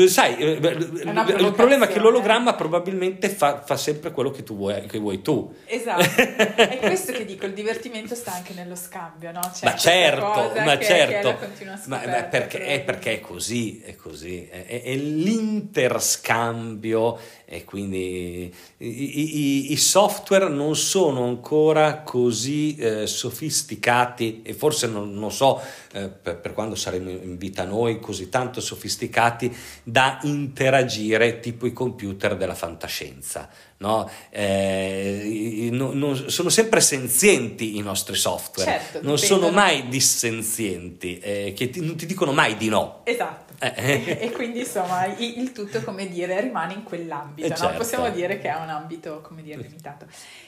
sai, 0.09 0.35
eh, 0.35 0.57
il 0.57 1.53
problema 1.55 1.85
è 1.85 1.87
che 1.87 1.99
l'ologramma 1.99 2.55
probabilmente 2.55 3.29
fa, 3.29 3.61
fa 3.61 3.77
sempre 3.77 4.11
quello 4.11 4.31
che 4.31 4.43
tu 4.43 4.57
vuoi, 4.57 4.85
che 4.85 4.99
vuoi 4.99 5.21
tu. 5.21 5.55
Esatto, 5.65 6.03
è 6.61 6.79
questo 6.79 7.13
che 7.13 7.23
dico, 7.23 7.45
il 7.45 7.53
divertimento 7.53 8.15
sta 8.15 8.33
anche 8.33 8.53
nello 8.53 8.75
scambio, 8.75 9.31
no? 9.31 9.39
C'è 9.39 9.63
ma 9.63 9.77
certo, 9.77 10.51
ma 10.61 10.75
che, 10.75 10.85
certo, 10.85 11.37
che 11.57 11.65
ma, 11.85 12.01
ma 12.05 12.23
perché, 12.23 12.65
è 12.65 12.81
perché 12.81 13.13
è 13.13 13.21
così, 13.21 13.79
è 13.79 13.95
così, 13.95 14.45
è, 14.45 14.65
è, 14.65 14.83
è 14.83 14.95
l'interscambio 14.95 17.17
e 17.45 17.63
quindi 17.63 18.53
i, 18.77 18.87
i, 18.87 19.71
i, 19.71 19.77
software 19.77 20.49
non 20.49 20.75
sono 20.75 21.25
ancora 21.25 22.01
così 22.01 22.75
eh, 22.75 23.05
sofisticati 23.05 23.83
e 23.85 24.53
forse 24.53 24.87
non, 24.87 25.13
non 25.13 25.31
so 25.31 25.61
eh, 25.93 26.09
per, 26.09 26.37
per, 26.37 26.53
quando 26.53 26.75
saremo 26.75 27.09
in 27.09 27.37
vita 27.37 27.63
noi 27.65 27.99
così 27.99 28.29
tanto 28.29 28.59
sofisticati 28.59 29.55
da 29.83 30.19
interagire 30.23 31.39
tipo 31.39 31.65
i 31.67 31.73
computer 31.73 32.35
della 32.35 32.55
fantascienza. 32.55 33.47
No? 33.77 34.09
Eh, 34.29 35.67
no, 35.71 35.91
no, 35.93 36.15
sono 36.29 36.49
sempre 36.49 36.79
senzienti 36.79 37.77
i 37.77 37.81
nostri 37.81 38.15
software, 38.15 38.71
certo, 38.71 38.99
non 39.03 39.17
sono 39.17 39.49
mai 39.51 39.89
dissenzienti, 39.89 41.19
eh, 41.19 41.53
che 41.55 41.69
ti, 41.69 41.81
non 41.81 41.95
ti 41.95 42.05
dicono 42.05 42.31
mai 42.31 42.55
di 42.55 42.69
no. 42.69 43.01
Esatto. 43.03 43.53
Eh. 43.59 44.17
e 44.19 44.31
quindi 44.31 44.59
insomma 44.59 45.05
il 45.05 45.51
tutto 45.53 45.81
come 45.81 46.09
dire 46.09 46.41
rimane 46.41 46.73
in 46.73 46.83
quell'ambito, 46.83 47.47
no? 47.47 47.55
certo. 47.55 47.77
possiamo 47.77 48.09
dire 48.09 48.39
che 48.39 48.49
è 48.49 48.55
un 48.55 48.69
ambito 48.69 49.21
come 49.21 49.41
dire 49.41 49.61
limitato. 49.61 50.05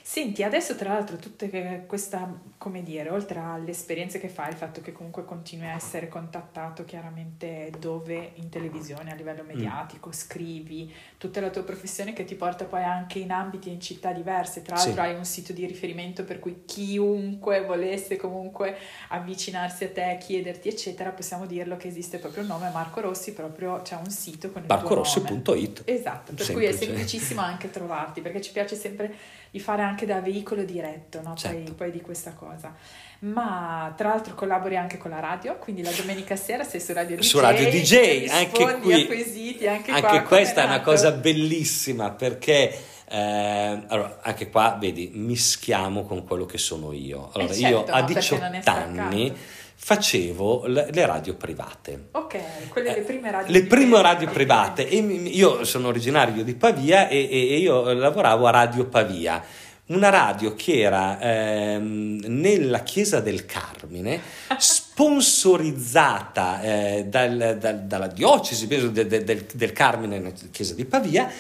Senti, 0.10 0.42
adesso 0.42 0.78
tra 0.78 0.94
l'altro 0.94 1.18
tutta 1.18 1.48
questa, 1.86 2.34
come 2.58 2.82
dire, 2.82 3.10
oltre 3.10 3.40
alle 3.40 3.72
esperienze 3.72 4.20
che 4.20 4.30
fai, 4.30 4.52
il 4.52 4.56
fatto 4.56 4.80
che 4.80 4.94
comunque 4.94 5.26
continui 5.26 5.68
a 5.68 5.74
essere 5.74 6.08
contattato 6.08 6.86
chiaramente 6.86 7.74
dove 7.78 8.32
in 8.36 8.48
televisione, 8.48 9.12
a 9.12 9.16
livello 9.16 9.44
mm. 9.44 9.48
mediatico, 9.48 10.08
mm. 10.08 10.14
scrivi, 10.14 10.94
tutta 11.18 11.42
la 11.42 11.50
tua 11.50 11.64
professione 11.64 12.14
che 12.14 12.24
ti 12.24 12.36
porta 12.36 12.64
poi 12.64 12.84
anche 12.84 13.20
in 13.20 13.32
ambiti 13.32 13.68
e 13.68 13.74
in 13.74 13.82
città 13.82 14.14
diverse, 14.14 14.62
tra 14.62 14.78
l'altro 14.78 14.94
sì. 14.94 15.00
hai 15.00 15.14
un 15.14 15.26
sito 15.26 15.52
di 15.52 15.66
riferimento 15.66 16.24
per 16.24 16.40
cui 16.40 16.64
chiunque 16.64 17.66
volesse 17.66 18.16
comunque 18.16 18.78
avvicinarsi 19.10 19.84
a 19.84 19.90
te, 19.90 20.18
chiederti 20.22 20.70
eccetera, 20.70 21.10
possiamo 21.10 21.46
dirlo 21.46 21.76
che 21.76 21.90
esiste 21.90 22.18
proprio 22.18 22.44
un 22.44 22.48
nome, 22.48 22.72
Marco 22.72 23.02
Rossi, 23.02 23.34
proprio 23.34 23.82
c'è 23.82 23.96
un 23.96 24.10
sito 24.10 24.52
con 24.52 24.62
il 24.62 24.68
marcorossi.it. 24.70 25.82
Esatto, 25.84 26.32
per 26.32 26.46
Semplice. 26.46 26.54
cui 26.54 26.66
è 26.66 26.72
semplicissimo 26.72 27.42
anche 27.42 27.70
trovarti, 27.70 28.22
perché 28.22 28.40
ci 28.40 28.54
piace 28.54 28.78
sempre 28.78 29.14
di 29.52 29.60
fare 29.60 29.82
anche 29.82 30.06
da 30.06 30.20
veicolo 30.20 30.64
diretto 30.64 31.22
no? 31.22 31.36
certo. 31.36 31.58
poi, 31.58 31.74
poi, 31.74 31.92
di 31.92 32.02
questa 32.02 32.34
cosa. 32.34 32.76
Ma 33.20 33.94
tra 33.98 34.10
l'altro 34.10 34.36
collabori 34.36 34.78
anche 34.78 34.98
con 34.98 35.12
la 35.12 35.20
radio, 35.20 35.58
quindi 35.58 35.82
la 35.82 35.92
domenica 35.92 36.36
sera 36.36 36.64
sei 36.64 36.80
su 36.80 36.94
Radio 36.94 37.16
DJ. 37.16 37.22
Su 37.22 37.40
Radio 37.40 37.70
DJ, 37.70 38.28
anche 38.30 38.80
qui. 38.80 39.06
Quesiti, 39.08 39.68
anche, 39.68 39.92
anche 39.92 40.24
questa 40.24 40.64
è 40.64 40.66
una 40.66 40.82
cosa 40.82 41.12
bellissima 41.12 42.12
perché... 42.12 42.96
Eh, 43.10 43.84
allora, 43.88 44.20
anche 44.22 44.50
qua 44.50 44.76
vedi, 44.78 45.12
mischiamo 45.14 46.04
con 46.04 46.26
quello 46.26 46.46
che 46.46 46.58
sono 46.58 46.92
io. 46.92 47.30
Allora, 47.32 47.54
eh 47.54 47.56
certo, 47.56 47.86
io 47.90 47.96
a 47.96 48.02
18 48.02 48.70
anni 48.70 49.34
facevo 49.80 50.66
le, 50.66 50.90
le 50.92 51.06
radio 51.06 51.36
private. 51.36 52.08
Ok, 52.12 52.70
quelle 52.70 52.96
le 52.96 53.02
prime 53.02 53.32
radio 53.32 53.54
Le 53.54 53.64
prime 53.64 54.02
radio 54.02 54.30
private. 54.30 54.90
E 54.90 54.98
io 54.98 55.64
sono 55.64 55.88
originario 55.88 56.44
di 56.44 56.56
Pavia 56.56 57.08
e, 57.08 57.30
e 57.30 57.58
io 57.58 57.94
lavoravo 57.94 58.48
a 58.48 58.52
Radio 58.52 58.86
Pavia 58.86 59.42
una 59.88 60.10
radio 60.10 60.56
che 60.56 60.82
era 60.82 61.18
ehm, 61.20 62.22
nella 62.26 62.84
chiesa 62.84 63.22
del 63.22 63.46
Carmine, 63.46 64.20
sponsorizzata 64.58 66.62
eh, 66.62 67.06
dal, 67.08 67.58
dal, 67.60 67.84
dalla 67.84 68.08
diocesi 68.08 68.68
del, 68.68 68.92
del, 68.92 69.46
del, 69.54 69.72
Carmine, 69.72 70.34
chiesa 70.52 70.74
di 70.74 70.84
Pavia, 70.84 71.32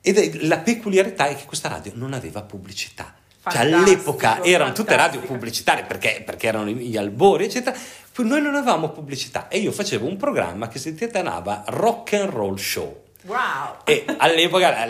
e 0.00 0.38
la 0.40 0.58
peculiarità 0.58 1.28
è 1.28 1.36
che 1.36 1.44
questa 1.44 1.68
radio 1.68 1.92
non 1.94 2.12
aveva 2.12 2.42
pubblicità. 2.42 3.14
Cioè, 3.50 3.60
all'epoca 3.60 4.42
erano 4.44 4.72
tutte 4.72 4.94
radio 4.94 5.18
pubblicitarie 5.20 5.82
perché, 5.84 6.22
perché, 6.24 6.46
erano 6.46 6.70
gli 6.70 6.96
albori, 6.96 7.46
eccetera. 7.46 7.76
Poi 8.12 8.26
noi 8.26 8.40
non 8.40 8.54
avevamo 8.54 8.90
pubblicità 8.90 9.48
e 9.48 9.58
io 9.58 9.72
facevo 9.72 10.06
un 10.06 10.16
programma 10.16 10.68
che 10.68 10.78
si 10.78 10.90
intitolava 10.90 11.64
Rock 11.66 12.12
and 12.12 12.30
Roll 12.30 12.56
Show. 12.56 13.02
Wow. 13.24 13.78
E 13.84 14.04
all'epoca 14.18 14.86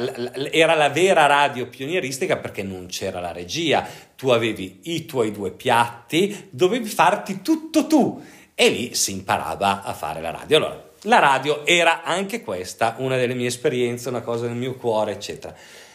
era 0.50 0.74
la 0.74 0.88
vera 0.90 1.26
radio 1.26 1.66
pionieristica 1.66 2.36
perché 2.36 2.62
non 2.62 2.86
c'era 2.86 3.20
la 3.20 3.32
regia, 3.32 3.86
tu 4.16 4.28
avevi 4.30 4.80
i 4.84 5.06
tuoi 5.06 5.30
due 5.30 5.52
piatti, 5.52 6.48
dovevi 6.50 6.88
farti 6.88 7.42
tutto 7.42 7.86
tu 7.86 8.22
e 8.54 8.68
lì 8.68 8.94
si 8.94 9.12
imparava 9.12 9.82
a 9.82 9.92
fare 9.94 10.20
la 10.20 10.30
radio. 10.30 10.56
Allora, 10.58 10.90
la 11.02 11.18
radio 11.18 11.66
era 11.66 12.02
anche 12.02 12.42
questa 12.42 12.96
una 12.98 13.16
delle 13.16 13.34
mie 13.34 13.48
esperienze, 13.48 14.08
una 14.08 14.20
cosa 14.20 14.46
nel 14.46 14.56
mio 14.56 14.76
cuore, 14.76 15.12
eccetera. 15.12 15.54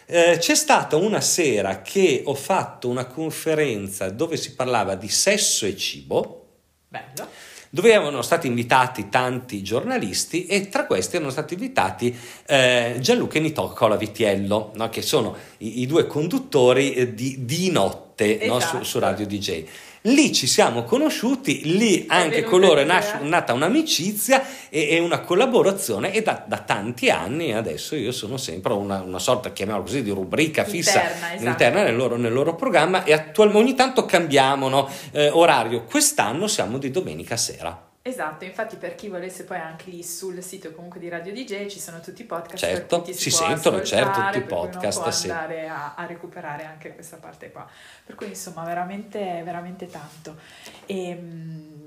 Eh, 0.09 0.37
c'è 0.39 0.55
stata 0.55 0.95
una 0.95 1.19
sera 1.19 1.81
che 1.81 2.21
ho 2.23 2.33
fatto 2.33 2.87
una 2.87 3.07
conferenza 3.07 4.09
dove 4.09 4.37
si 4.37 4.55
parlava 4.55 4.95
di 4.95 5.09
sesso 5.09 5.65
e 5.65 5.75
cibo. 5.75 6.45
Bello. 6.87 7.27
Dove 7.69 7.91
erano 7.91 8.21
stati 8.21 8.47
invitati 8.47 9.09
tanti 9.09 9.61
giornalisti 9.61 10.45
e 10.45 10.69
tra 10.69 10.85
questi 10.85 11.17
erano 11.17 11.31
stati 11.31 11.55
invitati 11.55 12.17
eh, 12.45 12.95
Gianluca 13.01 13.37
e 13.37 13.41
Nicola 13.41 13.97
Vitiello, 13.97 14.71
no? 14.75 14.89
che 14.89 15.01
sono 15.01 15.35
i, 15.57 15.81
i 15.81 15.85
due 15.85 16.07
conduttori 16.07 16.93
eh, 16.93 17.13
di, 17.13 17.43
di 17.43 17.69
notte 17.69 18.39
esatto. 18.39 18.77
no? 18.77 18.83
su, 18.83 18.89
su 18.89 18.99
Radio 18.99 19.27
DJ. 19.27 19.65
Lì 20.07 20.31
ci 20.31 20.47
siamo 20.47 20.83
conosciuti, 20.83 21.75
lì 21.77 22.05
anche 22.07 22.43
con 22.43 22.61
loro 22.61 22.79
è 22.79 22.85
nasce, 22.85 23.17
nata 23.21 23.51
un'amicizia 23.53 24.41
e, 24.69 24.89
e, 24.89 24.99
una 24.99 25.19
collaborazione 25.19 26.13
e 26.13 26.21
da, 26.21 26.43
da, 26.47 26.59
tanti 26.59 27.09
anni 27.09 27.53
adesso 27.53 27.95
io 27.95 28.13
sono 28.13 28.37
sempre 28.37 28.73
una, 28.73 29.01
una 29.01 29.19
sorta, 29.19 29.51
chiamiamola 29.51 29.85
così, 29.85 30.03
di 30.03 30.11
rubrica 30.11 30.63
fissa 30.63 31.01
interna, 31.01 31.33
esatto. 31.33 31.49
interna 31.49 31.83
nel, 31.83 31.95
loro, 31.95 32.15
nel, 32.15 32.31
loro, 32.31 32.55
programma 32.55 33.03
e 33.03 33.11
attualmente 33.11 33.63
ogni 33.63 33.75
tanto 33.75 34.05
cambiamo 34.05 34.69
no, 34.69 34.89
eh, 35.11 35.29
orario. 35.29 35.83
Quest'anno 35.83 36.47
siamo 36.47 36.77
di 36.77 36.89
domenica 36.89 37.35
sera. 37.35 37.86
Esatto, 38.07 38.45
infatti 38.45 38.77
per 38.77 38.95
chi 38.95 39.09
volesse 39.09 39.43
poi 39.43 39.57
anche 39.57 39.89
lì 39.89 40.01
sul 40.01 40.41
sito 40.41 40.71
comunque 40.71 40.97
di 40.97 41.09
Radio 41.09 41.33
DJ 41.33 41.67
ci 41.67 41.77
sono 41.77 41.99
tutti 41.99 42.21
i 42.21 42.25
podcast 42.25 42.63
certo, 42.63 43.03
si, 43.03 43.13
si 43.13 43.31
sentono 43.31 43.83
certo 43.83 44.21
tutti 44.21 44.37
i 44.37 44.43
podcast 44.43 45.01
può 45.01 45.11
andare 45.11 45.63
sì. 45.63 45.67
a, 45.67 45.93
a, 45.93 46.05
recuperare 46.05 46.63
anche 46.63 46.93
questa 46.93 47.17
parte 47.17 47.51
qua 47.51 47.67
per 48.05 48.15
cui 48.15 48.27
insomma 48.27 48.63
veramente 48.63 49.41
veramente 49.43 49.87
tanto 49.87 50.37
e, 50.85 51.09
ehm, 51.09 51.77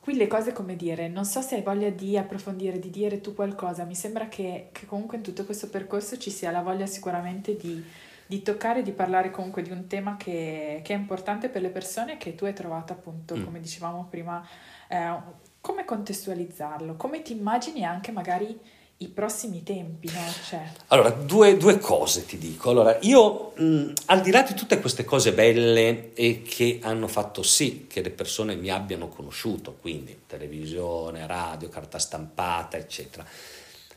qui 0.00 0.14
le 0.14 0.26
cose 0.26 0.54
come 0.54 0.74
dire 0.74 1.08
non 1.08 1.26
so 1.26 1.42
se 1.42 1.56
hai 1.56 1.62
voglia 1.62 1.90
di 1.90 2.16
approfondire 2.16 2.78
di 2.78 2.88
dire 2.88 3.20
tu 3.20 3.34
qualcosa 3.34 3.84
mi 3.84 3.94
sembra 3.94 4.28
che, 4.28 4.70
che 4.72 4.86
comunque 4.86 5.18
in 5.18 5.22
tutto 5.22 5.44
questo 5.44 5.68
percorso 5.68 6.16
ci 6.16 6.30
sia 6.30 6.50
la 6.50 6.62
voglia 6.62 6.86
sicuramente 6.86 7.56
di, 7.56 7.84
di 8.24 8.40
toccare 8.40 8.80
di 8.80 8.92
parlare 8.92 9.30
comunque 9.30 9.60
di 9.60 9.70
un 9.70 9.86
tema 9.86 10.16
che, 10.16 10.80
che, 10.82 10.94
è 10.94 10.96
importante 10.96 11.50
per 11.50 11.60
le 11.60 11.68
persone 11.68 12.16
che 12.16 12.34
tu 12.34 12.46
hai 12.46 12.54
trovato 12.54 12.94
appunto 12.94 13.36
mm. 13.36 13.44
come 13.44 13.60
dicevamo 13.60 14.06
prima 14.08 14.42
eh, 14.88 15.40
come 15.62 15.84
contestualizzarlo? 15.84 16.96
Come 16.96 17.22
ti 17.22 17.32
immagini 17.32 17.84
anche 17.84 18.10
magari 18.10 18.58
i 18.96 19.08
prossimi 19.08 19.62
tempi? 19.62 20.10
No? 20.12 20.20
Cioè... 20.48 20.72
Allora, 20.88 21.10
due, 21.10 21.56
due, 21.56 21.78
cose 21.78 22.26
ti 22.26 22.36
dico. 22.36 22.70
Allora, 22.70 22.98
io 23.02 23.52
mh, 23.54 23.92
al 24.06 24.20
di 24.22 24.32
là 24.32 24.42
di 24.42 24.54
tutte 24.54 24.80
queste 24.80 25.04
cose 25.04 25.32
belle 25.32 26.12
e 26.14 26.42
che 26.42 26.80
hanno 26.82 27.06
fatto 27.06 27.44
sì 27.44 27.86
che 27.86 28.02
le 28.02 28.10
persone 28.10 28.56
mi 28.56 28.70
abbiano 28.70 29.06
conosciuto, 29.06 29.76
quindi 29.80 30.22
televisione, 30.26 31.28
radio, 31.28 31.68
carta 31.68 32.00
stampata, 32.00 32.76
eccetera, 32.76 33.24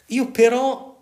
io 0.07 0.29
però 0.29 0.94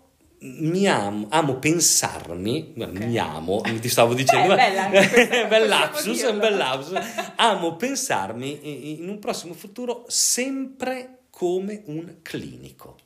mi 0.44 0.86
amo, 0.86 1.26
amo 1.30 1.56
pensarmi, 1.56 2.74
okay. 2.76 3.06
mi 3.06 3.18
amo, 3.18 3.62
ti 3.80 3.88
stavo 3.88 4.12
dicendo, 4.12 4.52
eh, 4.54 4.56
bella 4.56 4.88
questa, 4.88 5.46
bel 5.48 5.68
lapsus, 5.68 6.22
un 6.22 6.38
bel 6.38 6.56
lapsus, 6.56 7.00
amo 7.36 7.76
pensarmi 7.76 8.98
in 9.00 9.08
un 9.08 9.18
prossimo 9.18 9.54
futuro 9.54 10.04
sempre 10.08 11.20
come 11.30 11.82
un 11.86 12.16
clinico. 12.20 12.98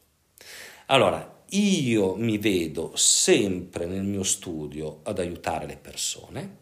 Allora, 0.87 1.43
io 1.51 2.15
mi 2.17 2.39
vedo 2.39 2.93
sempre 2.95 3.87
nel 3.87 4.03
mio 4.03 4.25
studio 4.25 5.01
ad 5.05 5.19
aiutare 5.19 5.67
le 5.67 5.77
persone 5.77 6.57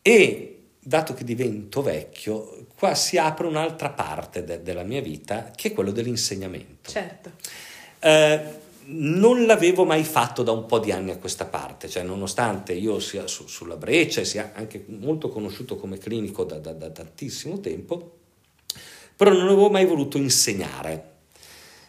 e 0.00 0.50
dato 0.78 1.14
che 1.14 1.24
divento 1.24 1.82
vecchio, 1.82 2.66
qua 2.76 2.94
si 2.94 3.18
apre 3.18 3.46
un'altra 3.46 3.90
parte 3.90 4.44
de- 4.44 4.62
della 4.62 4.84
mia 4.84 5.00
vita 5.00 5.50
che 5.54 5.68
è 5.68 5.72
quello 5.72 5.90
dell'insegnamento. 5.90 6.90
Certo. 6.90 7.32
Eh, 7.98 8.62
non 8.86 9.46
l'avevo 9.46 9.84
mai 9.84 10.04
fatto 10.04 10.42
da 10.42 10.52
un 10.52 10.66
po' 10.66 10.78
di 10.78 10.92
anni 10.92 11.10
a 11.10 11.18
questa 11.18 11.46
parte, 11.46 11.88
cioè 11.88 12.02
nonostante 12.02 12.72
io 12.72 12.98
sia 12.98 13.26
su, 13.26 13.46
sulla 13.46 13.76
breccia 13.76 14.20
e 14.20 14.24
sia 14.24 14.52
anche 14.54 14.84
molto 14.88 15.28
conosciuto 15.28 15.76
come 15.76 15.98
clinico 15.98 16.44
da, 16.44 16.58
da, 16.58 16.72
da 16.72 16.90
tantissimo 16.90 17.60
tempo, 17.60 18.18
però 19.16 19.32
non 19.32 19.42
avevo 19.42 19.70
mai 19.70 19.86
voluto 19.86 20.18
insegnare. 20.18 21.12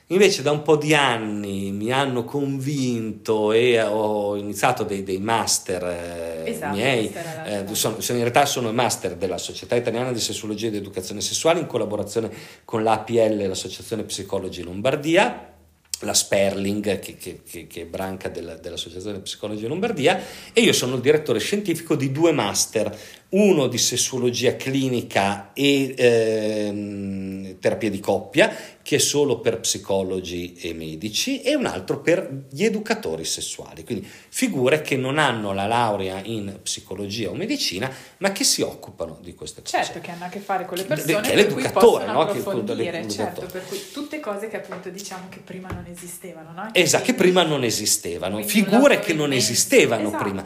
Invece 0.09 0.43
da 0.43 0.51
un 0.51 0.61
po' 0.61 0.75
di 0.75 0.93
anni 0.93 1.71
mi 1.71 1.91
hanno 1.91 2.25
convinto 2.25 3.51
e 3.51 3.81
ho 3.81 4.35
iniziato 4.35 4.83
dei, 4.83 5.03
dei 5.03 5.17
master 5.17 5.83
eh, 5.83 6.51
Esatto, 6.51 6.75
miei, 6.75 7.11
eh, 7.45 7.65
sono, 7.71 7.97
in 7.99 8.17
realtà 8.17 8.45
sono 8.45 8.71
master 8.71 9.15
della 9.15 9.39
Società 9.39 9.75
Italiana 9.75 10.11
di 10.11 10.19
Sessuologia 10.19 10.67
ed 10.67 10.75
Educazione 10.75 11.21
Sessuale 11.21 11.59
in 11.59 11.65
collaborazione 11.65 12.29
con 12.65 12.83
l'APL, 12.83 13.47
l'Associazione 13.47 14.03
Psicologi 14.03 14.61
Lombardia, 14.61 15.54
la 16.01 16.13
Sperling 16.13 16.99
che, 16.99 17.15
che- 17.17 17.41
che- 17.47 17.67
è 17.81 17.85
branca 17.85 18.29
della- 18.29 18.55
dell'Associazione 18.55 19.19
Psicologi 19.19 19.65
Lombardia 19.67 20.19
e 20.53 20.61
io 20.61 20.73
sono 20.73 20.95
il 20.95 21.01
direttore 21.01 21.39
scientifico 21.39 21.95
di 21.95 22.11
due 22.11 22.31
master, 22.31 22.97
uno 23.29 23.67
di 23.67 23.77
sessuologia 23.77 24.55
clinica 24.55 25.51
e 25.53 25.93
ehm, 25.97 27.59
terapia 27.59 27.89
di 27.89 27.99
coppia 27.99 28.55
che 28.85 28.97
è 28.97 28.99
solo 28.99 29.39
per 29.39 29.61
psicologi 29.61 30.53
e 30.61 30.75
medici 30.75 31.41
e 31.41 31.55
un 31.55 31.65
altro 31.65 32.01
per 32.01 32.45
gli 32.51 32.63
educatori 32.63 33.25
sessuali, 33.25 33.83
quindi 33.83 34.07
figure 34.29 34.83
che 34.83 34.95
non 34.95 35.17
hanno 35.17 35.53
la 35.53 35.65
laurea 35.65 36.21
in 36.23 36.59
psicologia 36.61 37.31
o 37.31 37.33
medicina 37.33 37.91
ma 38.17 38.31
che 38.31 38.43
si 38.43 38.61
occupano 38.61 39.17
di 39.23 39.33
queste 39.33 39.63
cose. 39.63 39.75
Certo, 39.75 39.99
che 40.01 40.11
hanno 40.11 40.25
a 40.25 40.27
che 40.27 40.37
fare 40.37 40.65
con 40.65 40.77
le 40.77 40.83
Che- 40.83 40.89
persone 40.89 41.21
che 41.21 41.31
è 41.31 41.35
l'educatore, 41.35 42.05
possono 42.05 42.25
no? 42.25 42.31
Che 42.31 42.99
è 42.99 43.05
certo, 43.07 43.47
per 43.47 43.65
cui 43.65 43.81
tutte 43.91 44.19
cose 44.19 44.49
che 44.49 44.57
appunto 44.57 44.89
diciamo 44.89 45.29
che 45.29 45.39
prima 45.39 45.67
non 45.69 45.85
esistevano, 45.91 46.51
no? 46.51 46.69
Esatto, 46.71 47.05
che 47.05 47.15
prima 47.15 47.41
non 47.41 47.63
esistevano, 47.63 48.39
figure 48.43 48.99
che 48.99 49.13
non 49.13 49.33
esistevano 49.33 50.09
Esatto. 50.09 50.23
prima. 50.23 50.45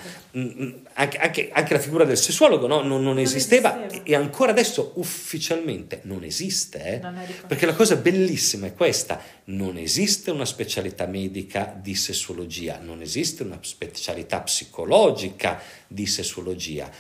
Anche, 1.00 1.18
anche- 1.18 1.50
anche 1.54 1.74
la 1.74 1.80
figura 1.80 2.04
del 2.04 2.18
sessuologo 2.18 2.68
no? 2.68 2.82
non, 2.82 3.02
non 3.02 3.20
esisteva 3.20 3.86
esisteva. 3.86 4.04
e 4.06 4.16
ancora 4.16 4.52
adesso 4.52 4.92
ufficialmente 4.96 6.02
non 6.04 6.26
esiste. 6.26 6.84
eh. 6.84 7.00
Non. 7.00 7.18
Perché 7.48 7.66
la 7.66 7.74
cosa 7.74 7.96
bellissima 7.96 8.68
è 8.68 8.74
questa, 8.74 9.22
non 9.46 9.78
esiste 9.78 10.30
una 10.30 10.44
specialità 10.44 11.06
medica 11.06 11.74
di 11.82 11.96
sessuologia, 11.96 12.80
non 12.84 13.02
esiste 13.02 13.44
una 13.44 13.60
specialità 13.62 14.42
psicologica 14.42 15.62
di 15.88 16.06
sessuologia. 16.06 16.92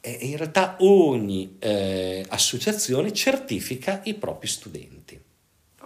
E 0.00 0.18
in 0.22 0.36
realtà 0.36 0.76
ogni 0.80 1.56
eh, 1.60 2.24
associazione 2.28 3.12
certifica 3.12 4.00
i 4.04 4.14
propri 4.14 4.48
studenti. 4.48 5.20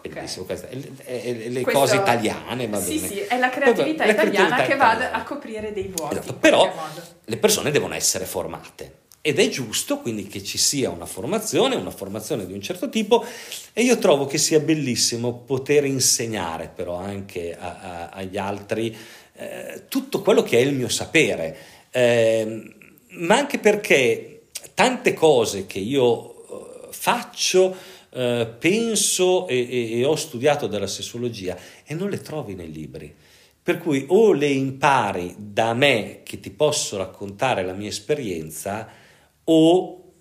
Bellissimo, 0.03 0.45
queste, 0.45 0.69
le, 0.71 1.49
le- 1.49 1.61
Questo- 1.63 1.81
cose 1.81 1.97
italiane, 1.97 2.67
va 2.69 2.81
sì, 2.81 2.97
bene. 2.97 3.07
sì, 3.09 3.19
è 3.21 3.39
la 3.39 3.49
creatività 3.51 4.05
La 4.05 4.13
italiana 4.13 4.31
creatività 4.57 4.63
che 4.67 4.77
va 4.77 4.93
italiana. 4.93 5.17
a 5.17 5.23
coprire 5.25 5.73
dei 5.73 5.93
vuoti. 5.95 6.15
Esatto, 6.17 6.35
però 6.35 6.73
le 7.25 7.37
persone 7.37 7.71
devono 7.71 7.95
essere 7.95 8.25
formate 8.25 8.93
ed 9.21 9.39
è 9.41 9.49
giusto 9.49 9.99
quindi 9.99 10.27
che 10.29 10.43
ci 10.45 10.59
sia 10.59 10.91
una 10.91 11.05
formazione, 11.07 11.75
una 11.75 11.91
formazione 11.91 12.47
di 12.47 12.53
un 12.53 12.63
certo 12.63 12.89
tipo 12.89 13.25
e 13.73 13.83
io 13.83 13.99
trovo 13.99 14.27
che 14.27 14.39
sia 14.39 14.61
bellissimo 14.61 15.33
poter 15.35 15.85
insegnare 15.85 16.71
però 16.75 16.95
anche 16.97 17.57
a- 17.59 17.79
a- 17.81 18.09
agli 18.11 18.39
altri 18.39 18.97
eh, 19.41 19.85
tutto 19.89 20.23
quello 20.23 20.43
che 20.43 20.59
è 20.59 20.61
il 20.61 20.73
mio 20.75 20.89
sapere, 20.89 21.57
Ehm, 21.91 22.75
ma 23.21 23.37
anche 23.37 23.59
perché 23.59 24.43
tante 24.75 25.15
cose 25.15 25.67
che 25.67 25.79
io 25.79 26.35
eh, 26.87 26.89
faccio, 26.91 27.75
eh, 28.11 28.55
penso 28.59 29.47
e, 29.49 29.57
e- 29.59 29.99
e 29.99 30.05
ho 30.05 30.17
studiato 30.17 30.67
della 30.67 30.87
sessuologia 30.87 31.57
e 31.85 31.95
non 31.95 32.09
le 32.11 32.21
trovi 32.21 32.55
nei 32.55 32.71
libri. 32.73 33.15
Per 33.63 33.79
cui 33.79 34.05
o 34.09 34.33
le 34.33 34.49
impari 34.49 35.35
da 35.37 35.75
me 35.75 36.21
che 36.23 36.41
ti 36.41 36.51
posso 36.51 36.97
raccontare 36.97 37.65
la 37.65 37.75
mia 37.75 37.89
esperienza 37.89 38.89
o 39.45 40.13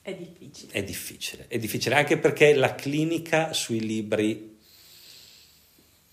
È 0.00 0.14
difficile. 0.14 0.72
è 0.72 0.82
difficile. 0.82 1.44
È 1.48 1.58
difficile 1.58 1.94
anche 1.96 2.16
perché 2.16 2.54
la 2.54 2.74
clinica 2.74 3.52
sui 3.52 3.80
libri 3.80 4.56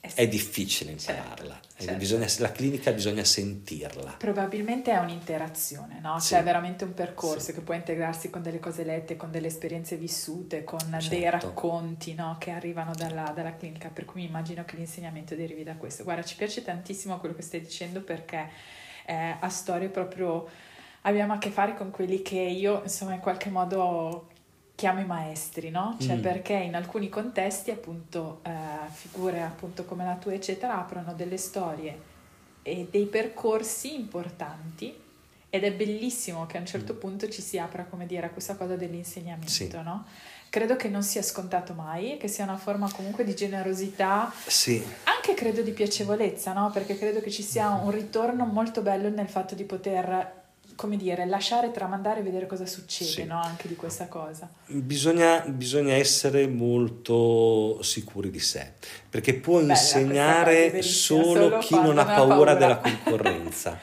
è 0.01 0.27
difficile 0.27 0.97
Certo, 0.97 1.11
impararla. 1.11 1.59
Eh, 1.59 1.67
certo. 1.85 1.97
bisogna- 1.99 2.27
la 2.39 2.51
clinica 2.51 2.91
bisogna 2.91 3.23
sentirla. 3.23 4.15
Probabilmente 4.17 4.91
è 4.91 4.97
un'interazione, 4.97 5.99
no? 6.01 6.19
Sì. 6.19 6.29
Cioè 6.29 6.39
è 6.39 6.43
veramente 6.43 6.83
un 6.83 6.93
percorso 6.93 7.39
Sì. 7.39 7.53
che 7.53 7.61
può 7.61 7.73
integrarsi 7.73 8.29
con 8.29 8.41
delle 8.41 8.59
cose 8.59 8.83
lette, 8.83 9.15
con 9.15 9.31
delle 9.31 9.47
esperienze 9.47 9.95
vissute, 9.97 10.63
con 10.63 10.79
dei 10.89 11.01
Certo. 11.21 11.47
racconti 11.47 12.13
no? 12.13 12.35
che 12.39 12.51
arrivano 12.51 12.93
dalla, 12.95 13.31
dalla 13.35 13.55
clinica, 13.55 13.89
per 13.89 14.05
cui 14.05 14.21
mi 14.21 14.27
immagino 14.27 14.63
che 14.65 14.75
l'insegnamento 14.75 15.35
derivi 15.35 15.63
da 15.63 15.75
questo. 15.75 16.03
Guarda, 16.03 16.23
ci 16.23 16.35
piace 16.35 16.61
tantissimo 16.63 17.19
quello 17.19 17.35
che 17.35 17.41
stai 17.41 17.61
dicendo 17.61 18.01
perché 18.01 18.49
eh, 19.05 19.35
a 19.39 19.49
storie 19.49 19.89
proprio 19.89 20.47
abbiamo 21.03 21.33
a 21.33 21.37
che 21.37 21.49
fare 21.49 21.75
con 21.75 21.91
quelli 21.91 22.21
che 22.21 22.37
io, 22.39 22.81
insomma, 22.83 23.13
in 23.13 23.19
qualche 23.21 23.49
modo 23.49 24.27
chiamo 24.79 25.01
i 25.01 25.05
maestri, 25.05 25.69
no? 25.71 25.97
Cioè 25.99 26.15
Mm. 26.15 26.21
perché 26.21 26.53
in 26.53 26.73
alcuni 26.73 27.09
contesti, 27.09 27.69
appunto, 27.69 28.39
eh, 28.43 28.49
figure 28.93 29.41
appunto 29.41 29.83
come 29.83 30.05
la 30.05 30.15
tua, 30.15 30.31
eccetera, 30.33 30.79
aprono 30.79 31.11
delle 31.13 31.35
storie 31.35 31.99
e 32.63 32.87
dei 32.89 33.05
percorsi 33.05 33.93
importanti 33.93 34.97
ed 35.49 35.65
è 35.65 35.73
bellissimo 35.73 36.45
che 36.45 36.55
a 36.55 36.61
un 36.61 36.65
certo 36.65 36.93
punto 36.95 37.27
ci 37.27 37.41
si 37.41 37.57
apra, 37.59 37.83
come 37.89 38.05
dire, 38.05 38.27
a 38.27 38.29
questa 38.29 38.55
cosa 38.55 38.77
dell'insegnamento, 38.77 39.49
Sì. 39.51 39.69
no? 39.83 40.05
Credo 40.49 40.77
che 40.77 40.87
non 40.87 41.03
sia 41.03 41.23
scontato 41.23 41.73
mai, 41.73 42.15
che 42.17 42.29
sia 42.29 42.45
una 42.45 42.55
forma 42.57 42.89
comunque 42.89 43.25
di 43.25 43.35
generosità, 43.35 44.31
Sì, 44.47 44.81
anche 45.03 45.33
credo 45.33 45.61
di 45.61 45.71
piacevolezza, 45.71 46.53
no? 46.53 46.69
Perché 46.71 46.97
credo 46.97 47.19
che 47.19 47.29
ci 47.31 47.43
sia 47.43 47.69
un 47.71 47.91
ritorno 47.91 48.45
molto 48.45 48.81
bello 48.81 49.09
nel 49.09 49.27
fatto 49.27 49.55
di 49.55 49.65
poter, 49.65 50.37
come 50.79 50.95
dire, 50.95 51.25
lasciare 51.25 51.71
tramandare 51.71 52.21
e 52.21 52.23
vedere 52.23 52.47
cosa 52.47 52.65
succede, 52.65 53.09
Sì. 53.11 53.23
no? 53.25 53.41
Anche 53.41 53.67
di 53.67 53.75
questa 53.75 54.07
cosa. 54.07 54.49
bisogna, 54.67 55.41
bisogna 55.41 55.93
essere 55.93 56.47
molto 56.47 57.81
sicuri 57.83 58.31
di 58.31 58.39
sé, 58.39 58.71
perché 59.09 59.33
può 59.33 59.57
Bella 59.59 59.73
insegnare 59.73 60.81
solo, 60.81 61.33
solo 61.33 61.57
chi 61.57 61.73
non 61.75 61.97
ha 61.97 62.05
paura, 62.05 62.27
paura. 62.27 62.55
della 62.55 62.77
concorrenza. 63.03 63.77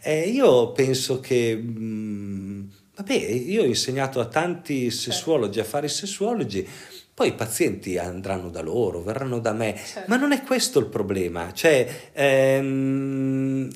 Eh, 0.00 0.22
io 0.30 0.72
penso 0.72 1.20
che, 1.20 1.54
mm, 1.56 2.64
vabbè, 2.96 3.12
io 3.14 3.62
ho 3.62 3.66
insegnato 3.66 4.18
a 4.18 4.26
tanti 4.26 4.90
sessuologi 4.90 5.60
a 5.60 5.64
fare 5.64 5.86
i 5.86 5.90
sessuologi, 5.90 6.68
poi 7.14 7.28
i 7.28 7.34
pazienti 7.34 7.98
andranno 7.98 8.50
da 8.50 8.62
loro, 8.62 9.00
verranno 9.00 9.38
da 9.38 9.52
me, 9.52 9.76
Certo. 9.76 10.08
ma 10.08 10.16
non 10.16 10.32
è 10.32 10.42
questo 10.42 10.80
il 10.80 10.86
problema, 10.86 11.52
cioè 11.52 12.10
ehm, 12.14 13.70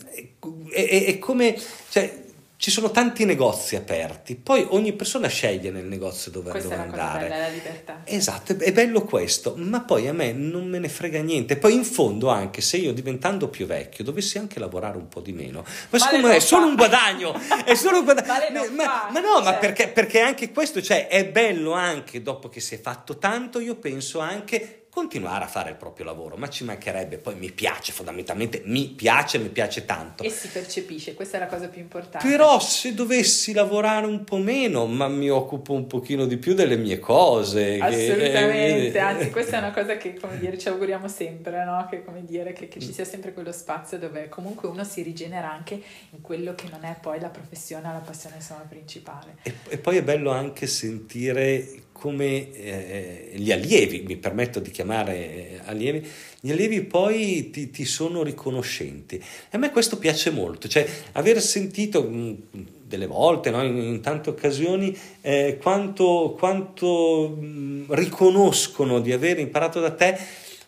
è, 0.70 0.84
è- 0.88 1.04
è 1.04 1.18
come, 1.20 1.56
cioè, 1.90 2.24
ci 2.58 2.70
sono 2.70 2.90
tanti 2.90 3.26
negozi 3.26 3.76
aperti, 3.76 4.34
poi 4.34 4.66
ogni 4.70 4.94
persona 4.94 5.28
sceglie 5.28 5.70
nel 5.70 5.84
negozio 5.84 6.30
dove, 6.30 6.50
Questa 6.50 6.70
dove 6.70 6.80
è 6.80 6.84
andare. 6.86 7.28
bella, 7.28 7.38
la 7.40 7.48
libertà. 7.48 8.00
Esatto, 8.04 8.56
è- 8.58 8.72
bello 8.72 9.02
questo, 9.02 9.54
ma 9.58 9.80
poi 9.82 10.08
a 10.08 10.14
me 10.14 10.32
non 10.32 10.66
me 10.66 10.78
ne 10.78 10.88
frega 10.88 11.20
niente. 11.20 11.56
Poi 11.58 11.74
in 11.74 11.84
fondo 11.84 12.28
anche 12.30 12.62
se 12.62 12.78
io 12.78 12.94
diventando 12.94 13.48
più 13.48 13.66
vecchio 13.66 14.04
dovessi 14.04 14.38
anche 14.38 14.58
lavorare 14.58 14.96
un 14.96 15.08
po' 15.08 15.20
di 15.20 15.32
meno, 15.32 15.60
ma 15.60 15.98
Male 15.98 16.02
secondo 16.04 16.26
me 16.28 16.36
è 16.36 16.40
solo 16.40 16.66
un 16.66 16.74
guadagno, 16.76 17.38
è 17.64 17.74
solo 17.74 17.98
un 17.98 18.04
guadagno. 18.04 18.24
Non 18.66 18.74
ma, 18.74 18.84
fa, 18.84 19.08
ma 19.12 19.20
no, 19.20 19.38
ma 19.40 19.44
certo. 19.44 19.60
perché, 19.60 19.88
perché 19.88 20.20
anche 20.20 20.50
questo, 20.50 20.80
cioè 20.80 21.08
è 21.08 21.26
bello 21.26 21.72
anche 21.72 22.22
dopo 22.22 22.48
che 22.48 22.60
si 22.60 22.74
è 22.74 22.80
fatto 22.80 23.18
tanto, 23.18 23.60
io 23.60 23.76
penso 23.76 24.18
anche 24.18 24.85
continuare 24.96 25.44
a 25.44 25.46
fare 25.46 25.68
il 25.68 25.76
proprio 25.76 26.06
lavoro, 26.06 26.38
ma 26.38 26.48
ci 26.48 26.64
mancherebbe, 26.64 27.18
poi 27.18 27.34
mi 27.34 27.52
piace 27.52 27.92
fondamentalmente, 27.92 28.62
mi 28.64 28.86
piace, 28.86 29.36
mi 29.36 29.50
piace 29.50 29.84
tanto. 29.84 30.22
E 30.22 30.30
si 30.30 30.48
percepisce, 30.48 31.12
questa 31.12 31.36
è 31.36 31.40
la 31.40 31.48
cosa 31.48 31.68
più 31.68 31.82
importante. 31.82 32.26
Però 32.26 32.58
se 32.58 32.94
dovessi 32.94 33.52
lavorare 33.52 34.06
un 34.06 34.24
po' 34.24 34.38
meno, 34.38 34.86
ma 34.86 35.06
mi 35.06 35.28
occupo 35.28 35.74
un 35.74 35.86
pochino 35.86 36.24
di 36.24 36.38
più 36.38 36.54
delle 36.54 36.78
mie 36.78 36.98
cose. 36.98 37.76
che- 37.76 37.82
Assolutamente, 37.82 38.96
eh, 38.96 38.98
anzi 38.98 39.30
questa 39.30 39.56
è 39.56 39.58
una 39.58 39.72
cosa 39.72 39.98
che 39.98 40.14
come 40.18 40.38
dire, 40.38 40.56
ci 40.56 40.68
auguriamo 40.68 41.08
sempre, 41.08 41.62
no? 41.66 41.86
che, 41.90 42.02
come 42.02 42.24
dire, 42.24 42.54
che, 42.54 42.66
che 42.66 42.80
ci 42.80 42.90
sia 42.90 43.04
sempre 43.04 43.34
quello 43.34 43.52
spazio 43.52 43.98
dove 43.98 44.30
comunque 44.30 44.66
uno 44.66 44.82
si 44.82 45.02
rigenera 45.02 45.52
anche 45.52 45.74
in 45.74 46.22
quello 46.22 46.54
che 46.54 46.68
non 46.70 46.84
è 46.84 46.96
poi 46.98 47.20
la 47.20 47.28
professione 47.28 47.92
la 47.92 47.98
passione 47.98 48.36
insomma, 48.36 48.64
principale. 48.66 49.36
E, 49.42 49.52
e 49.68 49.76
poi 49.76 49.98
è 49.98 50.02
bello 50.02 50.30
anche 50.30 50.66
sentire 50.66 51.84
come 51.98 52.52
eh, 52.52 53.30
gli 53.36 53.50
allievi, 53.50 54.04
mi 54.06 54.16
permetto 54.16 54.60
di 54.60 54.70
chiamare 54.70 55.14
eh, 55.14 55.60
allievi, 55.64 56.06
gli 56.40 56.50
allievi 56.50 56.82
poi 56.82 57.48
ti, 57.50 57.70
ti 57.70 57.86
sono 57.86 58.22
riconoscenti. 58.22 59.22
A 59.52 59.58
me 59.58 59.70
questo 59.70 59.96
piace 59.96 60.30
molto, 60.30 60.68
cioè 60.68 60.86
aver 61.12 61.40
sentito 61.40 62.02
mh, 62.02 62.36
delle 62.82 63.06
volte, 63.06 63.50
no, 63.50 63.64
in, 63.64 63.78
in 63.78 64.00
tante 64.02 64.28
occasioni, 64.28 64.94
eh, 65.22 65.58
quanto, 65.60 66.36
quanto 66.38 67.30
mh, 67.30 67.86
riconoscono 67.88 69.00
di 69.00 69.12
aver 69.12 69.38
imparato 69.38 69.80
da 69.80 69.92
te, 69.92 70.18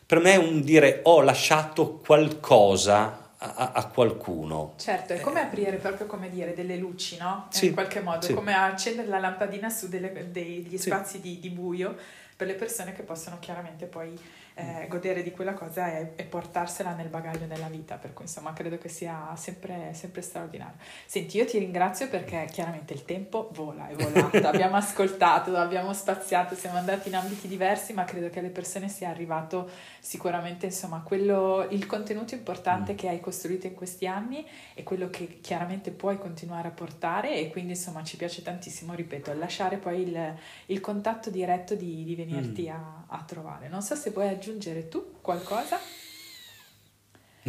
per 0.06 0.20
me 0.20 0.32
è 0.32 0.36
un 0.36 0.62
dire 0.62 1.00
ho 1.02 1.20
lasciato 1.20 2.00
qualcosa 2.02 3.27
a, 3.38 3.72
a- 3.72 3.86
qualcuno. 3.86 4.74
Certo, 4.76 5.12
è 5.12 5.20
come 5.20 5.40
aprire 5.40 5.76
proprio 5.76 6.06
come 6.06 6.28
dire 6.28 6.54
delle 6.54 6.76
luci, 6.76 7.16
no? 7.18 7.46
Sì, 7.50 7.66
in 7.66 7.72
qualche 7.74 8.00
modo, 8.00 8.22
sì. 8.26 8.34
come 8.34 8.54
accendere 8.54 9.08
la 9.08 9.18
lampadina 9.18 9.68
su 9.68 9.88
delle- 9.88 10.30
degli 10.30 10.76
Sì. 10.76 10.88
spazi 10.90 11.20
di, 11.20 11.38
di 11.38 11.50
buio 11.50 11.96
per 12.36 12.46
le 12.46 12.54
persone 12.54 12.92
che 12.92 13.02
possono 13.02 13.38
chiaramente 13.40 13.86
poi 13.86 14.16
eh, 14.54 14.86
godere 14.88 15.22
di 15.22 15.30
quella 15.32 15.54
cosa 15.54 15.96
e, 15.96 16.12
e, 16.16 16.24
portarsela 16.24 16.94
nel 16.94 17.08
bagaglio 17.08 17.46
della 17.46 17.68
vita, 17.68 17.96
per 17.96 18.12
cui 18.12 18.24
insomma 18.24 18.52
credo 18.52 18.78
che 18.78 18.88
sia 18.88 19.32
sempre, 19.36 19.90
sempre 19.92 20.20
straordinario. 20.20 20.76
Senti, 21.06 21.36
io 21.36 21.46
ti 21.46 21.58
ringrazio 21.58 22.08
perché 22.08 22.46
chiaramente 22.50 22.92
il 22.92 23.04
tempo 23.04 23.50
vola, 23.52 23.88
è 23.88 23.94
volato, 23.94 24.36
abbiamo 24.46 24.76
ascoltato, 24.76 25.56
abbiamo 25.56 25.92
spaziato, 25.92 26.54
siamo 26.54 26.76
andati 26.78 27.08
in 27.08 27.16
ambiti 27.16 27.46
diversi, 27.48 27.92
ma 27.92 28.04
credo 28.04 28.30
che 28.30 28.38
alle 28.40 28.50
persone 28.50 28.88
sia 28.88 29.08
arrivato 29.08 29.68
sicuramente 30.08 30.66
insomma 30.66 31.00
quello, 31.00 31.66
il 31.70 31.84
contenuto 31.86 32.34
importante 32.34 32.94
mm. 32.94 32.96
che 32.96 33.08
hai 33.08 33.20
costruito 33.20 33.66
in 33.66 33.74
questi 33.74 34.06
anni 34.06 34.46
e 34.74 34.82
quello 34.82 35.10
che 35.10 35.38
chiaramente 35.40 35.90
puoi 35.90 36.18
continuare 36.18 36.68
a 36.68 36.72
portare 36.72 37.38
e 37.38 37.50
quindi 37.50 37.72
insomma 37.72 38.02
ci 38.02 38.16
piace 38.16 38.42
tantissimo, 38.42 38.94
ripeto, 38.94 39.34
lasciare 39.34 39.76
poi 39.76 40.02
il, 40.02 40.34
il 40.66 40.80
contatto 40.80 41.30
diretto 41.30 41.74
di, 41.74 42.04
di 42.04 42.14
venirti 42.14 42.68
mm. 42.68 42.70
a, 42.70 43.04
a 43.08 43.22
trovare. 43.22 43.68
Non 43.68 43.82
so 43.82 43.94
se 43.94 44.10
vuoi 44.10 44.28
aggiungere 44.28 44.46
aggiungere 44.58 44.88
tu 44.88 45.20
qualcosa? 45.20 45.78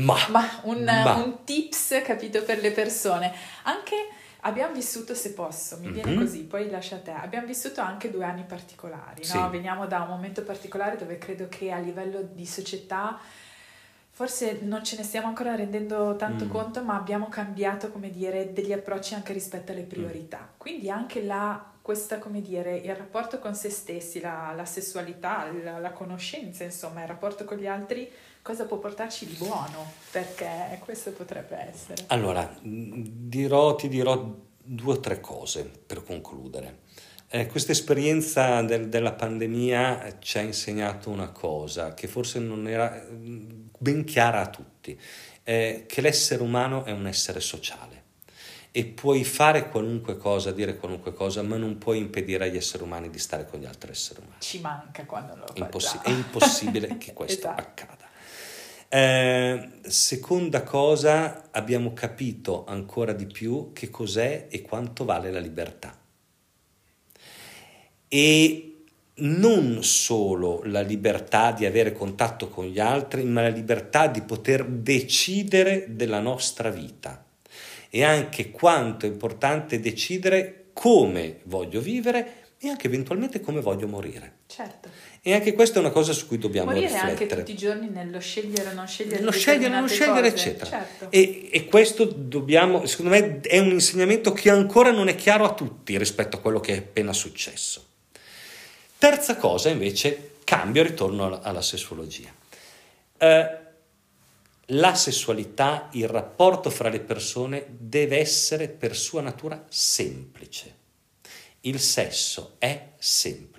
Ma, 0.04 0.18
ma, 0.30 0.60
un, 0.64 0.84
ma. 0.84 1.16
un 1.16 1.44
tips 1.44 2.02
capito 2.04 2.44
per 2.44 2.60
le 2.60 2.72
persone. 2.72 3.34
Anche 3.64 3.96
abbiamo 4.42 4.74
vissuto, 4.74 5.14
se 5.14 5.34
posso, 5.34 5.78
mi 5.80 5.92
viene 5.92 6.12
mm-hmm. 6.12 6.20
così, 6.20 6.44
poi 6.44 6.70
lascia 6.70 6.96
a 6.96 7.00
te, 7.00 7.12
abbiamo 7.12 7.48
vissuto 7.48 7.82
anche 7.82 8.10
due 8.10 8.26
anni 8.26 8.44
particolari, 8.44 9.24
sì. 9.24 9.38
no? 9.38 9.50
Veniamo 9.50 9.86
da 9.86 10.02
un 10.02 10.10
momento 10.10 10.44
particolare 10.44 10.98
dove 10.98 11.18
credo 11.18 11.48
che 11.50 11.72
a 11.72 11.80
livello 11.80 12.22
di 12.22 12.46
società 12.46 13.20
forse 14.12 14.60
non 14.64 14.84
ce 14.84 14.98
ne 14.98 15.04
stiamo 15.04 15.28
ancora 15.28 15.56
rendendo 15.56 16.18
tanto 16.18 16.44
mm. 16.44 16.50
conto, 16.50 16.84
ma 16.84 16.96
abbiamo 16.96 17.30
cambiato, 17.30 17.90
come 17.90 18.10
dire, 18.10 18.52
degli 18.52 18.74
approcci 18.74 19.14
anche 19.14 19.32
rispetto 19.32 19.72
alle 19.72 19.84
priorità. 19.84 20.40
Mm. 20.40 20.58
Quindi 20.58 20.90
anche 20.90 21.24
la 21.24 21.72
questa, 21.82 22.20
come 22.20 22.42
dire, 22.42 22.76
il 22.76 22.94
rapporto 22.96 23.40
con 23.40 23.56
se 23.56 23.70
stessi, 23.70 24.20
la, 24.20 24.54
la 24.56 24.66
sessualità, 24.66 25.48
la, 25.64 25.80
la, 25.80 25.92
conoscenza, 25.92 26.64
insomma, 26.64 27.02
il 27.02 27.08
rapporto 27.08 27.46
con 27.46 27.58
gli 27.58 27.66
altri, 27.66 28.08
cosa 28.42 28.66
può 28.66 28.78
portarci 28.78 29.26
di 29.26 29.34
buono? 29.34 29.92
Perché 30.12 30.80
questo 30.84 31.12
potrebbe 31.12 31.58
essere. 31.70 32.04
Allora, 32.08 32.58
dirò, 32.62 33.76
ti 33.76 33.88
dirò 33.88 34.36
due 34.62 34.94
o 34.94 35.00
tre 35.00 35.20
cose 35.20 35.64
per 35.64 36.04
concludere. 36.04 36.88
Eh, 37.32 37.46
questa 37.46 37.72
esperienza 37.72 38.62
del, 38.64 38.90
della 38.90 39.14
pandemia 39.14 40.18
ci 40.20 40.40
ha 40.40 40.42
insegnato 40.42 41.12
una 41.12 41.30
cosa 41.30 41.94
che 41.94 42.08
forse 42.08 42.40
non 42.40 42.68
era 42.68 43.06
ben 43.08 44.04
chiara 44.04 44.42
a 44.42 44.50
tutti, 44.50 45.00
eh, 45.44 45.86
che 45.88 46.02
l'essere 46.02 46.42
umano 46.42 46.86
è 46.86 46.92
un 46.92 47.06
essere 47.06 47.40
sociale 47.40 48.00
e 48.72 48.86
puoi 48.86 49.24
fare 49.24 49.70
qualunque 49.70 50.18
cosa, 50.18 50.52
dire 50.52 50.78
qualunque 50.78 51.12
cosa, 51.14 51.42
ma 51.42 51.58
non 51.58 51.78
puoi 51.78 51.98
impedire 51.98 52.46
agli 52.46 52.58
esseri 52.58 52.84
umani 52.84 53.10
di 53.10 53.18
stare 53.18 53.46
con 53.46 53.60
gli 53.60 53.66
altri 53.66 53.92
esseri 53.92 54.22
umani. 54.22 54.40
Ci 54.40 54.60
manca 54.62 55.06
quando 55.06 55.36
lo 55.36 55.46
impossi- 55.56 56.00
è 56.04 56.10
impossibile 56.10 56.98
che 56.98 57.14
questo 57.14 57.48
esatto. 57.48 57.62
accada. 57.62 57.99
Eh, 58.92 59.70
seconda 59.82 60.64
cosa, 60.64 61.50
abbiamo 61.52 61.94
capito 61.94 62.66
ancora 62.66 63.14
di 63.14 63.28
più 63.28 63.72
che 63.72 63.92
cos'è 63.92 64.48
e 64.50 64.64
quanto 64.64 65.06
vale 65.06 65.32
la 65.32 65.40
libertà. 65.40 65.96
E 68.08 68.64
non 69.20 69.84
solo 69.84 70.62
la 70.64 70.82
libertà 70.82 71.52
di 71.52 71.66
avere 71.66 71.92
contatto 71.94 72.50
con 72.50 72.66
gli 72.66 72.80
altri, 72.80 73.24
ma 73.26 73.42
la 73.42 73.50
libertà 73.50 74.08
di 74.08 74.22
poter 74.22 74.66
decidere 74.66 75.86
della 75.90 76.20
nostra 76.20 76.70
vita 76.70 77.24
e 77.90 78.04
anche 78.04 78.52
quanto 78.52 79.06
è 79.06 79.10
importante 79.10 79.80
decidere 79.80 80.70
come 80.74 81.40
voglio 81.44 81.82
vivere 81.82 82.38
e 82.60 82.70
anche 82.70 82.88
eventualmente 82.88 83.40
come 83.42 83.62
voglio 83.62 83.88
morire. 83.88 84.40
Certo. 84.48 84.90
E 85.22 85.34
anche 85.34 85.54
questa 85.54 85.78
è 85.78 85.80
una 85.80 85.92
cosa 85.92 86.14
su 86.14 86.28
cui 86.28 86.38
dobbiamo 86.38 86.72
morire 86.72 86.88
riflettere. 86.88 87.12
Anche 87.12 87.36
tutti 87.36 87.52
i 87.52 87.58
giorni 87.58 87.90
nello 87.90 88.20
scegliere 88.20 88.70
o 88.70 88.74
non 88.74 88.88
scegliere. 88.88 89.20
Nello 89.20 89.32
scegliere 89.32 89.76
o 89.76 89.80
non 89.80 89.90
scegliere, 89.90 90.32
cose. 90.32 90.50
eccetera. 90.50 90.70
Certo. 90.70 91.12
E, 91.12 91.50
e, 91.52 91.66
questo 91.66 92.06
dobbiamo, 92.06 92.86
secondo 92.86 93.12
me, 93.12 93.42
è 93.42 93.60
un 93.60 93.72
insegnamento 93.72 94.32
che 94.32 94.50
ancora 94.50 94.92
non 94.92 95.10
è 95.10 95.16
chiaro 95.16 95.44
a 95.44 95.54
tutti 95.54 95.98
rispetto 95.98 96.38
a 96.38 96.40
quello 96.40 96.60
che 96.60 96.74
è 96.74 96.78
appena 96.78 97.12
successo. 97.12 97.86
Terza 98.98 99.36
cosa, 99.36 99.70
invece, 99.70 100.32
cambio 100.44 100.84
ritorno 100.84 101.26
alla, 101.26 101.42
alla 101.42 101.62
sessuologia. 101.62 102.34
Eh, 103.18 103.58
la 104.74 104.94
sessualità, 104.94 105.90
il 105.94 106.08
rapporto 106.08 106.70
fra 106.70 106.90
le 106.90 107.00
persone 107.00 107.66
deve 107.70 108.20
essere 108.20 108.68
per 108.68 108.96
sua 108.96 109.22
natura 109.22 109.66
semplice. 109.68 110.76
Il 111.62 111.80
sesso 111.80 112.56
è 112.60 112.90
semplice, 112.98 113.59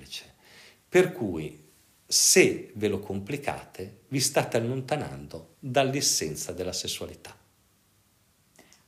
per 0.91 1.13
cui 1.13 1.69
se 2.05 2.73
ve 2.75 2.89
lo 2.89 2.99
complicate 2.99 4.01
vi 4.09 4.19
state 4.19 4.57
allontanando 4.57 5.55
dall'essenza 5.61 6.51
della 6.51 6.73
sessualità. 6.73 7.40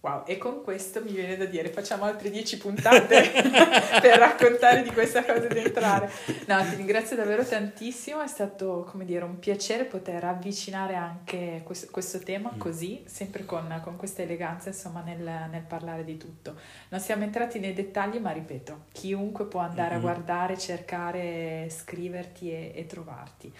Wow, 0.02 0.24
e 0.26 0.36
con 0.36 0.64
questo 0.64 1.00
mi 1.00 1.12
viene 1.12 1.36
da 1.36 1.44
dire 1.44 1.68
facciamo 1.68 2.02
altre 2.02 2.28
dieci 2.28 2.56
puntate 2.58 3.30
per 4.02 4.18
raccontare 4.18 4.82
di 4.82 4.90
questa 4.90 5.24
cosa 5.24 5.46
di 5.46 5.58
entrare. 5.58 6.10
No, 6.48 6.60
ti 6.68 6.74
ringrazio 6.74 7.14
davvero 7.14 7.44
tantissimo, 7.44 8.20
è 8.20 8.26
stato 8.26 8.84
come 8.90 9.04
dire 9.04 9.24
un 9.24 9.38
piacere 9.38 9.84
poter 9.84 10.24
avvicinare 10.24 10.96
anche 10.96 11.60
questo, 11.62 11.86
questo 11.92 12.18
tema 12.18 12.50
mm. 12.52 12.58
così, 12.58 13.04
sempre 13.06 13.44
con, 13.44 13.80
con, 13.84 13.94
questa 13.96 14.22
eleganza 14.22 14.70
insomma 14.70 15.02
nel, 15.02 15.20
nel, 15.20 15.64
parlare 15.68 16.02
di 16.02 16.16
tutto. 16.16 16.56
Non 16.88 16.98
siamo 16.98 17.22
entrati 17.22 17.60
nei 17.60 17.72
dettagli, 17.72 18.18
ma 18.18 18.32
ripeto, 18.32 18.86
chiunque 18.90 19.44
può 19.44 19.60
andare 19.60 19.90
mm-hmm. 19.90 19.98
a 19.98 20.00
guardare, 20.00 20.58
cercare, 20.58 21.68
scriverti 21.70 22.50
e, 22.50 22.72
e 22.74 22.86
trovarti. 22.86 23.54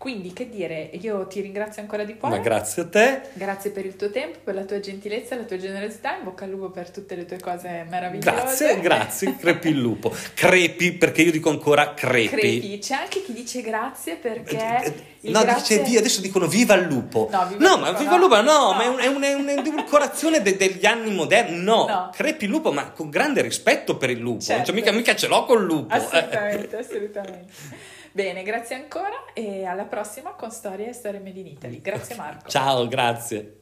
Quindi, 0.00 0.32
che 0.32 0.48
dire, 0.48 0.88
io 0.92 1.26
ti 1.26 1.42
ringrazio 1.42 1.82
ancora 1.82 2.04
di 2.04 2.16
cuore. 2.16 2.38
Ma 2.38 2.42
grazie 2.42 2.84
a 2.84 2.86
te. 2.86 3.20
Grazie 3.34 3.68
per 3.68 3.84
il 3.84 3.96
tuo 3.96 4.10
tempo, 4.10 4.38
per 4.42 4.54
la 4.54 4.64
tua 4.64 4.80
gentilezza, 4.80 5.36
la 5.36 5.42
tua 5.42 5.58
generosità. 5.58 6.16
In 6.16 6.24
bocca 6.24 6.44
al 6.46 6.50
lupo 6.52 6.70
per 6.70 6.88
tutte 6.88 7.14
le 7.14 7.26
tue 7.26 7.38
cose 7.38 7.84
meravigliose. 7.86 8.30
Grazie, 8.34 8.80
grazie. 8.80 9.36
Crepi 9.38 9.68
il 9.68 9.78
lupo. 9.78 10.10
Crepi, 10.32 10.92
perché 10.92 11.20
io 11.20 11.30
dico 11.30 11.50
ancora 11.50 11.92
crepi. 11.92 12.28
Crepi. 12.28 12.78
C'è 12.78 12.94
anche 12.94 13.22
chi 13.22 13.34
dice 13.34 13.60
grazie 13.60 14.14
perché. 14.16 14.56
Eh, 14.56 14.94
eh, 15.20 15.30
no, 15.32 15.42
grazie... 15.42 15.82
dice, 15.82 15.98
adesso 15.98 16.22
dicono 16.22 16.46
viva 16.46 16.72
il 16.76 16.86
lupo. 16.86 17.28
No, 17.30 17.46
viva 17.48 17.60
no 17.60 17.74
il 17.74 17.80
lupo, 17.80 17.92
ma 17.92 17.98
viva 17.98 18.14
il 18.14 18.20
lupo, 18.20 18.36
no, 18.36 18.42
no, 18.42 18.72
ma 18.72 18.82
è, 18.82 18.86
un, 18.86 19.00
è, 19.00 19.06
un, 19.06 19.22
è 19.22 19.34
un'edulcorazione 19.34 20.40
de, 20.40 20.56
degli 20.56 20.86
anni 20.86 21.12
moderni. 21.12 21.62
No, 21.62 21.86
no, 21.86 22.10
crepi 22.10 22.46
il 22.46 22.50
lupo, 22.50 22.72
ma 22.72 22.90
con 22.92 23.10
grande 23.10 23.42
rispetto 23.42 23.98
per 23.98 24.08
il 24.08 24.18
lupo. 24.18 24.40
Certo. 24.40 24.64
Cioè, 24.64 24.74
mica, 24.74 24.92
mica 24.92 25.14
ce 25.14 25.26
l'ho 25.26 25.44
col 25.44 25.62
lupo. 25.62 25.92
Assolutamente, 25.92 26.78
assolutamente. 26.78 27.98
Bene, 28.12 28.42
grazie 28.42 28.74
ancora 28.76 29.32
e 29.32 29.64
alla 29.64 29.84
prossima 29.84 30.32
con 30.32 30.50
Storie 30.50 30.88
e 30.88 30.92
Storie 30.92 31.20
Made 31.20 31.40
in 31.40 31.46
Italy. 31.46 31.80
Grazie 31.80 32.16
Marco. 32.16 32.48
Ciao, 32.48 32.88
grazie. 32.88 33.59